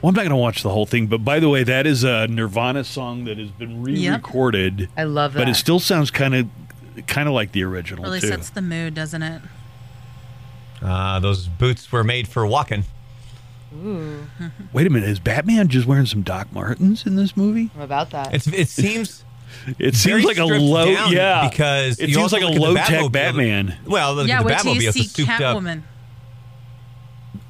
[0.00, 2.04] Well, I'm not going to watch the whole thing, but by the way, that is
[2.04, 4.88] a Nirvana song that has been re-recorded.
[4.96, 5.40] I love that.
[5.40, 6.46] But it still sounds kind of,
[7.06, 8.28] kind of like the original Really too.
[8.28, 9.42] sets the mood, doesn't it?
[10.82, 12.84] Uh, those boots were made for walking.
[13.74, 14.26] Ooh.
[14.72, 17.70] Wait a minute, is Batman just wearing some Doc Martens in this movie?
[17.74, 18.32] I'm about that.
[18.34, 19.24] It's, it seems
[19.78, 22.94] It seems like a low, yeah, because it you seems like a look at the
[22.96, 23.76] low tech Batman.
[23.86, 24.92] Well, look yeah, at the wait till you Batmobile.
[24.92, 25.78] see It's a souped up.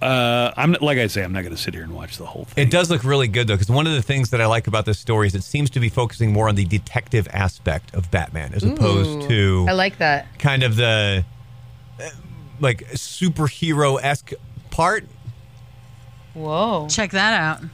[0.01, 0.49] Catwoman.
[0.49, 2.45] Uh, I'm like I say, I'm not going to sit here and watch the whole
[2.45, 2.67] thing.
[2.67, 4.85] It does look really good though, because one of the things that I like about
[4.87, 8.53] this story is it seems to be focusing more on the detective aspect of Batman
[8.55, 10.27] as opposed to I like that.
[10.39, 11.25] kind of the
[12.01, 12.11] uh,
[12.61, 14.33] like superhero esque
[14.71, 15.05] part.
[16.35, 16.87] Whoa.
[16.89, 17.69] Check that out.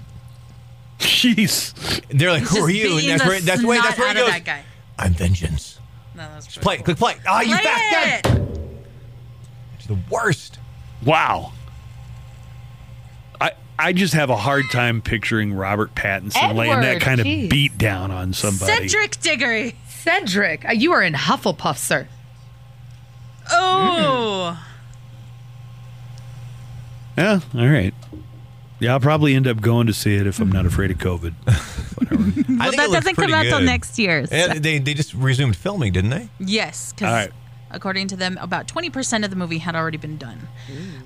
[1.01, 1.75] Jeez,
[2.09, 4.09] They're like, "Who just are you?" And beating that's the where that's where that's where
[4.09, 4.31] he goes.
[4.31, 4.63] That guy.
[4.99, 5.79] I'm vengeance.
[6.15, 6.85] No, that's Play, cool.
[6.85, 7.17] click, play.
[7.27, 8.41] Ah, you Play fast guy.
[9.77, 10.59] It's the worst.
[11.05, 11.53] wow.
[13.79, 17.25] I I just have a hard time picturing Robert Pattinson laying that Edward, kind of
[17.25, 18.89] beat down on somebody.
[18.89, 19.75] Cedric Diggory.
[19.89, 22.09] Cedric, uh, you are in Hufflepuff, sir.
[23.51, 24.63] Oh.
[27.17, 27.95] Yeah, all right.
[28.81, 31.33] Yeah, I'll probably end up going to see it if I'm not afraid of COVID.
[31.99, 32.23] Whatever.
[32.23, 34.27] I Well, think that doesn't come pretty out till next year.
[34.27, 36.29] so- Yeah, they they just resumed filming, didn't they?
[36.41, 37.31] Yes, All right.
[37.75, 40.39] According to them, about 20% of the movie had already been done.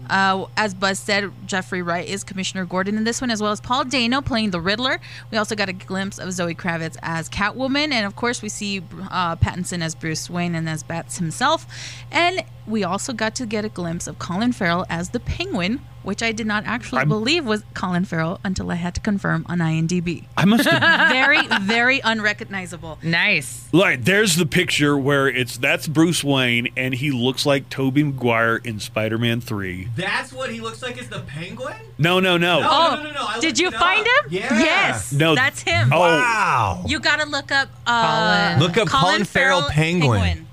[0.09, 3.61] Uh, as Buzz said, Jeffrey Wright is Commissioner Gordon in this one, as well as
[3.61, 5.01] Paul Dano playing the Riddler.
[5.31, 8.82] We also got a glimpse of Zoe Kravitz as Catwoman, and of course, we see
[9.11, 11.66] uh, Pattinson as Bruce Wayne and as Bats himself.
[12.11, 16.23] And we also got to get a glimpse of Colin Farrell as the Penguin, which
[16.23, 19.59] I did not actually I'm- believe was Colin Farrell until I had to confirm on
[19.59, 20.24] IMDb.
[20.36, 21.09] I must have.
[21.19, 22.99] Very, very unrecognizable.
[23.03, 23.69] Nice.
[23.73, 28.57] Like, there's the picture where it's that's Bruce Wayne, and he looks like Tobey Maguire
[28.57, 29.89] in Spider-Man Three.
[29.97, 31.77] That's what he looks like as the penguin?
[31.99, 32.61] No, no, no.
[32.62, 34.24] Oh, no, no, no, I did you find up.
[34.27, 34.32] him?
[34.32, 34.59] Yeah.
[34.61, 35.12] Yes.
[35.12, 35.35] No.
[35.35, 35.90] That's him.
[35.93, 35.99] Oh.
[36.01, 36.85] Wow.
[36.86, 38.61] You gotta look up uh, Colin.
[38.61, 40.47] Look up Colin Farrell Penguin.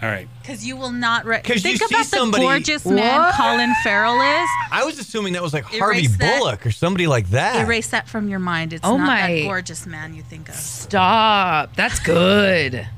[0.00, 0.28] All right.
[0.48, 3.34] Because you will not re- 'Cause you think see about the somebody- gorgeous man What?
[3.34, 4.48] Colin Farrell is.
[4.72, 6.38] I was assuming that was like Harvey Erase that.
[6.38, 7.56] Bullock or somebody like that.
[7.56, 8.72] Erase that from your mind.
[8.72, 10.54] It's Oh not my- that gorgeous man you think of.
[10.54, 11.76] Stop.
[11.76, 12.88] That's good.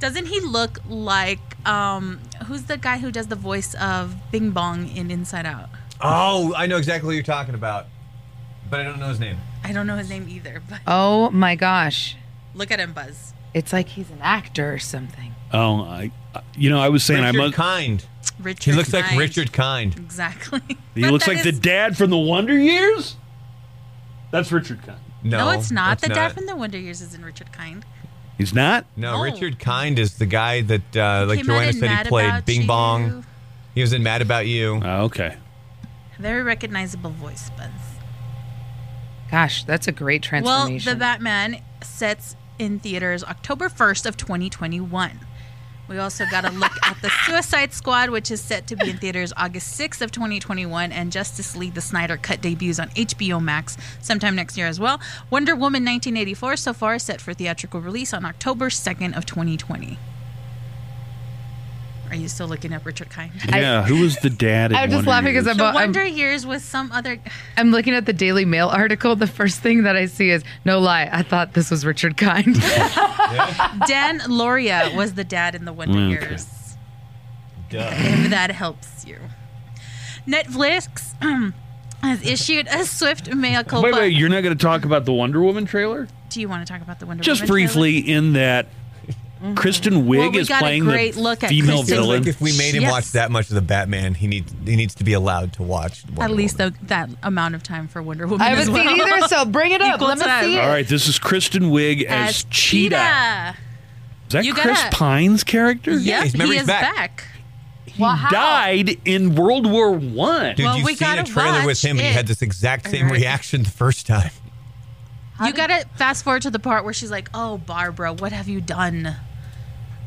[0.00, 4.88] Doesn't he look like um who's the guy who does the voice of Bing Bong
[4.88, 5.68] in Inside Out?
[6.00, 7.86] Oh, I know exactly what you're talking about,
[8.68, 9.36] but I don't know his name.
[9.62, 12.16] I don't know his name either, but Oh my gosh.
[12.52, 13.32] look at him, Buzz.
[13.54, 15.29] It's like he's an actor or something.
[15.52, 16.12] Oh, I.
[16.56, 17.54] You know, I was saying I Richard must.
[17.54, 18.06] Kind.
[18.40, 18.70] Richard.
[18.70, 19.96] He looks like Richard Kind.
[19.98, 20.60] Exactly.
[20.94, 23.16] He But looks that like the dad from the Wonder Years.
[24.30, 24.98] That's Richard Kind.
[25.22, 25.98] No, No, it's not.
[26.00, 27.84] that's The dad from the Wonder Years isn't Richard Kind.
[28.38, 28.86] He's not.
[28.96, 29.22] No, No.
[29.22, 32.44] Richard Kind is the guy that, uh, like Came out Joanna in said, he played
[32.44, 32.66] Bing You.
[32.66, 33.26] Bong.
[33.74, 34.80] He was in Mad About You.
[34.84, 35.36] Oh, okay.
[36.18, 37.70] Very recognizable voice, Buzz.
[39.30, 40.84] Gosh, that's a great transformation.
[40.86, 45.20] Well, the Batman sets in theaters October 1st of 2021.
[45.90, 48.98] We also got a look at the Suicide Squad, which is set to be in
[48.98, 53.76] theaters August 6th of 2021, and Justice League: The Snyder Cut debuts on HBO Max
[54.00, 55.00] sometime next year as well.
[55.30, 59.98] Wonder Woman 1984 so far set for theatrical release on October 2nd of 2020.
[62.10, 63.30] Are you still looking up Richard Kind?
[63.48, 63.84] Yeah.
[63.84, 64.72] who was the dad?
[64.72, 65.48] in I was just Wonder laughing 'cause Years?
[65.48, 67.18] I'm- The I'm- Wonder Years was some other.
[67.56, 69.14] I'm looking at the Daily Mail article.
[69.16, 71.08] The first thing that I see is no lie.
[71.12, 72.54] I thought this was Richard Kind.
[73.86, 76.26] Dan Lauria was the dad in the Wonder mm, Okay.
[76.30, 76.46] Years.
[77.70, 77.88] Duh.
[77.92, 79.16] if that helps you.
[80.26, 81.14] Netflix
[82.02, 83.84] has issued a swift mea culpa.
[83.86, 84.08] Wait, wait.
[84.16, 86.08] You're not going to talk about the Wonder Woman trailer?
[86.28, 88.66] Do you want to talk about the Wonder Just Woman Just briefly, in that
[89.40, 89.54] Mm-hmm.
[89.54, 92.18] Kristen Wiig Well, we is got a playing great the look at female Kristen villain.
[92.20, 92.90] like if we made him Yes.
[92.92, 96.04] watch that much of the Batman, he needs he needs to be allowed to watch.
[96.08, 96.76] Wonder At least Woman.
[96.82, 98.42] the, that amount of time for Wonder Woman.
[98.46, 98.84] I haven't well.
[98.86, 99.94] seen either, so bring it up.
[99.94, 100.60] Equal Let me see it.
[100.60, 102.96] All right, this is Kristen Wiig as, As Cheetah.
[102.96, 103.56] Cheetah.
[104.26, 105.92] Is that You Chris gotta- Pine's character?
[105.98, 106.94] Yep, he's- he is back.
[106.94, 107.24] back.
[107.86, 110.54] He Well, died in World War One.
[110.54, 112.90] Dude, Well, you've we seen a trailer with watch him, and he had this exact
[112.90, 113.20] same Alright.
[113.20, 114.30] reaction the first time.
[115.44, 118.60] you gotta fast forward to the part where she's like, "Oh, Barbara, what have you
[118.60, 119.16] done?"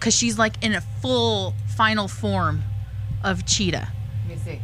[0.03, 2.61] Because she's like in a full final form
[3.23, 3.87] of Cheetah,
[4.27, 4.59] Let me see.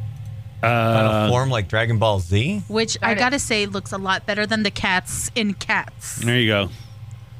[0.59, 2.63] Final form like Dragon Ball Z.
[2.67, 3.19] which I Got it.
[3.19, 6.17] gotta say looks a lot better than the cats in Cats.
[6.17, 6.69] There you go.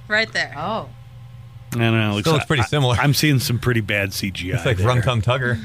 [0.08, 0.54] Right there.
[0.56, 0.88] Oh.
[1.74, 2.20] I don't know.
[2.22, 2.96] Still looks pretty I- similar.
[2.96, 4.54] I'm seeing some pretty bad CGI.
[4.56, 4.88] It's like there.
[4.88, 5.60] Rum Tum Tugger.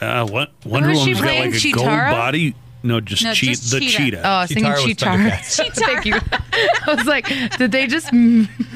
[0.00, 0.50] Uh, what?
[0.64, 1.52] Wonder Who is she Woman's got playing?
[1.52, 2.10] like a gold Chitara?
[2.10, 2.54] body.
[2.82, 3.96] No, just, No, cheat just the Cheetah.
[3.96, 4.22] cheetah.
[4.26, 5.74] Oh, I was thinking Chitara was Cheetara.
[5.74, 6.14] Thank you.
[6.86, 7.26] I was like,
[7.58, 8.08] did they just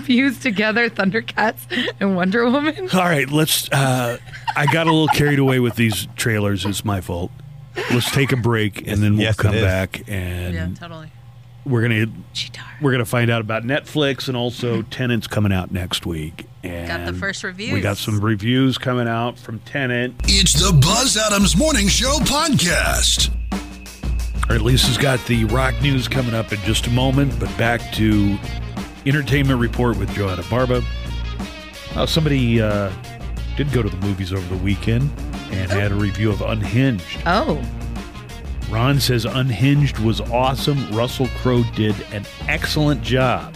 [0.05, 2.89] fuse together Thundercats and Wonder Woman?
[2.93, 3.71] All right, let's.
[3.73, 4.19] Uh,
[4.57, 6.67] I got a little carried away with these trailers.
[6.67, 7.31] It's my fault.
[7.93, 11.11] Let's take a break and then we'll Yes, come back and Yeah, totally.
[11.65, 12.63] we're gonna Cheetara.
[12.83, 16.47] we're gonna find out about Netflix and also Tenet's coming out next week.
[16.63, 20.15] And Got the first We got some reviews coming out from Tenant.
[20.25, 23.31] It's the Buzz Adams Morning Show podcast.
[24.49, 27.81] All right, Lisa's got the rock news coming up in just a moment, but back
[27.95, 28.39] to
[29.07, 30.83] entertainment report with Joanna Barba.
[31.95, 32.93] Uh, somebody uh,
[33.57, 35.11] did go to the movies over the weekend
[35.51, 37.23] and had a review of Unhinged.
[37.25, 37.63] Oh.
[38.69, 40.91] Ron says Unhinged was awesome.
[40.91, 43.55] Russell Crowe did an excellent job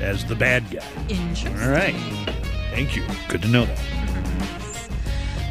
[0.00, 0.86] as the bad guy.
[1.08, 1.60] Interesting.
[1.60, 1.96] All right.
[2.70, 3.04] Thank you.
[3.28, 3.97] Good to know that.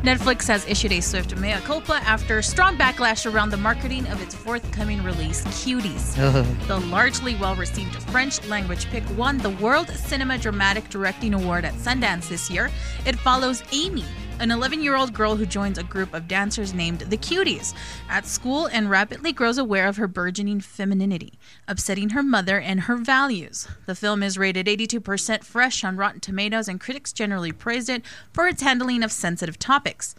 [0.08, 4.34] Netflix has issued a swift mea culpa after strong backlash around the marketing of its
[4.34, 6.16] forthcoming release, Cuties.
[6.68, 11.74] The largely well received French language pick won the World Cinema Dramatic Directing Award at
[11.74, 12.72] Sundance this year.
[13.06, 14.06] It follows Amy,
[14.40, 17.74] an 11 year old girl who joins a group of dancers named the Cuties
[18.08, 22.98] at school and rapidly grows aware of her burgeoning femininity, upsetting her mother and her
[22.98, 23.68] values.
[23.88, 28.48] The film is rated 82% fresh on Rotten Tomatoes, and critics generally praised it for
[28.48, 30.14] its handling of sensitive topics.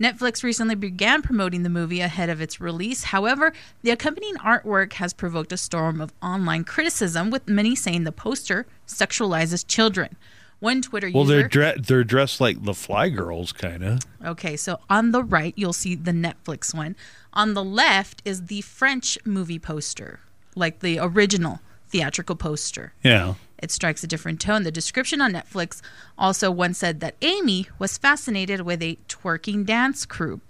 [0.00, 3.04] Netflix recently began promoting the movie ahead of its release.
[3.04, 3.52] However,
[3.82, 8.66] the accompanying artwork has provoked a storm of online criticism, with many saying the poster
[8.86, 10.16] sexualizes children.
[10.64, 11.34] One Twitter Well, user.
[11.40, 14.00] they're dre- they're dressed like the Fly Girls, kind of.
[14.24, 16.96] Okay, so on the right, you'll see the Netflix one.
[17.34, 20.20] On the left is the French movie poster,
[20.56, 22.94] like the original theatrical poster.
[23.02, 23.34] Yeah.
[23.58, 24.62] It strikes a different tone.
[24.62, 25.82] The description on Netflix
[26.16, 30.40] also once said that Amy was fascinated with a twerking dance crew.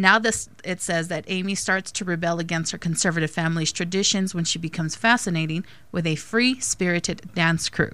[0.00, 4.44] Now this it says that Amy starts to rebel against her conservative family's traditions when
[4.44, 7.92] she becomes fascinating with a free-spirited dance crew.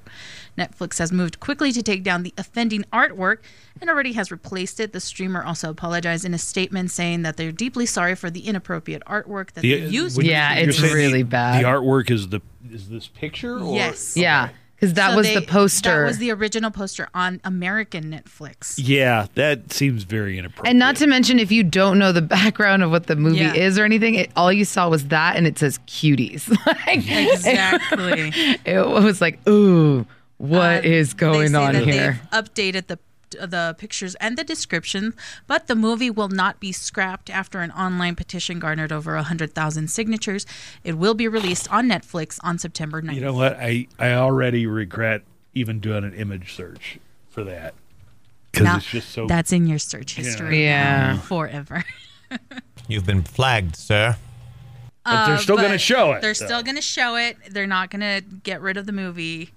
[0.57, 3.39] Netflix has moved quickly to take down the offending artwork
[3.81, 4.93] and already has replaced it.
[4.93, 9.03] The streamer also apologized in a statement saying that they're deeply sorry for the inappropriate
[9.07, 10.23] artwork that they uh, used.
[10.23, 11.65] Yeah, it's really the, bad.
[11.65, 13.59] The artwork is the is this picture?
[13.59, 13.75] Or?
[13.75, 14.17] Yes.
[14.17, 15.89] Yeah, because that So was they- the poster.
[16.03, 18.75] That was the original poster on American Netflix.
[18.77, 20.71] Yeah, that seems very inappropriate.
[20.71, 23.55] and not to mention, if you don't know the background of what the movie Yeah.
[23.55, 26.49] is or anything, it, all you saw was that, and it says cuties.
[26.67, 28.33] like, Exactly.
[28.65, 30.07] it was like, ooh,
[30.39, 32.21] what Uh, is going they say on that here?
[32.31, 32.99] They've updated the
[33.31, 35.15] the pictures and the description,
[35.47, 40.47] but the movie will not be scrapped after an online petition garnered over 100,000 signatures.
[40.85, 43.15] It will be released on Netflix on September 9th.
[43.15, 43.57] You know what?
[43.59, 45.23] I I already regret
[45.55, 46.99] even doing an image search
[47.31, 47.75] for that
[48.53, 49.27] because it's just so.
[49.27, 51.15] that's in your search history Yeah.
[51.15, 51.85] now forever.
[52.89, 54.17] You've been flagged, sir.
[55.05, 56.21] but they're uh, still going to show it.
[56.23, 56.47] They're though.
[56.47, 57.37] still going to show it.
[57.51, 59.51] They're not going to get rid of the movie.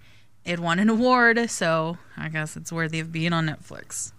[0.50, 4.14] It won an award, so I guess it's worthy of being on Netflix.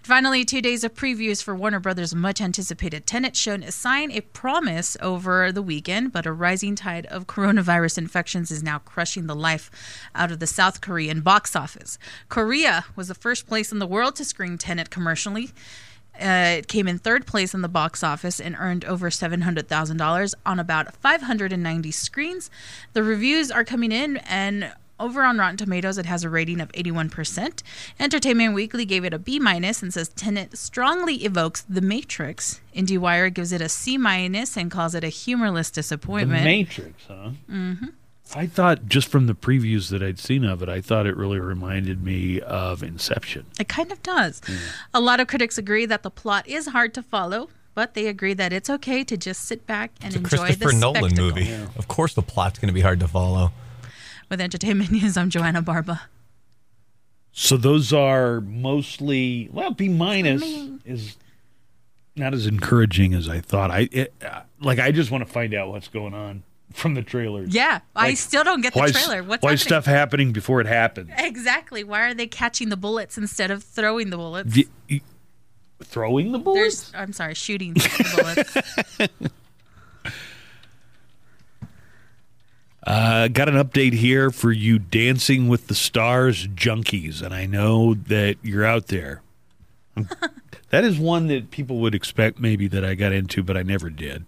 [0.00, 4.20] Finally, two days of previews for Warner Brothers' much anticipated Tenet shown a sign, a
[4.20, 9.34] promise over the weekend, but a rising tide of coronavirus infections is now crushing the
[9.34, 9.72] life
[10.14, 11.98] out of the South Korean box office.
[12.28, 15.50] Korea was the first place in the world to screen Tenet commercially.
[16.14, 20.60] Uh, it came in third place in the box office and earned over $700,000 on
[20.60, 22.50] about 590 screens.
[22.92, 24.72] The reviews are coming in, and
[25.02, 27.62] over on Rotten Tomatoes, it has a rating of 81%.
[28.00, 32.60] Entertainment Weekly gave it a B minus and says Tenet strongly evokes The Matrix.
[32.74, 36.44] IndieWire gives it a C minus and calls it a humorless disappointment.
[36.44, 36.98] the disappointment.
[36.98, 37.30] Matrix, huh?
[37.50, 37.86] Mm-hmm.
[38.34, 41.38] I thought just from the previews that I'd seen of it, I thought it really
[41.38, 43.44] reminded me of Inception.
[43.60, 44.40] It kind of does.
[44.94, 48.32] A lot of critics agree that the plot is hard to follow, but they agree
[48.34, 51.24] that it's okay to just sit back and It's a enjoy Christopher the Nolan spectacle.
[51.26, 51.52] movie.
[51.76, 53.52] Of course, the plot's going to be hard to follow.
[54.32, 56.00] With entertainment news, I'm Joanna Barba.
[57.32, 60.42] So those are mostly well, B minus
[60.86, 61.18] is
[62.16, 63.70] not as encouraging as I thought.
[63.70, 67.02] I it, uh, like I just want to find out what's going on from the
[67.02, 67.54] trailers.
[67.54, 69.22] Yeah, I still don't get the why trailer.
[69.22, 69.66] What's why happening?
[69.66, 71.10] stuff happening before it happens?
[71.18, 71.84] Exactly.
[71.84, 74.56] Why are they catching the bullets instead of throwing the bullets?
[74.88, 75.02] Y-
[75.82, 76.90] throwing the bullets?
[76.90, 78.46] There's, I'm sorry, shooting the
[78.96, 79.28] bullets.
[82.84, 87.94] Uh, got an update here for you Dancing with the Stars junkies, and I know
[87.94, 89.22] that you're out there.
[90.70, 93.88] that is one that people would expect maybe that I got into, but I never
[93.88, 94.24] did.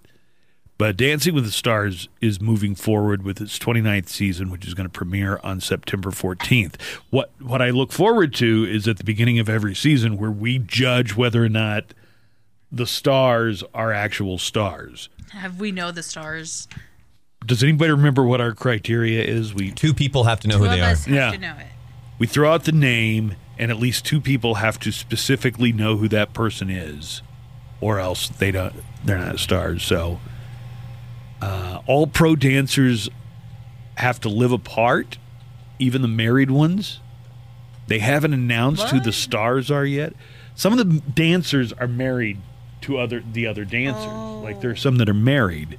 [0.77, 4.89] But Dancing with the Stars is moving forward with its 29th season, which is going
[4.89, 6.81] to premiere on September 14th.
[7.11, 10.59] What what I look forward to is at the beginning of every season where we
[10.59, 11.95] judge whether or not
[12.73, 15.09] the stars are actual stars.
[15.31, 16.67] Have we know the stars?
[17.47, 19.55] Does anybody remember what our criteria is?
[19.55, 20.89] We Two people have to know Two who of they are.
[20.95, 21.31] have Yeah.
[21.33, 21.67] to know it.
[22.19, 26.09] we throw out the name and at least two people have to specifically know who
[26.09, 27.23] that person is
[27.81, 30.19] or else they don't they're not stars so
[31.43, 33.09] uh, all pro dancers
[33.97, 35.19] have to live apart
[35.79, 37.01] even the married ones
[37.87, 40.13] they haven't announced who the stars are yet
[40.57, 42.39] some of the dancers are married
[42.81, 44.07] to other the other dancers
[44.43, 45.79] like there are some that are married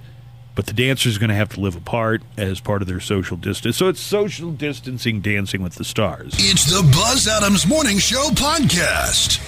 [0.55, 3.35] but the dancers are going to have to live apart as part of their social
[3.35, 3.75] distance.
[3.75, 6.33] So it's social distancing dancing with the stars.
[6.37, 9.41] It's the Buzz Adams Morning Show podcast.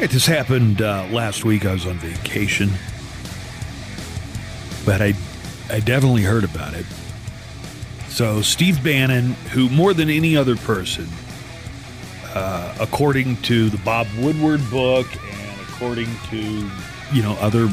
[0.00, 1.64] Right, this happened uh, last week.
[1.64, 2.70] I was on vacation,
[4.84, 5.14] but I,
[5.70, 6.86] I definitely heard about it.
[8.08, 11.06] So Steve Bannon, who more than any other person,
[12.34, 16.70] uh, according to the Bob Woodward book and according to
[17.12, 17.68] you know other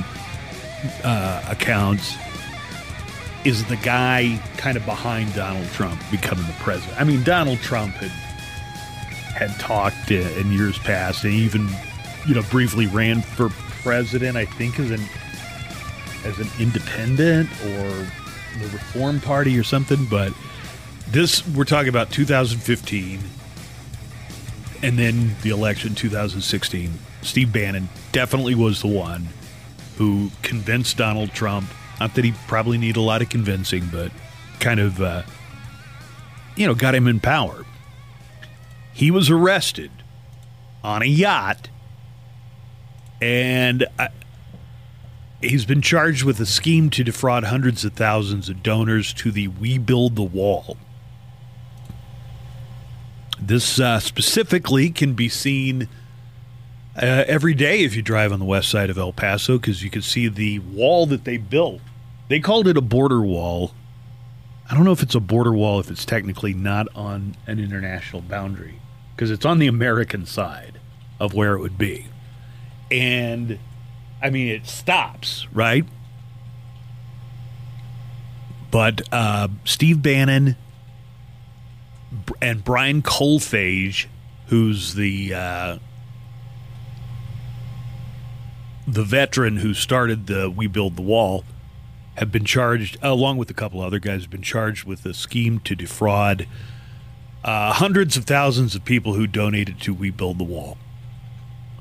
[1.03, 2.15] uh, accounts,
[3.45, 6.99] is the guy kind of behind Donald Trump becoming the president.
[6.99, 8.11] I mean, Donald Trump had
[9.35, 11.69] had talked in years past and even
[12.25, 13.49] you know briefly ran for
[13.83, 15.01] president i think as an
[16.23, 17.89] as an independent or
[18.59, 20.31] the reform party or something but
[21.09, 23.19] this we're talking about 2015
[24.83, 29.27] and then the election 2016 steve bannon definitely was the one
[29.97, 31.69] who convinced donald trump
[31.99, 34.11] not that he probably needed a lot of convincing but
[34.59, 35.23] kind of uh,
[36.55, 37.65] you know got him in power.
[38.93, 39.91] He was arrested
[40.83, 41.69] on a yacht
[43.21, 44.07] and uh,
[45.41, 49.47] he's been charged with a scheme to defraud hundreds of thousands of donors to the
[49.47, 50.77] we build the wall.
[53.39, 55.87] This uh, specifically can be seen
[56.95, 59.89] uh, every day if you drive on the west side of El Paso because you
[59.89, 61.81] can see the wall that they built.
[62.29, 63.71] They called it a border wall.
[64.69, 68.21] I don't know if it's a border wall if it's technically not on an international
[68.21, 68.79] boundary
[69.15, 70.79] because it's on the American side
[71.19, 72.07] of where it would be.
[72.89, 73.59] And
[74.21, 75.85] I mean, it stops, right?
[78.71, 80.55] But uh, Steve Bannon
[82.41, 84.07] and Brian Kolfage,
[84.47, 85.77] who's the uh,
[88.87, 91.43] the veteran who started the We Build the Wall,
[92.15, 95.59] have been charged, along with a couple other guys, have been charged with a scheme
[95.59, 96.47] to defraud
[97.43, 100.77] uh, hundreds of thousands of people who donated to We Build the Wall.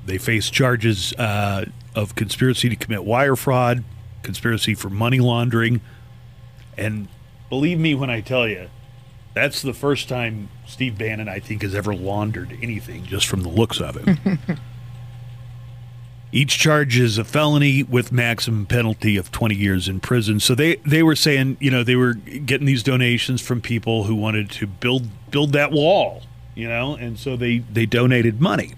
[0.05, 3.85] They face charges uh, of conspiracy to commit wire fraud,
[4.23, 5.81] conspiracy for money laundering,
[6.77, 7.09] and
[7.49, 8.69] believe me when I tell you,
[9.33, 13.49] that's the first time Steve Bannon, I think, has ever laundered anything just from the
[13.49, 14.39] looks of him.
[16.35, 20.41] Each charge is a felony with maximum penalty of 20 years in prison.
[20.41, 24.17] So they, they were saying, you know, they were getting these donations from people who
[24.17, 26.23] wanted to build build that wall,
[26.57, 28.73] you know, and so they, they donated money.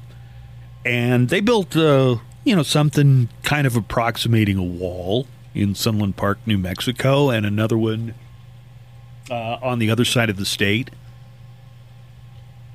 [0.85, 6.39] And they built, uh, you know, something kind of approximating a wall in Sunland Park,
[6.45, 8.13] New Mexico, and another one
[9.31, 10.91] uh, on the other side of the state.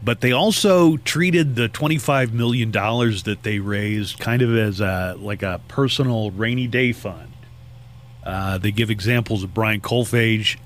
[0.04, 5.44] But they also treated the $25 million that they raised kind of as a, like
[5.44, 7.32] a personal rainy day fund.
[8.24, 10.58] Uh, they give examples of Brian Kolfage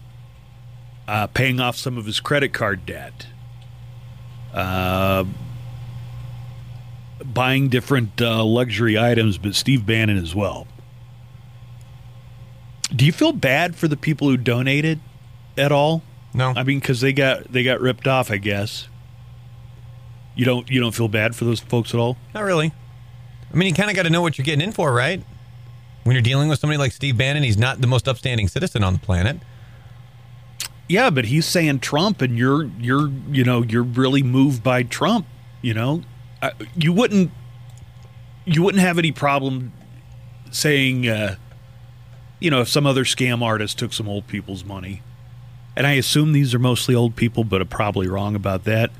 [1.07, 3.27] uh, paying off some of his credit card debt,
[4.53, 5.23] uh,
[7.23, 10.67] buying different uh, luxury items, but Steve Bannon as well.
[12.95, 14.99] Do you feel bad for the people who donated
[15.57, 16.03] at all?
[16.33, 16.53] No.
[16.55, 18.29] I mean, because they got they got ripped off.
[18.29, 18.87] I guess.
[20.35, 22.17] You don't you don't feel bad for those folks at all?
[22.33, 22.73] Not really.
[23.51, 25.23] I mean, you kind of got to know what you're getting in for, right?
[26.03, 28.93] When you're dealing with somebody like Steve Bannon, he's not the most upstanding citizen on
[28.93, 29.37] the planet.
[30.87, 35.25] Yeah, but he's saying Trump, and you're you're you know you're really moved by Trump.
[35.61, 36.01] You know,
[36.41, 37.31] uh, you wouldn't
[38.45, 39.73] you wouldn't have any problem
[40.51, 41.35] saying, uh,
[42.39, 45.01] you know, if some other scam artist took some old people's money,
[45.75, 48.91] and I assume these are mostly old people, but I'm probably wrong about that.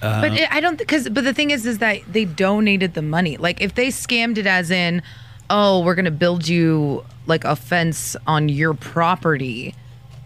[0.00, 3.36] But it, I don't because but the thing is is that they donated the money.
[3.36, 5.02] Like if they scammed it as in,
[5.50, 9.74] oh, we're gonna build you like a fence on your property,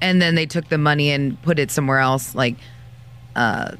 [0.00, 2.56] and then they took the money and put it somewhere else, like,
[3.34, 3.72] uh,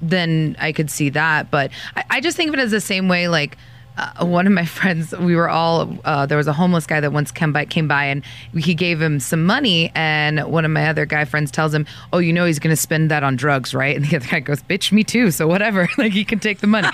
[0.00, 1.50] then I could see that.
[1.50, 3.56] But I, I just think of it as the same way, like.
[3.98, 7.12] Uh, one of my friends, we were all uh, there was a homeless guy that
[7.12, 8.24] once came by, came by, and
[8.56, 9.90] he gave him some money.
[9.94, 12.80] And one of my other guy friends tells him, "Oh, you know he's going to
[12.80, 15.30] spend that on drugs, right?" And the other guy goes, "Bitch, me too.
[15.32, 15.88] So whatever.
[15.98, 16.88] like he can take the money."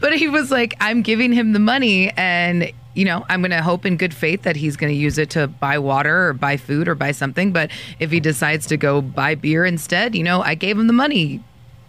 [0.00, 3.62] but he was like, "I'm giving him the money, and you know, I'm going to
[3.62, 6.56] hope in good faith that he's going to use it to buy water or buy
[6.56, 7.52] food or buy something.
[7.52, 10.94] But if he decides to go buy beer instead, you know, I gave him the
[10.94, 11.42] money."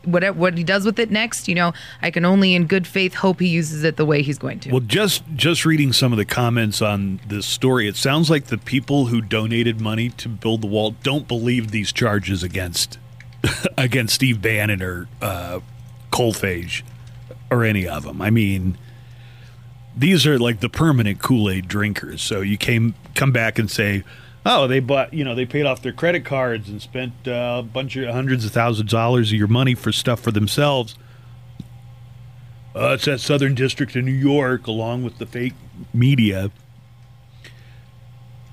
[0.03, 3.14] Whatever what he does with it next, you know, I can only in good faith
[3.14, 4.72] hope he uses it the way he's going to.
[4.72, 8.57] Well, just just reading some of the comments on this story, it sounds like the
[8.57, 12.98] people who donated money to build the wall don't believe these charges against
[13.78, 15.60] against Steve Bannon or uh,
[16.11, 16.84] Kolfage
[17.49, 18.22] or any of them.
[18.22, 18.78] I mean,
[19.95, 22.22] these are like the permanent Kool Aid drinkers.
[22.22, 24.03] So you came come back and say,
[24.45, 27.63] oh, they bought, you know, they paid off their credit cards and spent uh, a
[27.63, 30.95] bunch of hundreds of thousands of dollars of your money for stuff for themselves.
[32.76, 35.53] Uh, it's that Southern District of New York, along with the fake
[35.93, 36.51] media.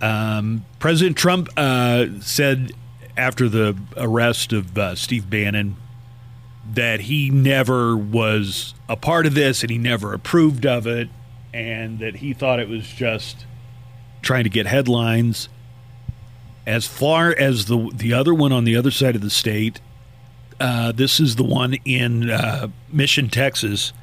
[0.00, 2.72] Um, President Trump uh, said
[3.16, 5.76] after the arrest of uh, Steve Bannon
[6.72, 11.08] that he never was a part of this and he never approved of it,
[11.52, 13.46] and that he thought it was just
[14.20, 15.48] trying to get headlines.
[16.68, 19.80] As far as the the other one on the other side of the state,
[20.60, 23.94] uh, this is the one in uh, Mission, Texas.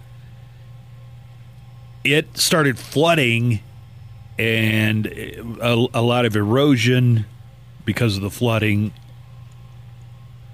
[2.03, 3.59] It started flooding
[4.39, 7.27] and a, a lot of erosion
[7.85, 8.93] because of the flooding.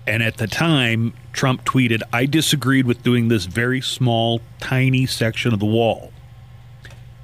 [0.05, 5.53] And at the time, Trump tweeted, I disagreed with doing this very small, tiny section
[5.53, 6.11] of the wall.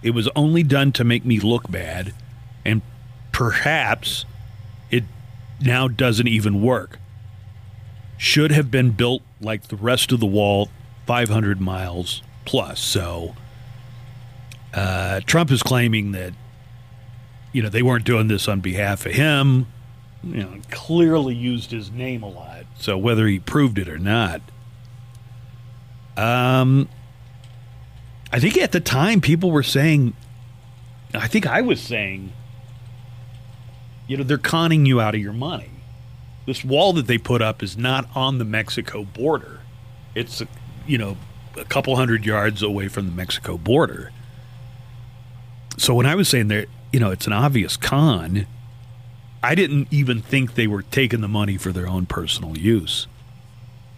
[0.02, 2.14] It was only done to make me look bad,
[2.64, 2.82] and
[3.34, 4.24] perhaps
[5.62, 7.00] now doesn't even work.
[8.18, 10.70] Should have been built like the rest of the wall,
[11.06, 12.80] 500 miles plus.
[12.80, 13.36] So
[14.74, 16.34] uh, Trump is claiming that,
[17.52, 19.68] you know, they weren't doing this on behalf of him.
[20.24, 22.66] you know, clearly used his name a lot.
[22.80, 24.42] So whether he proved it or not,
[26.16, 26.90] um,
[28.32, 30.14] I think at the time people were saying,
[31.14, 32.34] I think I was saying,
[34.08, 35.70] you know, they're conning you out of your money.
[36.46, 39.60] This wall that they put up is not on the Mexico border.
[40.16, 40.48] It's, a,
[40.86, 41.18] you know,
[41.58, 44.12] a couple hundred yards away from the Mexico border.
[45.78, 48.48] So when I was saying that, you know, it's an obvious con,
[49.44, 53.08] I didn't even think they were taking the money for their own personal use.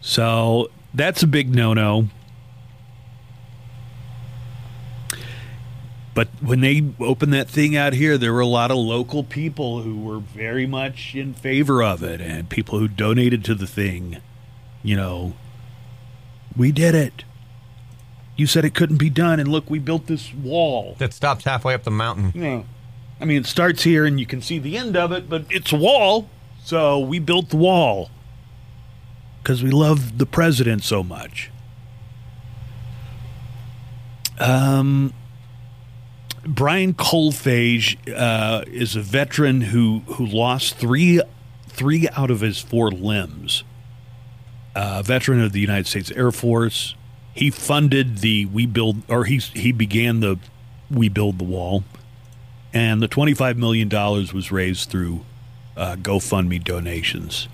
[0.02, 2.10] So that's a big no no.
[6.20, 9.84] But when they opened that thing out here, there were a lot of local people
[9.84, 14.18] who were very much in favor of it and people who donated to the thing.
[14.84, 15.34] You know,
[16.58, 17.24] we did it.
[18.36, 20.98] You said it couldn't be done, and look, we built this wall.
[20.98, 22.34] That stops halfway up the mountain.
[22.36, 22.64] Yeah.
[23.22, 25.72] I mean, it starts here and you can see the end of it, but it's
[25.72, 26.28] a wall.
[26.66, 28.10] So we built the wall
[29.42, 31.50] because we love the president so much.
[34.38, 35.14] Um,
[36.50, 41.22] Brian Kolfage uh, is a veteran who who lost three
[41.68, 43.64] three out of his four limbs.
[44.76, 46.96] A veteran of the United States Air Force.
[47.36, 50.38] He funded the We Build, or he he began the
[50.90, 51.84] We Build the Wall,
[52.74, 55.24] and the twenty five million dollars was raised through
[55.78, 57.48] uh, GoFundMe donations.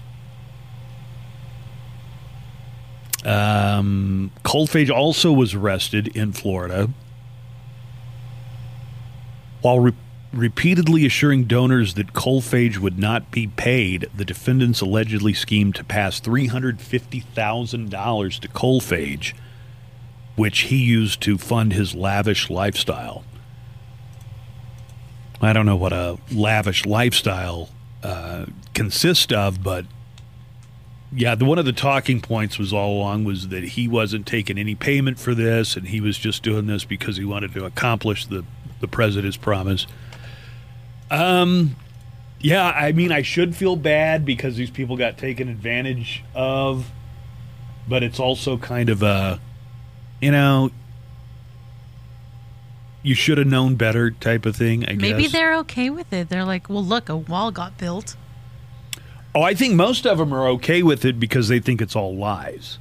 [3.25, 4.31] Um,
[4.89, 6.89] also was arrested in Florida
[9.65, 9.93] while re-
[10.31, 16.21] repeatedly assuring donors that Kolfage would not be paid, the defendants allegedly schemed to pass
[16.21, 19.33] $350,000 to Kolfage,
[20.35, 23.23] which he used to fund his lavish lifestyle.
[25.41, 27.69] I don't know what a lavish lifestyle
[28.03, 29.87] uh, consists of, but
[31.11, 34.59] yeah, the, one of the talking points was all along was that he wasn't taking
[34.59, 38.27] any payment for this, and he was just doing this because he wanted to accomplish
[38.27, 38.45] the
[38.85, 39.87] the president's promise.
[41.09, 41.75] Um,
[42.39, 46.91] yeah, I mean, I should feel bad because these people got taken advantage of,
[47.87, 49.39] but it's also kind of a,
[50.21, 50.69] you know,
[53.01, 54.87] you should have known better type of thing.
[54.87, 55.31] I Maybe guess.
[55.31, 56.29] they're okay with it.
[56.29, 58.15] They're like, well, look, a wall got built.
[59.33, 62.15] Oh, I think most of them are okay with it because they think it's all
[62.15, 62.79] lies.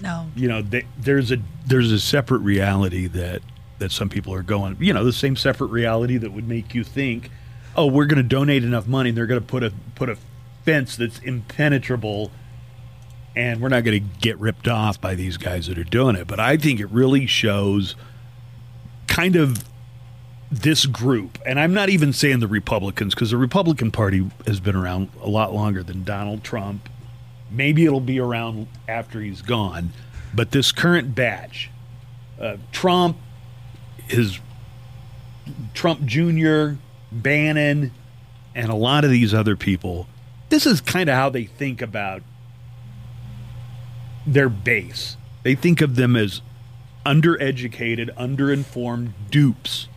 [0.00, 0.30] No.
[0.36, 3.42] You know, they, there's a there's a separate reality that
[3.78, 4.76] that some people are going.
[4.80, 7.30] You know, the same separate reality that would make you think,
[7.76, 10.18] oh, we're going to donate enough money, and they're going to put a put a
[10.64, 12.30] fence that's impenetrable,
[13.34, 16.26] and we're not going to get ripped off by these guys that are doing it.
[16.26, 17.94] But I think it really shows
[19.06, 19.64] kind of
[20.50, 24.76] this group, and I'm not even saying the Republicans because the Republican Party has been
[24.76, 26.88] around a lot longer than Donald Trump.
[27.50, 29.90] Maybe it'll be around after he's gone,
[30.34, 31.70] but this current batch,
[32.40, 33.18] uh, Trump,
[34.08, 34.38] his
[35.74, 36.72] Trump Jr.,
[37.10, 37.92] Bannon,
[38.54, 40.06] and a lot of these other people,
[40.48, 42.22] this is kind of how they think about
[44.26, 45.16] their base.
[45.42, 46.42] They think of them as
[47.06, 49.88] undereducated, underinformed dupes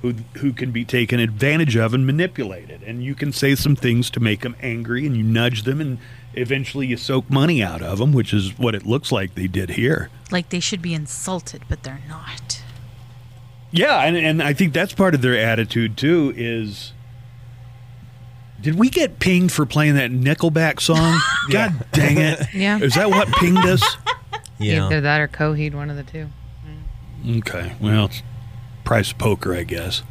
[0.00, 2.82] who who can be taken advantage of and manipulated.
[2.82, 5.98] And you can say some things to make them angry, and you nudge them, and
[6.34, 9.70] eventually you soak money out of them, which is what it looks like they did
[9.70, 10.10] here.
[10.30, 12.47] Like they should be insulted, but they're not.
[13.70, 16.32] Yeah, and, and I think that's part of their attitude too.
[16.36, 16.92] Is
[18.60, 21.20] did we get pinged for playing that Nickelback song?
[21.50, 22.40] God dang it!
[22.54, 22.78] Yeah.
[22.78, 23.82] Is that what pinged us?
[24.60, 24.86] Yeah.
[24.86, 26.26] Either that or Coheed, one of the two.
[27.28, 28.22] Okay, well, it's
[28.82, 30.02] price poker, I guess.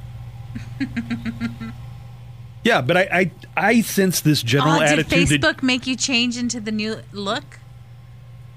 [2.64, 5.42] yeah, but I, I I sense this general Oh, did attitude.
[5.42, 7.60] Facebook make you change into the new look?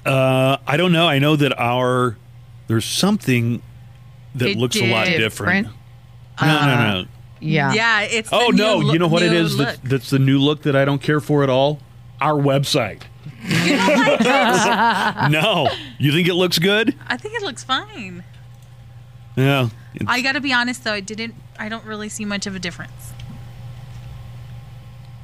[0.06, 1.08] uh, I don't know.
[1.08, 2.16] I know that our
[2.68, 3.62] there's something
[4.36, 5.66] that It looks a lot different.
[5.66, 5.68] Different?
[6.40, 7.00] No, no, no.
[7.00, 7.04] Uh,
[7.40, 7.72] yeah.
[7.72, 8.28] Yeah, it's.
[8.32, 8.76] Oh the new no!
[8.78, 9.56] look- you know what it is?
[9.58, 9.64] new.
[9.64, 11.80] That's, that's the new look that I don't care for at all.
[12.20, 13.02] Our website.
[15.30, 16.94] no, you think it looks good?
[17.08, 18.24] I think it looks fine.
[19.36, 19.70] Yeah.
[20.06, 21.34] I got to be honest though, I didn't.
[21.58, 23.12] I don't really see much of a difference.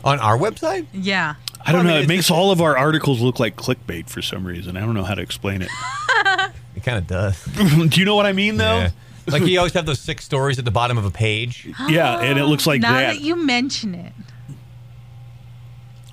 [0.05, 0.87] On our website?
[0.93, 1.35] Yeah.
[1.65, 2.01] I don't Well, I mean, know.
[2.05, 4.77] It makes just- all of our articles look like clickbait for some reason.
[4.77, 5.69] I don't know how to explain it.
[6.87, 7.45] It kind of does.
[7.89, 8.79] Do you know what I mean, though?
[8.79, 8.91] Yeah.
[9.27, 11.69] Like you always have those six stories at the bottom of a page.
[11.89, 13.15] Yeah, and it looks like now that.
[13.15, 13.21] that.
[13.21, 14.13] you mention it,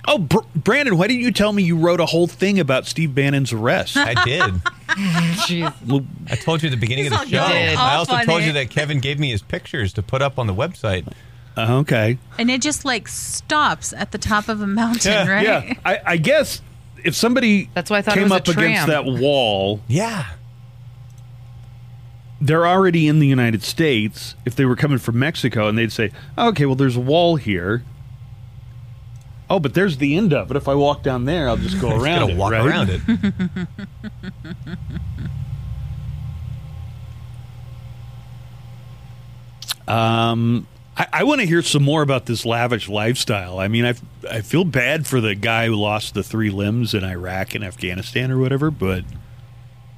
[0.06, 3.14] oh, Br- Brandon, why didn't you tell me you wrote a whole thing about Steve
[3.14, 3.96] Bannon's arrest?
[3.96, 4.42] I did.
[4.94, 6.06] Jeez.
[6.30, 7.46] I told you at the beginning He's of the show.
[7.46, 7.76] good.
[7.76, 8.46] I All also told funny.
[8.46, 11.06] you that Kevin gave me his pictures to put up on the website.
[11.56, 12.18] Uh, okay.
[12.36, 15.44] And it just like stops at the top of a mountain, right?
[15.44, 15.74] Yeah.
[15.84, 16.60] I, I guess
[17.04, 20.26] if somebody That's why I thought it came was a up against that wall, Yeah.
[22.44, 24.34] They're already in the United States.
[24.44, 27.82] If they were coming from Mexico and they'd say, okay, well, there's a wall here.
[29.48, 30.56] Oh, but there's the end of it.
[30.56, 32.36] If I walk down there, I'll just go Just around it.
[32.36, 32.66] walk right?
[32.66, 33.00] around it.
[39.86, 40.66] Um,
[40.96, 43.58] I, I want to hear some more about this lavish lifestyle.
[43.58, 43.94] I mean, I
[44.30, 48.30] I feel bad for the guy who lost the three limbs in Iraq and Afghanistan
[48.30, 49.04] or whatever, but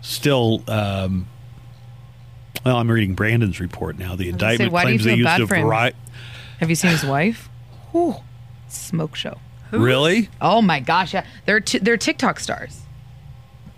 [0.01, 1.29] still, um,
[2.65, 4.17] well, I'm reading Brandon's report now.
[4.17, 5.97] The say, indictment why claims they used a variety.
[6.61, 7.49] Have you seen his wife?
[7.93, 8.17] Whew.
[8.69, 9.39] Smoke show.
[9.73, 10.29] Really?
[10.41, 11.27] Oh my gosh, yeah.
[11.45, 12.83] They're t- they're TikTok stars.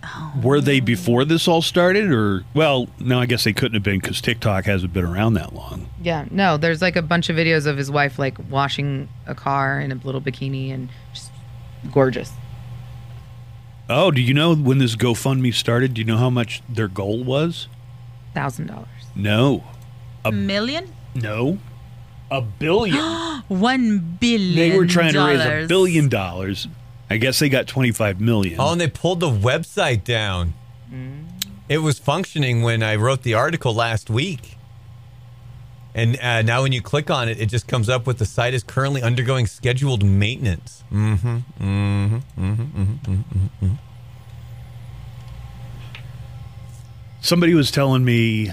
[0.04, 0.32] Oh.
[0.42, 3.18] Were they before this all started, or well, no?
[3.20, 5.88] I guess they couldn't have been because TikTok hasn't been around that long.
[6.00, 9.80] Yeah, no, there's like a bunch of videos of his wife like washing a car
[9.80, 11.30] in a little bikini and just
[11.92, 12.32] gorgeous.
[13.90, 15.94] Oh, do you know when this GoFundMe started?
[15.94, 17.68] Do you know how much their goal was?
[18.34, 18.86] Thousand dollars.
[19.14, 19.64] No,
[20.24, 20.92] A million?
[21.14, 21.58] no,
[22.30, 22.96] a billion.
[23.48, 24.54] One billion.
[24.56, 25.68] They were trying to raise a dollars.
[25.68, 26.68] billion dollars.
[27.10, 28.60] I guess they got 25 million.
[28.60, 30.52] Oh, and they pulled the website down.
[31.68, 34.56] It was functioning when I wrote the article last week.
[35.94, 38.54] And uh, now when you click on it, it just comes up with the site
[38.54, 40.84] is currently undergoing scheduled maintenance.
[40.92, 41.36] Mm-hmm.
[41.36, 42.16] Mm-hmm.
[42.16, 42.80] Mm-hmm.
[42.82, 43.12] Mm-hmm.
[43.64, 43.74] mm-hmm.
[47.20, 48.52] Somebody was telling me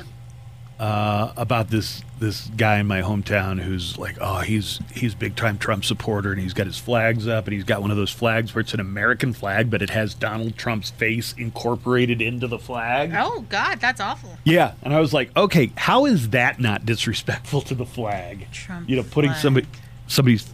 [0.79, 5.57] uh, about this this guy in my hometown who's like, oh, he's he's big time
[5.57, 8.53] Trump supporter, and he's got his flags up, and he's got one of those flags
[8.53, 13.13] where it's an American flag, but it has Donald Trump's face incorporated into the flag.
[13.15, 14.37] Oh God, that's awful.
[14.43, 18.47] Yeah, and I was like, okay, how is that not disrespectful to the flag?
[18.51, 19.41] Trump you know, putting flag.
[19.41, 19.67] somebody
[20.07, 20.47] somebody's.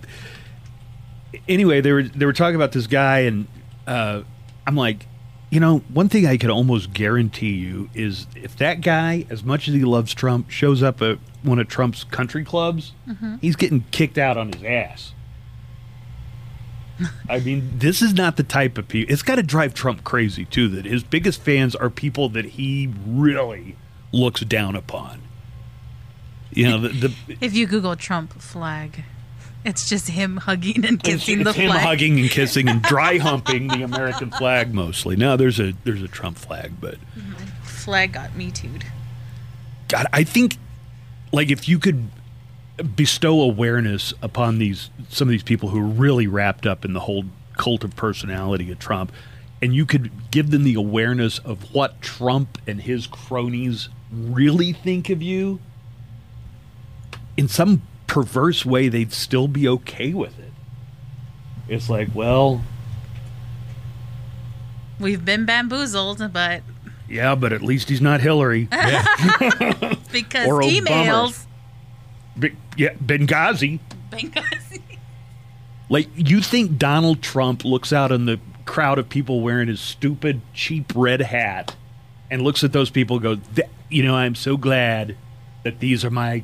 [1.48, 3.48] Anyway, they were they were talking about this guy, and
[3.88, 4.22] uh,
[4.68, 5.08] I'm like,
[5.52, 9.68] you know, one thing I could almost guarantee you is if that guy, as much
[9.68, 13.36] as he loves Trump, shows up at one of Trump's country clubs, Mm-hmm.
[13.42, 15.14] he's getting kicked out on his ass.
[17.28, 19.12] I mean, this is not the type of people.
[19.12, 20.68] It's got to drive Trump crazy too.
[20.70, 23.76] That his biggest fans are people that he really
[24.14, 25.22] looks down upon.
[26.52, 29.04] You know, the, the If you Google Trump flag,
[29.64, 31.82] it's just him hugging and kissing it's the him flag.
[31.82, 35.16] Him hugging and kissing and dry humping the American flag mostly.
[35.16, 36.96] Now there's a there's a Trump flag, but
[37.64, 38.86] Flag got me too'd.
[39.88, 40.58] God, I think
[41.32, 42.10] like if you could
[42.96, 47.02] bestow awareness upon these some of these people who are really wrapped up in the
[47.02, 47.26] whole
[47.58, 49.12] cult of personality of Trump,
[49.62, 55.10] and you could give them the awareness of what Trump and his cronies really think
[55.10, 55.60] of you,
[57.38, 57.82] in some
[58.12, 60.52] perverse way, they'd still be okay with it.
[61.70, 62.62] It's like, well,
[65.00, 66.62] We've been bamboozled, but
[67.10, 68.66] yeah, but at least he's not Hillary.
[70.12, 71.46] because Or emails.
[72.38, 73.80] Be- yeah, Benghazi.
[74.12, 74.82] Benghazi.
[75.90, 80.42] Like, you think Donald Trump looks out on the crowd of people wearing his stupid,
[80.54, 81.76] cheap red hat
[82.30, 85.16] and looks at those people and goes, You know, I'm so glad
[85.64, 86.44] that these are my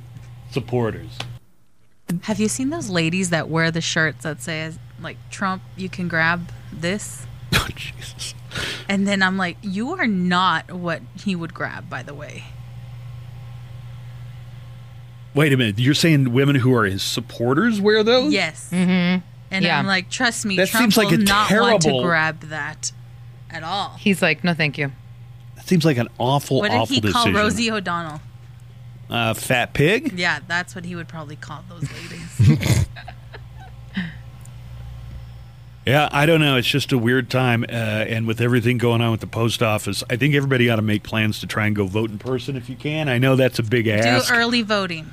[0.52, 1.11] supporters.
[2.23, 4.71] Have you seen those ladies that wear the shirts that say
[5.01, 7.25] like Trump, you can grab this?
[7.53, 8.34] Oh, Jesus.
[8.89, 12.43] And then I'm like, you are not what he would grab, by the way.
[15.34, 15.79] Wait a minute.
[15.79, 18.34] You're saying women who are his supporters wear those?
[18.34, 18.69] Yes.
[18.71, 19.23] Mm-hmm.
[19.51, 19.79] And Yeah.
[19.79, 22.91] I'm like, trust me, That Trump seems like will a not want to grab that
[23.49, 23.95] at all.
[23.99, 24.91] He's like, no, thank you.
[25.55, 27.34] That seems like an awful, What did he call decision.
[27.35, 28.21] Rosie O'Donnell?
[29.09, 30.17] Uh, fat pig?
[30.17, 32.85] Yeah, that's what he would probably call those ladies.
[35.88, 36.57] Yeah, I don't know.
[36.57, 37.63] It's just a weird time.
[37.63, 40.81] Uh, and with everything going on with the post office, I think everybody ought to
[40.81, 43.07] make plans to try and go vote in person if you can.
[43.07, 44.27] I know that's a big ask.
[44.27, 45.11] Do early voting.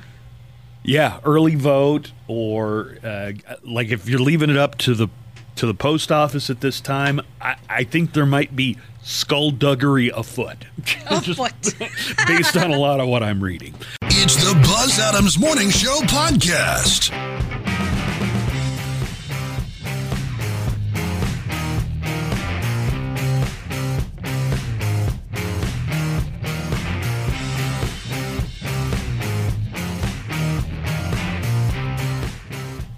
[0.83, 3.31] Yeah, early vote, or uh,
[3.63, 5.07] like if you're leaving it up to the
[5.55, 10.65] to the post office at this time, I, I think there might be skullduggery afoot,
[11.21, 11.75] Just Afoot.
[12.27, 13.73] based on a lot of what I'm reading.
[14.03, 17.11] It's the Buzz Adams Morning Show podcast.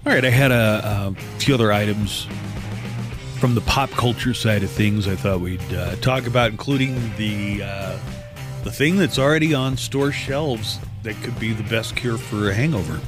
[0.06, 2.26] All right, I had a, a few other items
[3.38, 5.06] from the pop culture side of things.
[5.06, 7.98] I thought we'd uh, talk about, including the uh,
[8.64, 12.54] the thing that's already on store shelves that could be the best cure for a
[12.54, 13.00] hangover.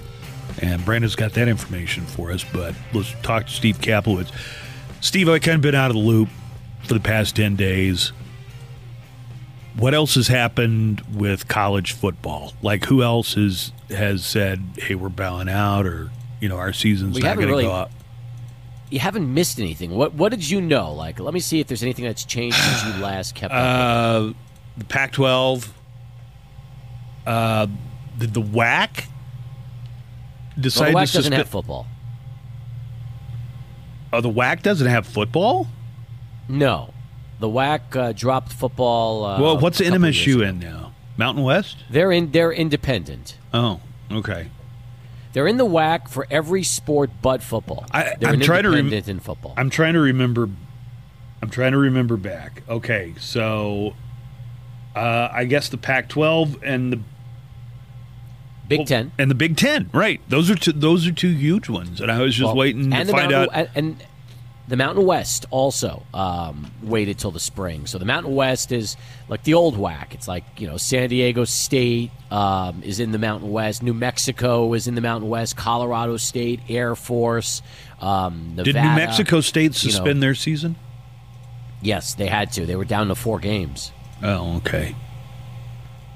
[0.62, 4.30] And Brandon's got that information for us, but let's talk to Steve Kaplowitz.
[5.00, 6.28] Steve, I've kind of been out of the loop
[6.82, 8.12] for the past 10 days.
[9.76, 12.52] What else has happened with college football?
[12.62, 17.14] Like, who else has, has said, hey, we're bowing out, or, you know, our season's
[17.14, 17.90] We not going to really- go up?
[18.90, 19.90] You haven't missed anything.
[19.92, 20.92] What What did you know?
[20.92, 24.30] Like, let me see if there's anything that's changed since you last kept up.
[24.30, 24.32] Uh,
[24.76, 25.72] the Pac 12,
[27.26, 27.66] uh,
[28.18, 29.06] did the WAC
[30.56, 31.86] well, the WAC to doesn't have football.
[34.12, 35.68] Oh, the WAC doesn't have football?
[36.48, 36.92] No,
[37.38, 39.24] the WAC uh, dropped football.
[39.24, 40.92] Uh, well, what's a couple years NMSU in now?
[41.16, 41.84] Mountain West?
[41.88, 42.32] They're in.
[42.32, 43.36] They're independent.
[43.54, 43.80] Oh,
[44.10, 44.50] okay.
[45.32, 47.86] They're in the WAC for every sport but football.
[47.92, 49.54] I- an trying to rem- independent in football.
[49.56, 50.48] I'm trying to remember.
[51.42, 52.62] I'm trying to remember back.
[52.68, 53.94] Okay, so
[54.94, 57.00] uh, I guess the Pac-12 and the
[58.68, 59.10] Big Ten.
[59.18, 60.20] and the Big Ten, right?
[60.28, 60.72] Those are two.
[60.72, 63.48] Those are two huge ones, and I was just Well, waiting to find out.
[63.52, 63.96] and, and
[64.70, 67.86] the Mountain West also um, waited till the spring.
[67.86, 68.96] So the Mountain West is
[69.28, 70.14] like the old WAC.
[70.14, 74.72] It's like you know San Diego State um, is in the Mountain West, New Mexico
[74.74, 77.62] is in the Mountain West, Colorado State, Air Force.
[78.00, 79.92] Um, Did New Mexico State you know.
[79.96, 80.76] suspend their season?
[81.82, 82.64] Yes, they had to.
[82.64, 83.90] They were down to four games.
[84.22, 84.94] Oh, okay.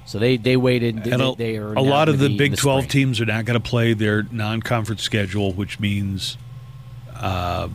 [0.07, 1.03] So they they waited.
[1.03, 2.89] They, a, they a lot of the in Big 12 spring.
[2.89, 6.39] teams are not going to play their non-conference schedule, which means
[7.17, 7.69] uh,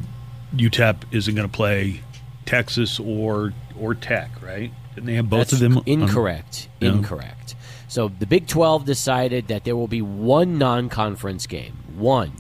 [0.56, 2.02] UTEP isn't going to play
[2.46, 4.72] Texas or or Tech, right?
[4.96, 5.78] Didn't they have both That's of them?
[5.78, 6.68] on- Incorrect.
[6.80, 6.90] Yeah.
[6.90, 7.56] Incorrect.
[7.88, 12.34] So the Big 12 decided that there will be one non-conference game, one,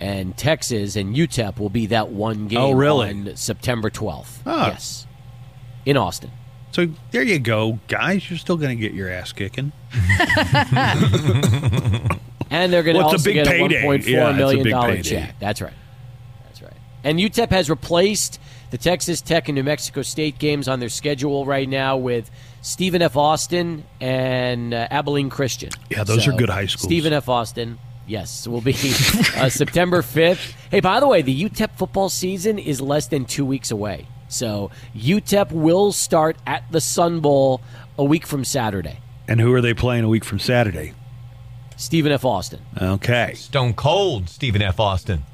[0.00, 2.60] and Texas and UTEP will be that one game.
[2.60, 3.08] Oh, really?
[3.08, 4.38] On September 12th.
[4.46, 4.68] Ah.
[4.68, 5.06] Yes,
[5.86, 6.30] in Austin.
[6.72, 8.30] So there you go, guys.
[8.30, 9.72] You're still going to get your ass kicking.
[12.52, 13.82] And they're going to it's a also big get a payday.
[13.82, 15.34] $1.4 Yeah, it's a million big dollar check.
[15.40, 15.72] That's right.
[17.02, 17.20] That's right.
[17.44, 21.44] And UTEP has replaced the Texas Tech and New Mexico State games on their schedule
[21.44, 22.30] right now with
[22.62, 23.16] Stephen F.
[23.16, 25.70] Austin and uh, Abilene Christian.
[25.90, 26.84] Yeah, those are good high schools.
[26.84, 27.28] Stephen F.
[27.28, 27.78] Austin.
[28.06, 28.72] Yes, will be
[29.36, 30.54] uh, September 5th.
[30.70, 34.06] Hey, by the way, the UTEP football season is less than two weeks away.
[34.28, 37.60] So UTEP will start at the Sun Bowl
[37.98, 38.98] a week from Saturday.
[39.28, 40.94] And who are they playing a week from Saturday?
[41.76, 42.24] Stephen F.
[42.24, 42.60] Austin.
[42.80, 43.34] Okay.
[43.34, 44.80] Stone Cold Stephen F.
[44.80, 45.24] Austin.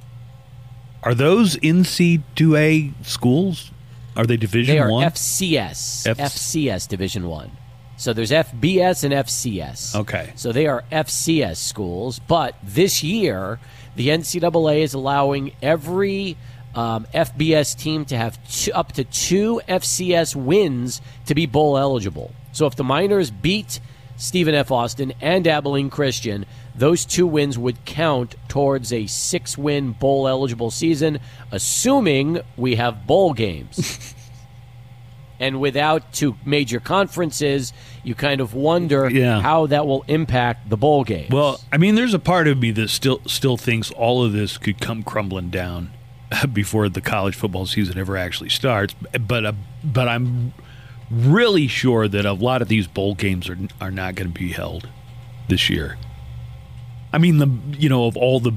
[1.02, 3.70] Are those NC2A schools?
[4.16, 5.04] Are they Division They are One?
[5.06, 7.52] FCS, F- FCS Division One.
[7.96, 9.94] So there's FBS and FCS.
[9.94, 10.32] Okay.
[10.36, 13.58] So they are FCS schools, but this year
[13.96, 16.36] the NCAA is allowing every
[16.74, 22.32] um, FBS team to have two, up to two FCS wins to be bowl eligible.
[22.52, 23.80] So if the Miners beat
[24.16, 24.70] Stephen F.
[24.70, 26.44] Austin and Abilene Christian,
[26.78, 31.18] those two wins would count towards a six-win bowl eligible season,
[31.50, 34.14] assuming we have bowl games.
[35.40, 37.72] And without two major conferences,
[38.02, 39.40] you kind of wonder Yeah.
[39.40, 41.28] how that will impact the bowl game.
[41.30, 44.58] Well, I mean, there's a part of me that still still thinks all of this
[44.58, 45.92] could come crumbling down
[46.52, 48.96] before the college football season ever actually starts.
[49.28, 49.52] But uh,
[49.84, 50.54] but I'm
[51.08, 54.48] really sure that a lot of these bowl games are are not going to be
[54.48, 54.88] held
[55.46, 55.98] this year.
[57.12, 58.52] I mean, the you know of all the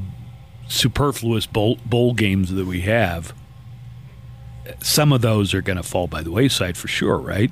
[0.67, 3.33] superfluous bowl bowl games that we have,
[4.81, 7.51] some of those are going to fall by the wayside for sure, right?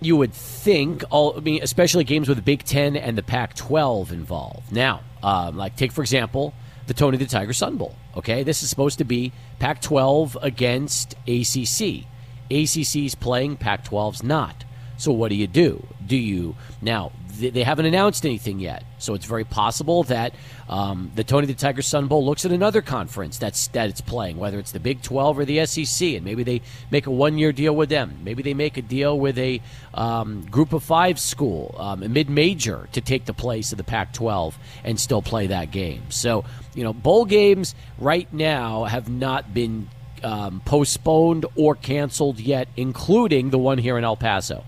[0.00, 4.12] you would think all I mean, especially games with the Big Ten and the Pac-12
[4.12, 4.72] involved.
[4.72, 6.54] Now, um, like take for example
[6.86, 7.94] the Tony the Tiger Sun Bowl.
[8.16, 12.06] Okay, this is supposed to be Pac-12 against ACC.
[12.50, 14.64] ACC's playing, Pac-12's not.
[14.96, 15.86] So what do you do?
[16.04, 17.12] Do you now?
[17.40, 20.34] They, haven't announced anything yet, so it's very possible that
[20.68, 24.36] um, the Tony the Tiger Sun Bowl looks at another conference that's that it's playing,
[24.36, 27.74] whether it's the Big 12 or the SEC, and maybe they make a one-year deal
[27.74, 28.18] with them.
[28.22, 29.60] Maybe they make a deal with a
[29.94, 34.54] um, Group of Five school, um, a mid-major, to take the place of the Pac-12
[34.84, 36.02] and still play that game.
[36.10, 36.44] So
[36.74, 39.88] you know, bowl games right now have not been
[40.22, 44.64] um, postponed or canceled yet, including the one here in El Paso.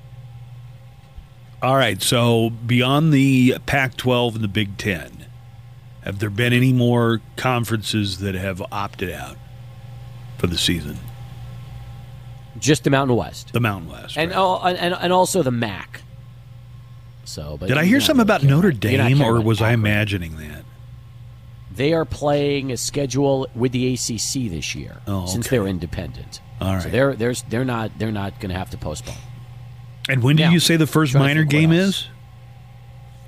[1.62, 2.02] All right.
[2.02, 5.26] So beyond the Pac 12 and the Big Ten,
[6.02, 9.36] have there been any more conferences that have opted out
[10.38, 10.98] for the season?
[12.58, 13.52] Just the Mountain West.
[13.52, 14.18] The Mountain West.
[14.18, 14.38] and, right?
[14.38, 16.02] oh, and and also the MAC.
[17.24, 20.64] So, but Did I hear something about Notre Dame, or was I imagining that?
[21.74, 26.40] They are playing a schedule with the ACC this year, Oh, since they're independent.
[26.60, 29.14] All So they're they're they're not they're not going to have to postpone.
[30.08, 32.06] And when did Now, you say the first Miner game is?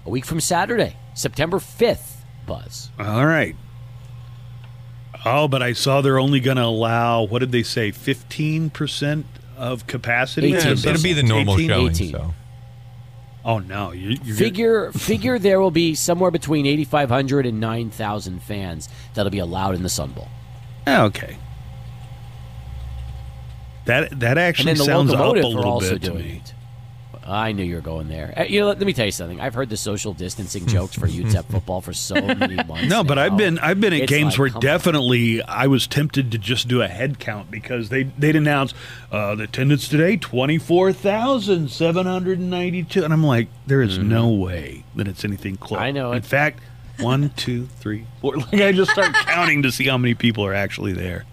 [0.07, 2.25] A week from Saturday, September fifth.
[2.47, 2.91] Buzz.
[2.99, 3.57] All right.
[5.25, 9.25] Oh, but I saw they're only going to allow, what did they say, 15%
[9.57, 10.49] of capacity?
[10.55, 10.77] Eighteen.
[10.77, 11.69] Yeah, it'll be the normal 18?
[11.71, 11.91] showing.
[11.91, 12.11] 18.
[12.13, 12.35] So.
[13.47, 13.93] Oh, no.
[13.93, 19.31] You, you're gonna- Figure figure there will be somewhere between 8,500 and 9,000 fans that'll
[19.31, 20.29] be allowed in the Sun Bowl.
[20.87, 21.39] Ah, okay.
[23.87, 26.43] That that And actually then the sounds up a little also bit to me.
[26.45, 26.54] it.
[27.27, 28.35] I knew you were going there.
[28.37, 29.41] Uh, You know, let, let me tell you something.
[29.41, 32.89] I've heard the social distancing jokes for UTEP football for so many months.
[32.89, 33.23] No, but now.
[33.25, 34.61] I've been I've been at It's games like, where come on.
[34.63, 38.75] definitely I was tempted to just do a head count because they they'd announce
[39.11, 43.49] uh, the attendance today twenty four thousand seven hundred and ninety two, and I'm like,
[43.67, 45.79] there is no way that it's anything close.
[45.79, 45.85] Mm-hmm.
[45.87, 46.61] I know In fact,
[47.01, 48.37] one, two, three, four.
[48.37, 51.25] Like I just start counting to see how many people are actually there.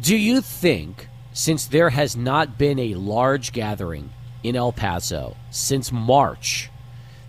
[0.00, 4.10] Do you think, since there has not been a large gathering
[4.42, 6.70] in El Paso since March,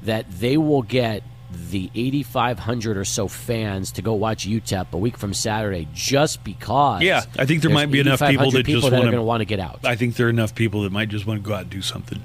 [0.04, 5.18] that they will get the 8,500 or so fans to go watch UTEP a week
[5.18, 7.02] from Saturday just because?
[7.02, 9.22] Yeah, I think there might be enough people that just people that are wanna- to
[9.24, 9.80] want to get out.
[9.84, 11.82] I think there are enough people that might just want to go out and do
[11.82, 12.24] something.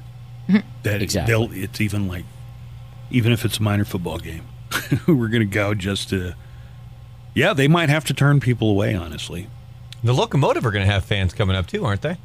[0.49, 0.59] Hmm.
[0.85, 1.33] that Exactly.
[1.35, 1.51] they'll.
[1.65, 2.25] It's even like,
[3.11, 4.45] even if it's a minor football game,
[5.09, 6.35] we're going to go just to.
[7.35, 8.95] Yeah, they might have to turn people away.
[8.95, 9.49] Honestly,
[10.05, 12.17] The locomotive are going to have fans coming up too, aren't they?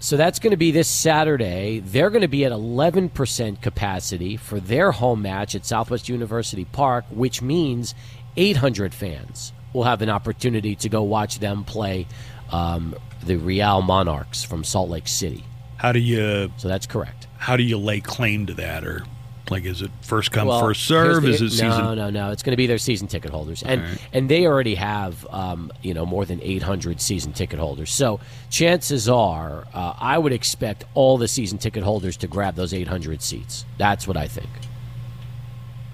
[0.00, 1.80] So that's going to be this Saturday.
[1.80, 7.04] They're going to be at 11% capacity for their home match at Southwest University Park,
[7.10, 7.94] which means
[8.36, 12.06] 800 fans will have an opportunity to go watch them play
[12.52, 12.94] um,
[13.24, 15.44] the Real Monarchs from Salt Lake City.
[15.76, 17.26] how do you So that's correct.
[17.36, 19.04] how do you lay claim to that, or
[19.50, 21.22] like is it first come Well, first serve?
[21.22, 21.96] the- Is it no, season?
[21.96, 25.26] No, no, It's going to be their season ticket holders, and and they already have
[25.30, 27.92] um, you know more than 800 season ticket holders.
[27.92, 28.20] So
[28.50, 33.22] chances are, uh, I would expect all the season ticket holders to grab those 800
[33.22, 33.64] seats.
[33.78, 34.48] That's what I think.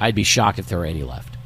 [0.00, 1.36] I'd be shocked if there were any left.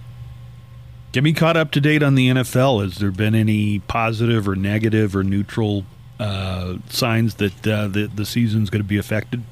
[1.12, 2.82] Get me caught up to date on the NFL.
[2.82, 5.84] Has there been any positive or negative or neutral
[6.20, 9.42] uh, signs that uh, the the season's going to be affected?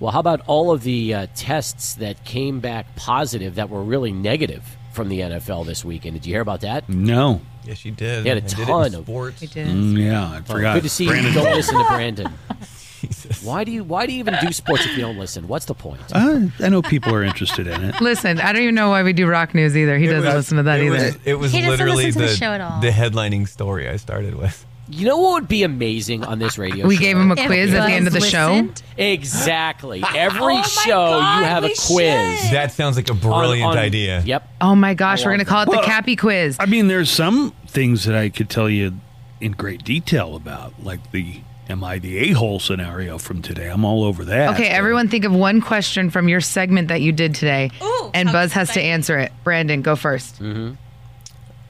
[0.00, 4.12] Well, how about all of the uh, tests that came back positive that were really
[4.12, 6.14] negative from the NFL this weekend?
[6.14, 6.88] Did you hear about that?
[6.88, 7.40] No.
[7.64, 8.24] Yes, you did.
[8.24, 9.40] They had a I did it in ton of- sports.
[9.40, 9.68] He did.
[9.68, 10.74] Mm, yeah, I forgot.
[10.74, 11.40] Good to see Brandon you.
[11.40, 12.32] Don't listen to Brandon.
[13.42, 15.46] Why do you Why do you even do sports if you don't listen?
[15.46, 16.00] What's the point?
[16.12, 18.00] Uh, I know people are interested in it.
[18.00, 19.98] Listen, I don't even know why we do rock news either.
[19.98, 20.94] He doesn't listen to that it either.
[20.94, 22.80] Was, it was He literally to the, the show at all.
[22.80, 24.64] the headlining story I started with.
[24.88, 27.00] You know what would be amazing on this radio we show?
[27.02, 28.68] gave him a quiz at the end of the Buzz show.
[28.98, 30.02] Exactly.
[30.14, 32.40] Every Oh show God, you have a quiz.
[32.40, 32.52] should.
[32.54, 34.20] That sounds like a brilliant on- idea.
[34.24, 34.48] Yep.
[34.60, 35.70] Oh my gosh, I we're gonna call it that.
[35.72, 36.56] the Well, Cappy quiz.
[36.60, 38.94] I mean, there's some things that I could tell you
[39.40, 41.40] in great detail about, like the
[41.70, 43.68] "Am I the a-hole?" scenario from today.
[43.68, 44.54] I'm all over that.
[44.54, 47.70] Okay, everyone think of one question from your segment that you did today.
[47.82, 49.32] Ooh, and how Buzz has to answer it.
[49.44, 50.40] Brandon, go first.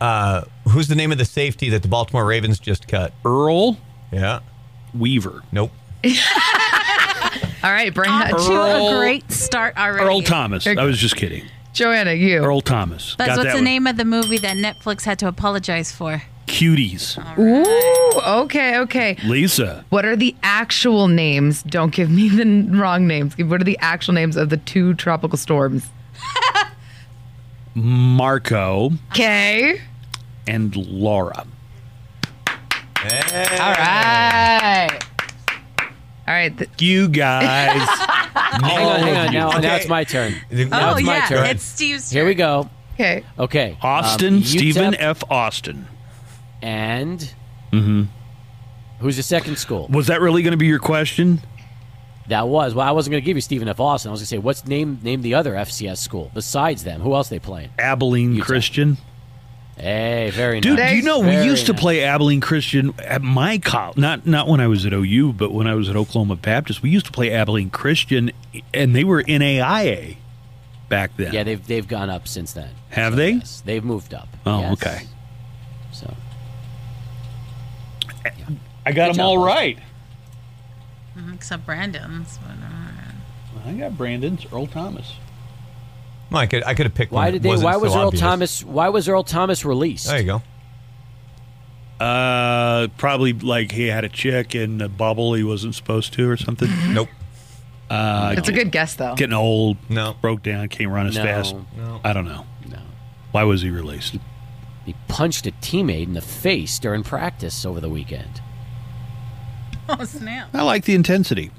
[0.00, 3.12] Uh, who's the name of the safety that the Baltimore Ravens just cut?
[3.24, 3.78] Earl
[4.12, 4.40] Yeah.
[4.96, 5.72] Weaver, Nope.
[6.04, 8.36] All right, Off Brandon.
[8.36, 10.04] to Earl- a great start already.
[10.04, 10.66] Earl Thomas.
[10.66, 11.44] I was just kidding.
[11.72, 12.44] Joanna, you.
[12.44, 13.14] Earl Thomas.
[13.16, 13.64] Buzz, Got what's that the one.
[13.64, 16.22] name of the movie that Netflix had to apologize for?
[16.46, 17.16] Cuties.
[17.38, 19.16] Ooh, okay, okay.
[19.24, 19.84] Lisa.
[19.88, 21.62] What are the actual names?
[21.62, 23.36] Don't give me the n- wrong names.
[23.38, 25.86] What are the actual names of the two tropical storms?
[27.74, 29.80] Marco Okay.
[30.46, 31.46] And Laura.
[32.16, 34.88] All right.
[36.26, 36.56] All right.
[36.56, 37.86] th- You guys.
[38.34, 39.32] Hang on, hang on.
[39.34, 40.32] Now, now it's my turn.
[40.52, 41.46] Oh, Now oh it's my yeah, turn.
[41.46, 42.08] it's Steve's.
[42.10, 42.70] Here we go.
[42.94, 43.24] Okay.
[43.38, 43.76] Okay.
[43.82, 45.22] Austin Um, Stephen F.
[45.28, 45.86] Austin.
[46.62, 47.20] And
[49.00, 49.88] who's the second school?
[49.88, 51.40] Was that really going to be your question?
[52.28, 52.74] That was.
[52.74, 53.80] Well, I wasn't going to give you Stephen F.
[53.80, 54.10] Austin.
[54.10, 57.00] I was going to say, what's name name the other FCS school besides them?
[57.00, 57.70] Who else they playing?
[57.78, 58.46] Abilene Utah.
[58.46, 58.98] Christian.
[59.76, 60.62] Hey, very nice.
[60.62, 60.90] Dude, nice.
[60.90, 63.96] do you know we Very used to play Abilene Christian at my college?
[63.96, 66.80] Not not when I was at OU, but when I was at Oklahoma Baptist.
[66.82, 68.30] We used to play Abilene Christian,
[68.72, 70.14] and they were in AIA
[70.88, 71.32] back then.
[71.34, 72.70] Yeah, they've they've gone up since then.
[72.90, 73.30] Have So, they?
[73.32, 74.28] Yes, they've moved up.
[74.46, 74.72] Oh, Yes.
[74.74, 75.02] okay.
[75.92, 76.14] So
[78.86, 79.44] I got Good them job, all
[81.34, 82.38] Except Brandon's.
[82.42, 85.14] But, uh, I got Brandon's Earl Thomas.
[86.34, 87.24] Well, I could I could have picked one.
[87.24, 87.48] why did they?
[87.48, 88.20] wasn't Why was so Earl obvious.
[88.20, 88.64] Thomas?
[88.64, 90.06] Why was Earl Thomas released?
[90.06, 90.42] There you go.
[92.04, 96.36] Uh, probably like he had a chick in a bubble he wasn't supposed to, or
[96.36, 96.68] something.
[96.92, 97.08] Nope.
[97.90, 99.14] Uh, It's a good guess, though.
[99.14, 99.76] getting old.
[99.88, 100.14] No.
[100.20, 101.22] broke down, can't run as No.
[101.22, 101.54] fast.
[101.76, 102.00] No.
[102.02, 102.46] I don't know.
[102.68, 102.78] No.
[103.30, 104.16] Why was he released?
[104.86, 108.40] He punched a teammate in the face during practice over the weekend.
[109.88, 110.48] oh snap!
[110.54, 111.50] I like the intensity.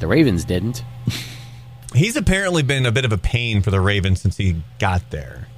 [0.00, 0.84] The Ravens didn't.
[1.94, 5.48] He's apparently been a bit of a pain for the Ravens since he got there.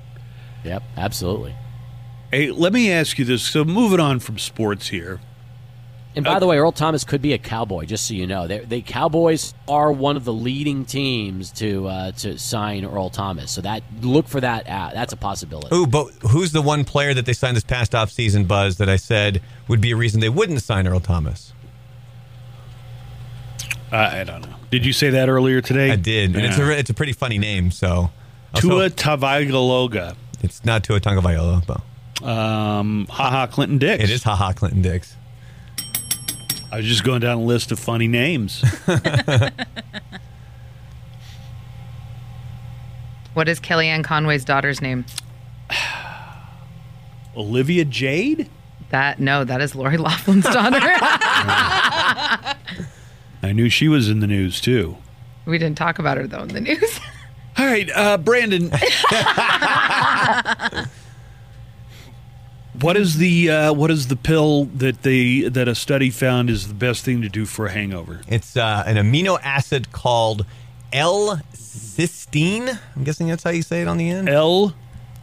[0.65, 1.55] Yep, absolutely.
[2.31, 3.43] Hey, let me ask you this.
[3.43, 5.21] So, moving on from sports here.
[6.15, 8.47] And by the way, Earl Thomas could be a Cowboy, just so you know.
[8.47, 13.51] They, the Cowboys are one of the leading teams to uh, to sign Earl Thomas.
[13.51, 14.69] So that look for that.
[14.69, 14.93] Out.
[14.93, 15.75] That's a possibility.
[15.75, 18.97] Ooh, but who's the one player that they signed this past offseason, Buzz, that I
[18.97, 21.55] said would be a reason they wouldn't sign Earl Thomas?
[23.91, 24.57] Uh, I don't know.
[24.73, 25.91] Did you say that earlier today?
[25.91, 27.71] I did, and it's a it's a pretty funny name.
[27.71, 28.11] So
[28.55, 30.17] Tua Tagovailoa.
[30.43, 34.03] it's not Tua Tagovailoa, but Um, Ha Ha, Clinton Dix.
[34.03, 35.15] it is Ha Ha Clinton-Dix.
[36.73, 38.65] I was just going down a list of funny names.
[43.35, 45.07] What is Kellyanne Conway's daughter's name?
[47.37, 48.49] Olivia Jade?
[48.91, 50.79] That no, that is Lori Laughlin's daughter.
[53.43, 54.97] I knew she was in the news too.
[55.47, 57.01] we didn't talk about her though in the news.
[57.59, 58.71] All right, uh, Brandon.
[62.81, 66.69] what is the uh, what is the pill that they that a study found is
[66.69, 68.23] the best thing to do for a hangover?
[68.27, 70.47] It's uh, an amino acid called
[70.93, 72.79] L-cysteine.
[72.97, 74.29] I'm guessing that's how you say it on the end.
[74.29, 74.75] L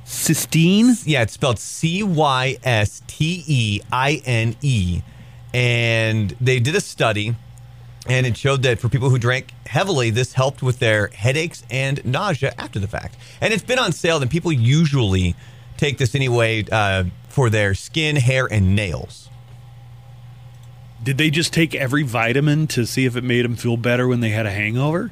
[0.05, 1.01] cysteine.
[1.05, 5.01] Yeah, it's spelled C Y S T E I N E.
[5.53, 7.35] And they did a study,
[8.09, 12.03] and it showed that for people who drank heavily, this helped with their headaches and
[12.03, 13.15] nausea after the fact.
[13.39, 15.35] And it's been on sale, and people usually
[15.77, 19.29] take this anyway uh, for their skin, hair, and nails.
[21.01, 24.19] Did they just take every vitamin to see if it made them feel better when
[24.19, 25.11] they had a hangover?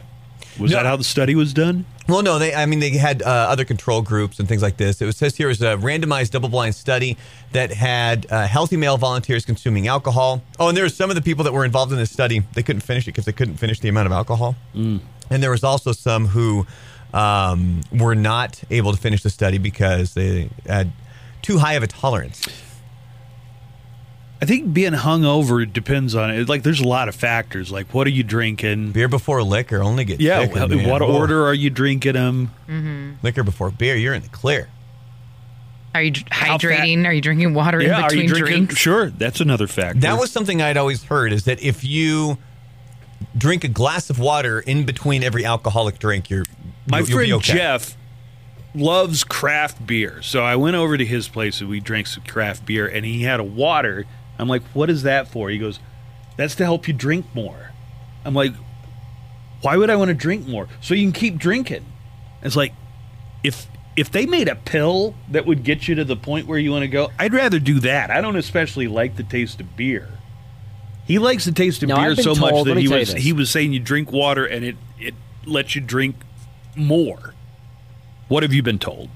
[0.59, 0.77] Was No.
[0.77, 1.85] that how the study was done?
[2.07, 2.53] Well, no, they.
[2.55, 5.01] I mean, they had uh, other control groups and things like this.
[5.01, 7.17] It was says here was a randomized double-blind study
[7.51, 10.41] that had uh, healthy male volunteers consuming alcohol.
[10.59, 12.43] Oh, and there were some of the people that were involved in this study.
[12.53, 14.55] They couldn't finish it because they couldn't finish the amount of alcohol.
[14.73, 16.65] And there was also some who
[17.13, 20.91] um, were not able to finish the study because they had
[21.41, 22.47] too high of a tolerance.
[24.41, 26.47] I think being hungover depends on it.
[26.47, 27.71] Like, there's a lot of factors.
[27.71, 28.91] Like, what are you drinking?
[28.91, 31.11] Beer before liquor only gets Yeah, thicker, wh- what Whoa.
[31.17, 32.51] order are you drinking them?
[32.69, 33.11] Mm-hmm.
[33.23, 33.95] liquor before beer?
[33.95, 34.69] You're in the clear.
[35.95, 37.05] Are you dr- How fat- hydrating?
[37.07, 38.53] Are you drinking water in Yeah, are between you drinking?
[38.65, 38.75] drinks?
[38.77, 40.01] Sure, that's another factor.
[40.01, 42.37] That was something I'd always heard is that if you
[43.35, 46.45] drink a glass of water in between every alcoholic drink, you're
[46.91, 47.53] My you'll, you'll friend be okay.
[47.53, 47.97] Jeff
[48.75, 50.21] loves craft beer.
[50.21, 53.23] So I went over to his place and we drank some craft beer and he
[53.23, 54.05] had a water.
[54.39, 55.49] I'm like, what is that for?
[55.49, 55.79] He goes,
[56.37, 57.71] that's to help you drink more.
[58.23, 58.53] I'm like,
[59.61, 60.67] why would I want to drink more?
[60.81, 61.85] So you can keep drinking.
[62.41, 62.73] It's like,
[63.43, 66.71] if if they made a pill that would get you to the point where you
[66.71, 68.11] want to go, I'd rather do that.
[68.11, 70.07] I don't especially like the taste of beer.
[71.05, 73.73] He likes the taste of No, beer so much that he was he was saying
[73.73, 75.15] you drink water and it it
[75.45, 76.15] lets you drink
[76.75, 77.33] more.
[78.27, 79.09] What have you been told?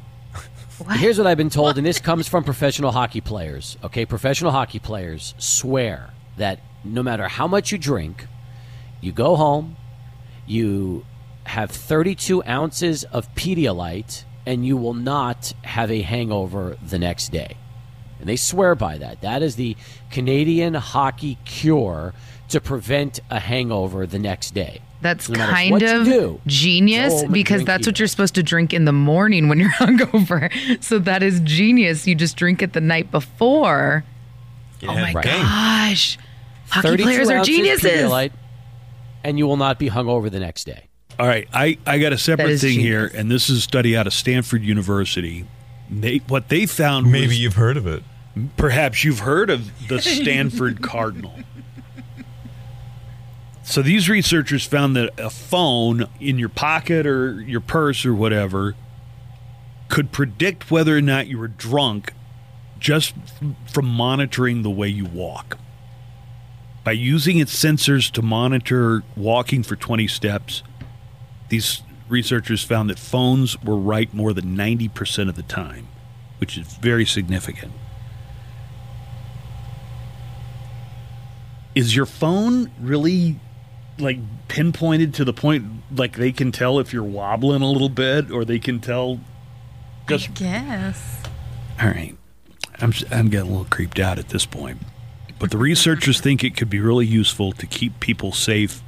[0.90, 3.78] Here's what I've been told, and this comes from professional hockey players.
[3.84, 8.26] Okay, professional hockey players swear that no matter how much you drink,
[9.00, 9.78] you go home,
[10.48, 11.06] you
[11.46, 17.58] have 32 ounces of Pedialyte, and you will not have a hangover the next day.
[18.20, 19.22] And they swear by that.
[19.22, 19.76] That is the
[20.10, 22.14] Canadian hockey cure
[22.50, 24.82] to prevent a hangover the next day.
[25.02, 28.36] That's No kind of do, genius go home and because drink that's what you're supposed
[28.36, 30.52] to drink in the morning when you're hungover.
[30.84, 32.06] So that is genius.
[32.06, 34.04] You just drink it the night before.
[34.80, 35.42] Get Oh my of the game.
[35.42, 36.18] gosh.
[36.70, 37.92] Hockey 32 players are ounces geniuses.
[37.92, 38.32] Pedialyte,
[39.24, 40.88] and you will not be hungover the next day.
[41.20, 43.96] All right, I, I got a separate is thing here, and this is a study
[43.98, 45.46] out of Stanford University.
[45.90, 48.02] They, what they found Maybe was, you've heard of it.
[48.56, 51.34] perhaps you've heard of the Stanford Cardinal.
[53.72, 58.76] So these researchers found that a phone in your pocket or your purse or whatever
[59.88, 62.12] could predict whether or not you were drunk
[62.80, 63.14] just
[63.72, 65.58] from monitoring the way you walk.
[66.84, 70.64] By using its sensors to monitor walking for 20 steps,
[71.48, 75.88] these researchers found that phones were right more than 90% of the time,
[76.40, 77.72] which is very significant.
[81.74, 83.40] Is your phone really
[84.02, 84.18] like
[84.48, 85.66] pinpointed to the point
[85.96, 89.20] like they can tell if you're wobbling a little bit or they can tell
[90.08, 91.24] just I guess.
[91.80, 92.16] all right.
[92.80, 94.80] I'm I'm getting a little creeped out at this point.
[95.40, 98.82] But the researchers think it could be really useful to keep people safe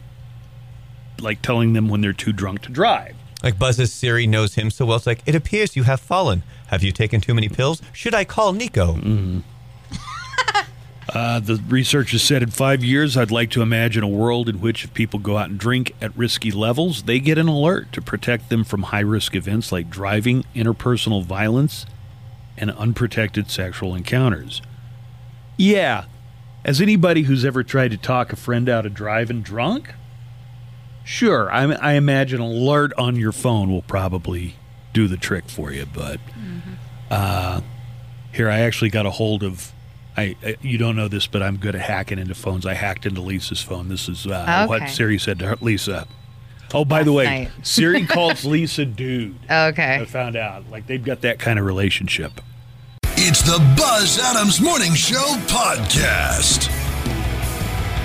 [1.19, 3.15] like telling them when they're too drunk to drive.
[3.43, 4.97] Like Buzz's Siri knows him so well.
[4.97, 6.43] It's like, it appears you have fallen.
[6.67, 7.81] Have you taken too many pills?
[7.91, 8.93] Should I call Nico?
[8.93, 9.39] Mm-hmm.
[11.09, 14.85] Uh, the researchers said in five years, I'd like to imagine a world in which
[14.85, 18.49] if people go out and drink at risky levels, they get an alert to protect
[18.49, 21.85] them from high risk events like driving, interpersonal violence,
[22.57, 24.61] and unprotected sexual encounters.
[25.57, 26.05] Yeah,
[26.63, 29.93] as anybody who's ever tried to talk a friend out of driving drunk,
[31.03, 34.55] sure, I, I imagine an alert on your phone will probably
[34.93, 35.85] do the trick for you.
[35.85, 36.21] But
[37.11, 37.59] uh,
[38.31, 39.72] here, I actually got a hold of.
[40.15, 42.65] I, I you don't know this, but I'm good at hacking into phones.
[42.65, 43.89] I hacked into Lisa's phone.
[43.89, 46.07] This is uh, what Siri said to her, Lisa.
[46.73, 47.51] Oh, by the way, night.
[47.61, 49.35] Siri calls Lisa dude.
[49.49, 52.41] Okay, I found out like they've got that kind of relationship.
[53.15, 56.69] It's the Buzz Adams Morning Show podcast.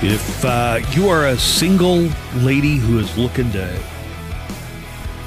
[0.00, 3.82] If uh, you are a single lady who is looking to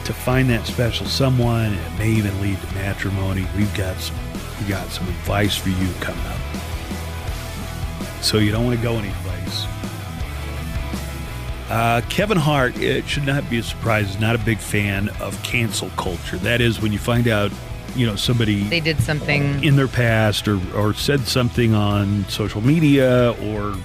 [0.06, 4.16] to find that special someone, it may even lead to matrimony, we've got some
[4.62, 6.40] we got some advice for you coming up.
[8.22, 9.66] So you don't want to go any place.
[11.70, 15.42] Uh, Kevin Hart, it should not be a surprise, is not a big fan of
[15.42, 16.38] cancel culture.
[16.38, 17.50] That is when you find out,
[17.96, 19.64] you know, somebody They did something.
[19.64, 23.76] in their past or, or said something on social media or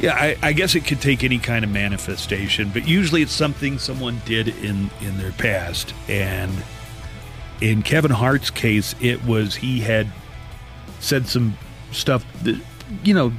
[0.00, 3.78] yeah I, I guess it could take any kind of manifestation but usually it's something
[3.80, 6.52] someone did in in their past and
[7.60, 10.06] in kevin hart's case it was he had
[11.00, 11.58] said some
[11.90, 12.60] stuff that
[13.02, 13.32] you know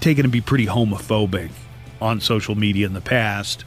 [0.00, 1.50] taken to be pretty homophobic
[2.00, 3.64] on social media in the past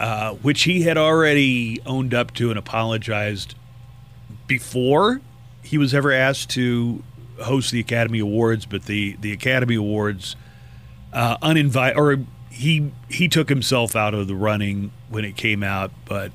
[0.00, 3.54] uh, which he had already owned up to and apologized
[4.46, 5.20] before
[5.62, 7.02] he was ever asked to
[7.42, 10.36] host the Academy Awards, but the the Academy Awards
[11.12, 12.18] uh, uninvited or
[12.50, 15.90] he he took himself out of the running when it came out.
[16.04, 16.32] But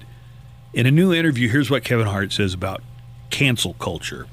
[0.74, 2.82] in a new interview, here's what Kevin Hart says about
[3.30, 4.28] cancel culture.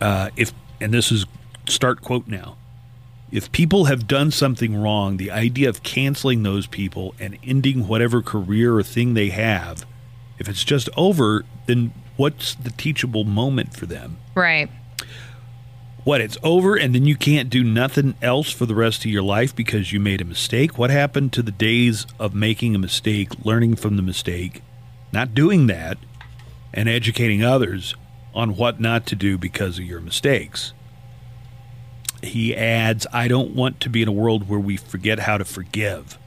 [0.00, 1.26] Uh, if and this is
[1.68, 2.56] start quote now.
[3.32, 8.22] If people have done something wrong, the idea of canceling those people and ending whatever
[8.22, 9.84] career or thing they have,
[10.38, 14.18] if it's just over, then what's the teachable moment for them?
[14.34, 14.70] Right.
[16.04, 19.22] What, it's over and then you can't do nothing else for the rest of your
[19.22, 20.76] life because you made a mistake?
[20.76, 24.62] What happened to the days of making a mistake, learning from the mistake,
[25.12, 25.96] not doing that,
[26.74, 27.94] and educating others
[28.34, 30.72] on what not to do because of your mistakes?
[32.22, 35.44] He adds, I don't want to be in a world where we forget how to
[35.44, 36.18] forgive,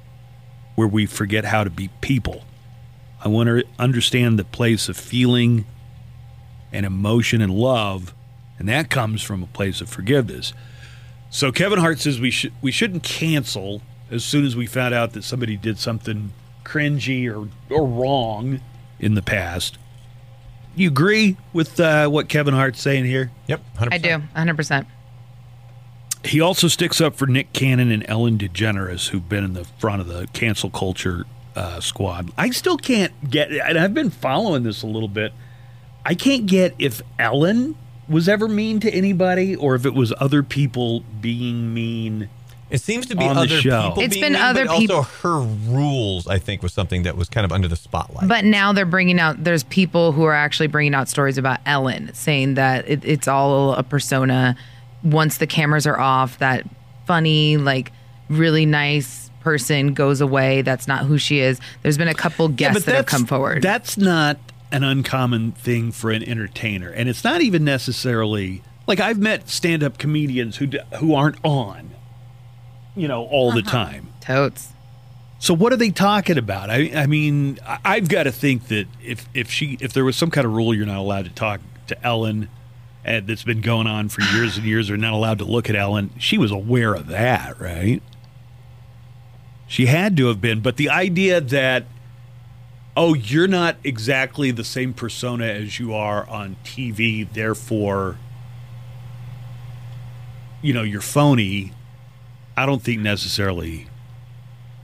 [0.76, 2.44] where we forget how to be people.
[3.24, 5.66] I want to understand the place of feeling
[6.72, 8.14] and emotion and love,
[8.60, 10.54] and that comes from a place of forgiveness.
[11.30, 15.14] So Kevin Hart says we should we shouldn't cancel as soon as we found out
[15.14, 16.32] that somebody did something
[16.64, 18.62] cringy or or wrong
[19.00, 19.78] in the past.
[20.78, 23.32] You agree with uh, what Kevin Hart's saying here?
[23.48, 23.94] Yep, 100%.
[23.94, 24.22] I do.
[24.36, 24.86] 100%.
[26.24, 30.02] He also sticks up for Nick Cannon and Ellen DeGeneres, who've been in the front
[30.02, 31.26] of the cancel culture
[31.56, 32.32] uh, squad.
[32.38, 35.34] I still can't get, and I've been following this a little bit.
[36.06, 37.76] I can't get if Ellen
[38.08, 42.30] was ever mean to anybody or if it was other people being mean.
[42.70, 43.90] It seems to be other show.
[43.90, 47.04] people It's being been mean, other but peop- also her rules, I think, was something
[47.04, 48.28] that was kind of under the spotlight.
[48.28, 52.14] But now they're bringing out, there's people who are actually bringing out stories about Ellen,
[52.14, 54.56] saying that it, it's all a persona.
[55.04, 56.66] Once the cameras are off, that
[57.06, 57.92] funny, like
[58.30, 60.62] really nice person goes away.
[60.62, 61.62] That's not who she is.
[61.84, 63.62] There's been a couple guests that have come forward.
[63.62, 64.38] That's not
[64.74, 69.98] an uncommon thing for an entertainer, and it's not even necessarily like I've met stand-up
[69.98, 70.68] comedians who
[71.00, 71.92] who aren't on,
[72.98, 73.86] you know, all the uh-huh.
[73.86, 74.14] time.
[74.22, 74.70] Totes.
[75.40, 76.70] So what are they talking about?
[76.70, 80.16] I, I mean, I- I've got to think that if if she if there was
[80.16, 82.50] some kind of rule you're not allowed to talk to Ellen,
[83.06, 85.76] and that's been going on for years and years, or not allowed to look at
[85.76, 88.02] Ellen, she was aware of that, right?
[89.68, 91.86] She had to have been, but the idea that
[92.98, 98.18] oh, you're not exactly the same persona as you are on TV, therefore,
[100.64, 101.72] you know, you're phony.
[102.58, 103.88] I don't think necessarily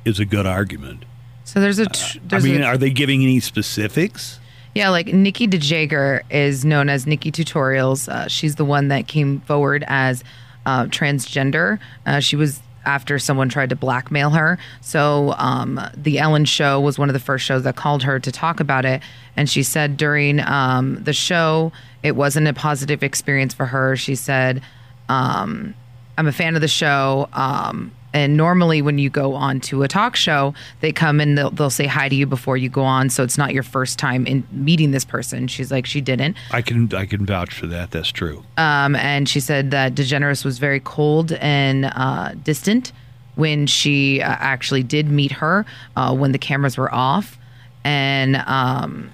[0.06, 1.06] is a good argument.
[1.44, 1.88] So there's a.
[1.88, 4.40] Tr- I mean, a, are they giving any specifics?
[4.76, 8.08] Yeah, like Nikkie de Jager is known as Nikki Tutorials.
[8.08, 10.24] Uh, she's the one that came forward as
[10.66, 11.80] uh, transgender.
[12.06, 14.58] Uh, she was after someone tried to blackmail her.
[14.82, 18.32] So um, the Ellen Show was one of the first shows that called her to
[18.32, 19.02] talk about it,
[19.36, 21.72] and she said during um, the show
[22.04, 23.96] it wasn't a positive experience for her.
[23.96, 24.62] She said,
[25.08, 25.74] um,
[26.18, 29.88] "I'm a fan of the show." Um, And normally, when you go on to a
[29.88, 33.10] talk show, they come and they'll, they'll say hi to you before you go on.
[33.10, 35.48] So it's not your first time in meeting this person.
[35.48, 36.38] She's like, she didn't.
[36.52, 37.90] I can I can vouch for that.
[37.90, 38.44] That's true.
[38.56, 42.92] Um, and she said that DeGeneres was very cold and uh, distant
[43.34, 45.66] when she uh, actually did meet her
[45.96, 47.40] uh, when the cameras were off.
[47.84, 49.10] And um,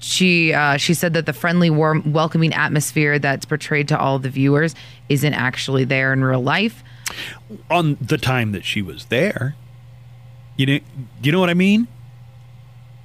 [0.00, 4.30] she uh, she said that the friendly, warm, welcoming atmosphere that's portrayed to all the
[4.30, 4.74] viewers
[5.08, 6.82] isn't actually there in real life.
[7.70, 9.54] On the time that she was there,
[10.56, 10.78] you know,
[11.22, 11.86] you know what I mean.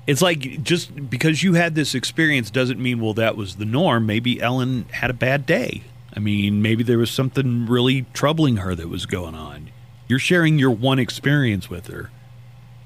[0.07, 4.05] It's like just because you had this experience doesn't mean well that was the norm.
[4.05, 5.83] Maybe Ellen had a bad day.
[6.15, 9.71] I mean, maybe there was something really troubling her that was going on.
[10.07, 12.11] You're sharing your one experience with her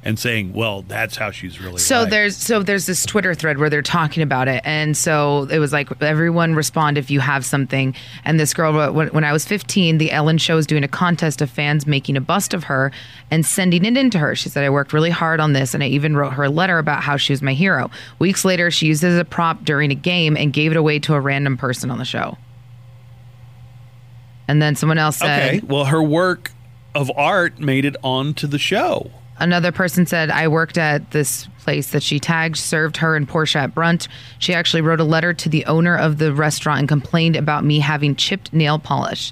[0.04, 2.10] and saying, "Well, that's how she's really." So like.
[2.10, 5.74] there's so there's this Twitter thread where they're talking about it, and so it was
[5.74, 7.94] like everyone respond if you have something.
[8.24, 11.42] And this girl wrote, when, I was 15, the Ellen Show was doing a contest
[11.42, 12.92] of fans making a bust of her
[13.30, 14.36] and sending it in to her.
[14.36, 16.78] She said I worked really hard on this, and I even wrote her a letter
[16.78, 17.92] about how she was my hero.
[18.20, 21.00] Weeks later, she used it as a prop during a game and gave it away
[21.00, 22.38] to a random person on the show.
[24.48, 25.66] And then someone else said, okay.
[25.66, 26.52] Well, her work
[26.96, 29.12] of art made it onto the show.
[29.40, 33.60] Another person said, I worked at this place that she tagged, served her and Portia
[33.60, 34.08] at brunch.
[34.38, 37.80] She actually wrote a letter to the owner of the restaurant and complained about me
[37.80, 39.32] having chipped nail polish.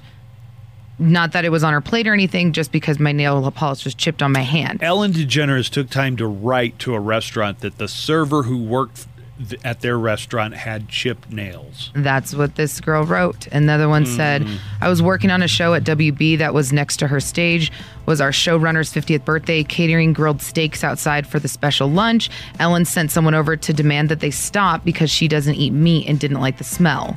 [0.98, 3.94] Not that it was on her plate or anything, just because my nail polish was
[3.94, 4.82] chipped on my hand.
[4.82, 9.06] Ellen DeGeneres took time to write to a restaurant that the server who worked
[9.48, 11.90] th- at their restaurant had chipped nails.
[11.94, 13.46] That's what this girl wrote.
[13.48, 14.46] Another one said,
[14.80, 17.70] I was working on a show at WB that was next to her stage.
[18.06, 22.30] Was our showrunner's 50th birthday, catering grilled steaks outside for the special lunch.
[22.58, 26.18] Ellen sent someone over to demand that they stop because she doesn't eat meat and
[26.18, 27.16] didn't like the smell.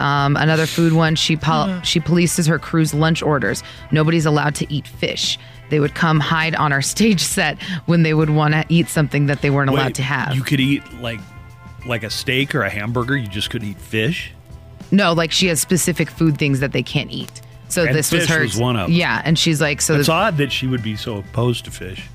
[0.00, 3.62] Um, another food one, she pol- she polices her crew's lunch orders.
[3.92, 5.38] Nobody's allowed to eat fish.
[5.74, 9.26] They would come hide on our stage set when they would want to eat something
[9.26, 10.32] that they weren't allowed to have.
[10.36, 11.18] You could eat like
[11.84, 13.16] like a steak or a hamburger.
[13.16, 14.30] You just couldn't eat fish.
[14.92, 17.42] No, like she has specific food things that they can't eat.
[17.70, 18.42] So And this was her.
[18.42, 18.96] was one of them.
[18.96, 21.72] Yeah, and she's like, so It's the, odd that she would be so opposed to
[21.72, 22.06] fish.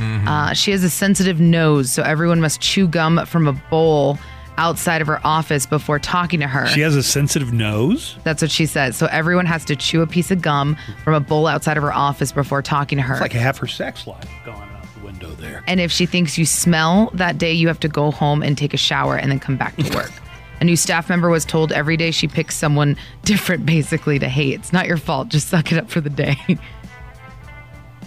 [0.00, 4.18] uh, she has a sensitive nose, so everyone must chew gum from a bowl
[4.58, 6.66] outside of her office before talking to her.
[6.66, 8.16] She has a sensitive nose.
[8.24, 8.96] That's what she says.
[8.96, 11.92] So everyone has to chew a piece of gum from a bowl outside of her
[11.92, 13.14] office before talking to her.
[13.14, 15.64] It's like half her sex life gone out the window there.
[15.66, 18.74] and if she thinks you smell that day, you have to go home and take
[18.74, 20.12] a shower and then come back to work.
[20.60, 24.54] A new staff member was told every day she picks someone different, basically, to hate.
[24.60, 25.28] It's not your fault.
[25.28, 26.36] Just suck it up for the day.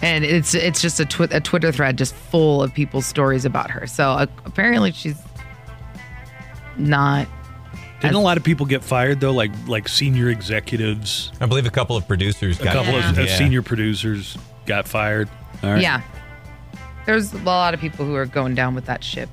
[0.02, 3.70] and it's it's just a, twi- a Twitter thread just full of people's stories about
[3.70, 3.86] her.
[3.86, 5.18] So uh, apparently she's
[6.78, 7.28] not.
[8.00, 9.32] Didn't a lot of people get fired though?
[9.32, 13.18] Like like senior executives, I believe a couple of producers a got couple of, of
[13.26, 13.36] Yeah.
[13.38, 14.36] senior producers
[14.66, 15.28] got fired.
[15.62, 15.80] All right.
[15.82, 16.02] Yeah.
[17.06, 19.28] There's a lot of people who are going down with that ship.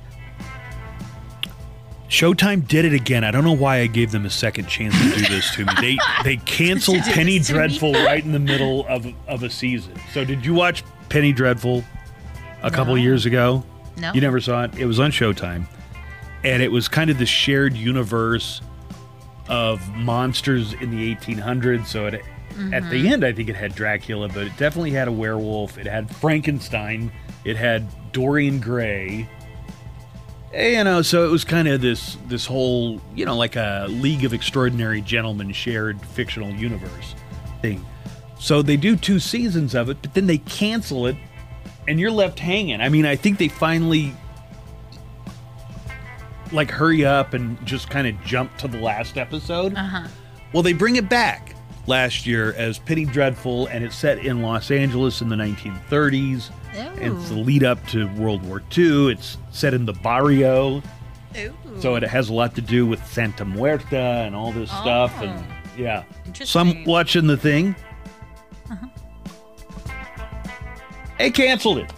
[2.08, 3.24] Showtime did it again.
[3.24, 5.72] I don't know why I gave them a second chance to do this to me.
[5.80, 7.58] They they canceled did Penny this to me?
[7.58, 9.94] Dreadful right in the middle of of a season.
[10.12, 11.82] So did you watch Penny Dreadful
[12.62, 13.02] a couple No.
[13.02, 13.64] years ago?
[13.96, 14.12] No.
[14.12, 14.74] You never saw it.
[14.78, 15.66] It was on Showtime,
[16.44, 18.60] and it was kind of the shared universe
[19.48, 21.86] of monsters in the 1800s.
[21.86, 23.06] So it, at the mm-hmm.
[23.06, 25.78] end, I think it had Dracula, but it definitely had a werewolf.
[25.78, 27.10] It had Frankenstein.
[27.44, 29.28] It had Dorian Gray.
[30.52, 34.24] You know, so it was kind of this this whole you know like a League
[34.24, 37.16] of Extraordinary Gentlemen shared fictional universe
[37.60, 37.84] thing.
[38.38, 41.16] So they do two seasons of it, but then they cancel it,
[41.88, 42.80] and you're left hanging.
[42.80, 44.14] I mean, I think they finally
[46.52, 49.74] like hurry up and just kind of jump to the last episode.
[49.74, 50.06] Uh-huh.
[50.52, 51.54] Well, they bring it back
[51.86, 56.50] last year as Penny Dreadful, and it's set in Los Angeles in the 1930s.
[56.74, 59.10] And It's the lead up to World War II.
[59.12, 60.82] It's set in the barrio,
[61.80, 65.12] so it has a lot to do with Santa Muerte and all this stuff.
[65.20, 65.44] And
[65.76, 67.74] yeah, Some watching the thing.
[71.18, 71.92] They canceled it.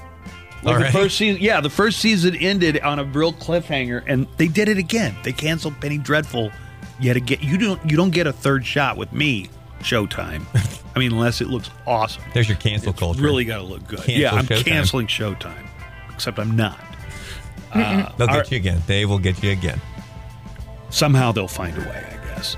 [0.66, 0.92] Like Already?
[0.92, 4.68] the first season, yeah, the first season ended on a real cliffhanger, and they did
[4.68, 5.14] it again.
[5.22, 6.50] They canceled Penny Dreadful
[6.98, 7.38] yet again.
[7.40, 9.48] You don't you don't get a third shot with me,
[9.78, 10.42] Showtime.
[10.96, 12.24] I mean, unless it looks awesome.
[12.34, 13.22] There's your cancel It's culture.
[13.22, 13.98] really got to look good.
[14.00, 14.64] Cancel yeah, I'm Showtime.
[14.64, 15.68] canceling Showtime,
[16.12, 16.80] except I'm not.
[17.72, 18.50] They'll get right.
[18.50, 18.82] you again.
[18.88, 19.80] They will get you again.
[20.90, 22.56] Somehow they'll find a way, I guess.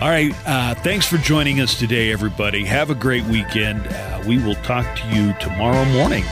[0.00, 0.32] All right.
[0.46, 2.64] Uh, thanks for joining us today, everybody.
[2.64, 3.86] Have a great weekend.
[3.86, 6.24] Uh, we will talk to you tomorrow morning.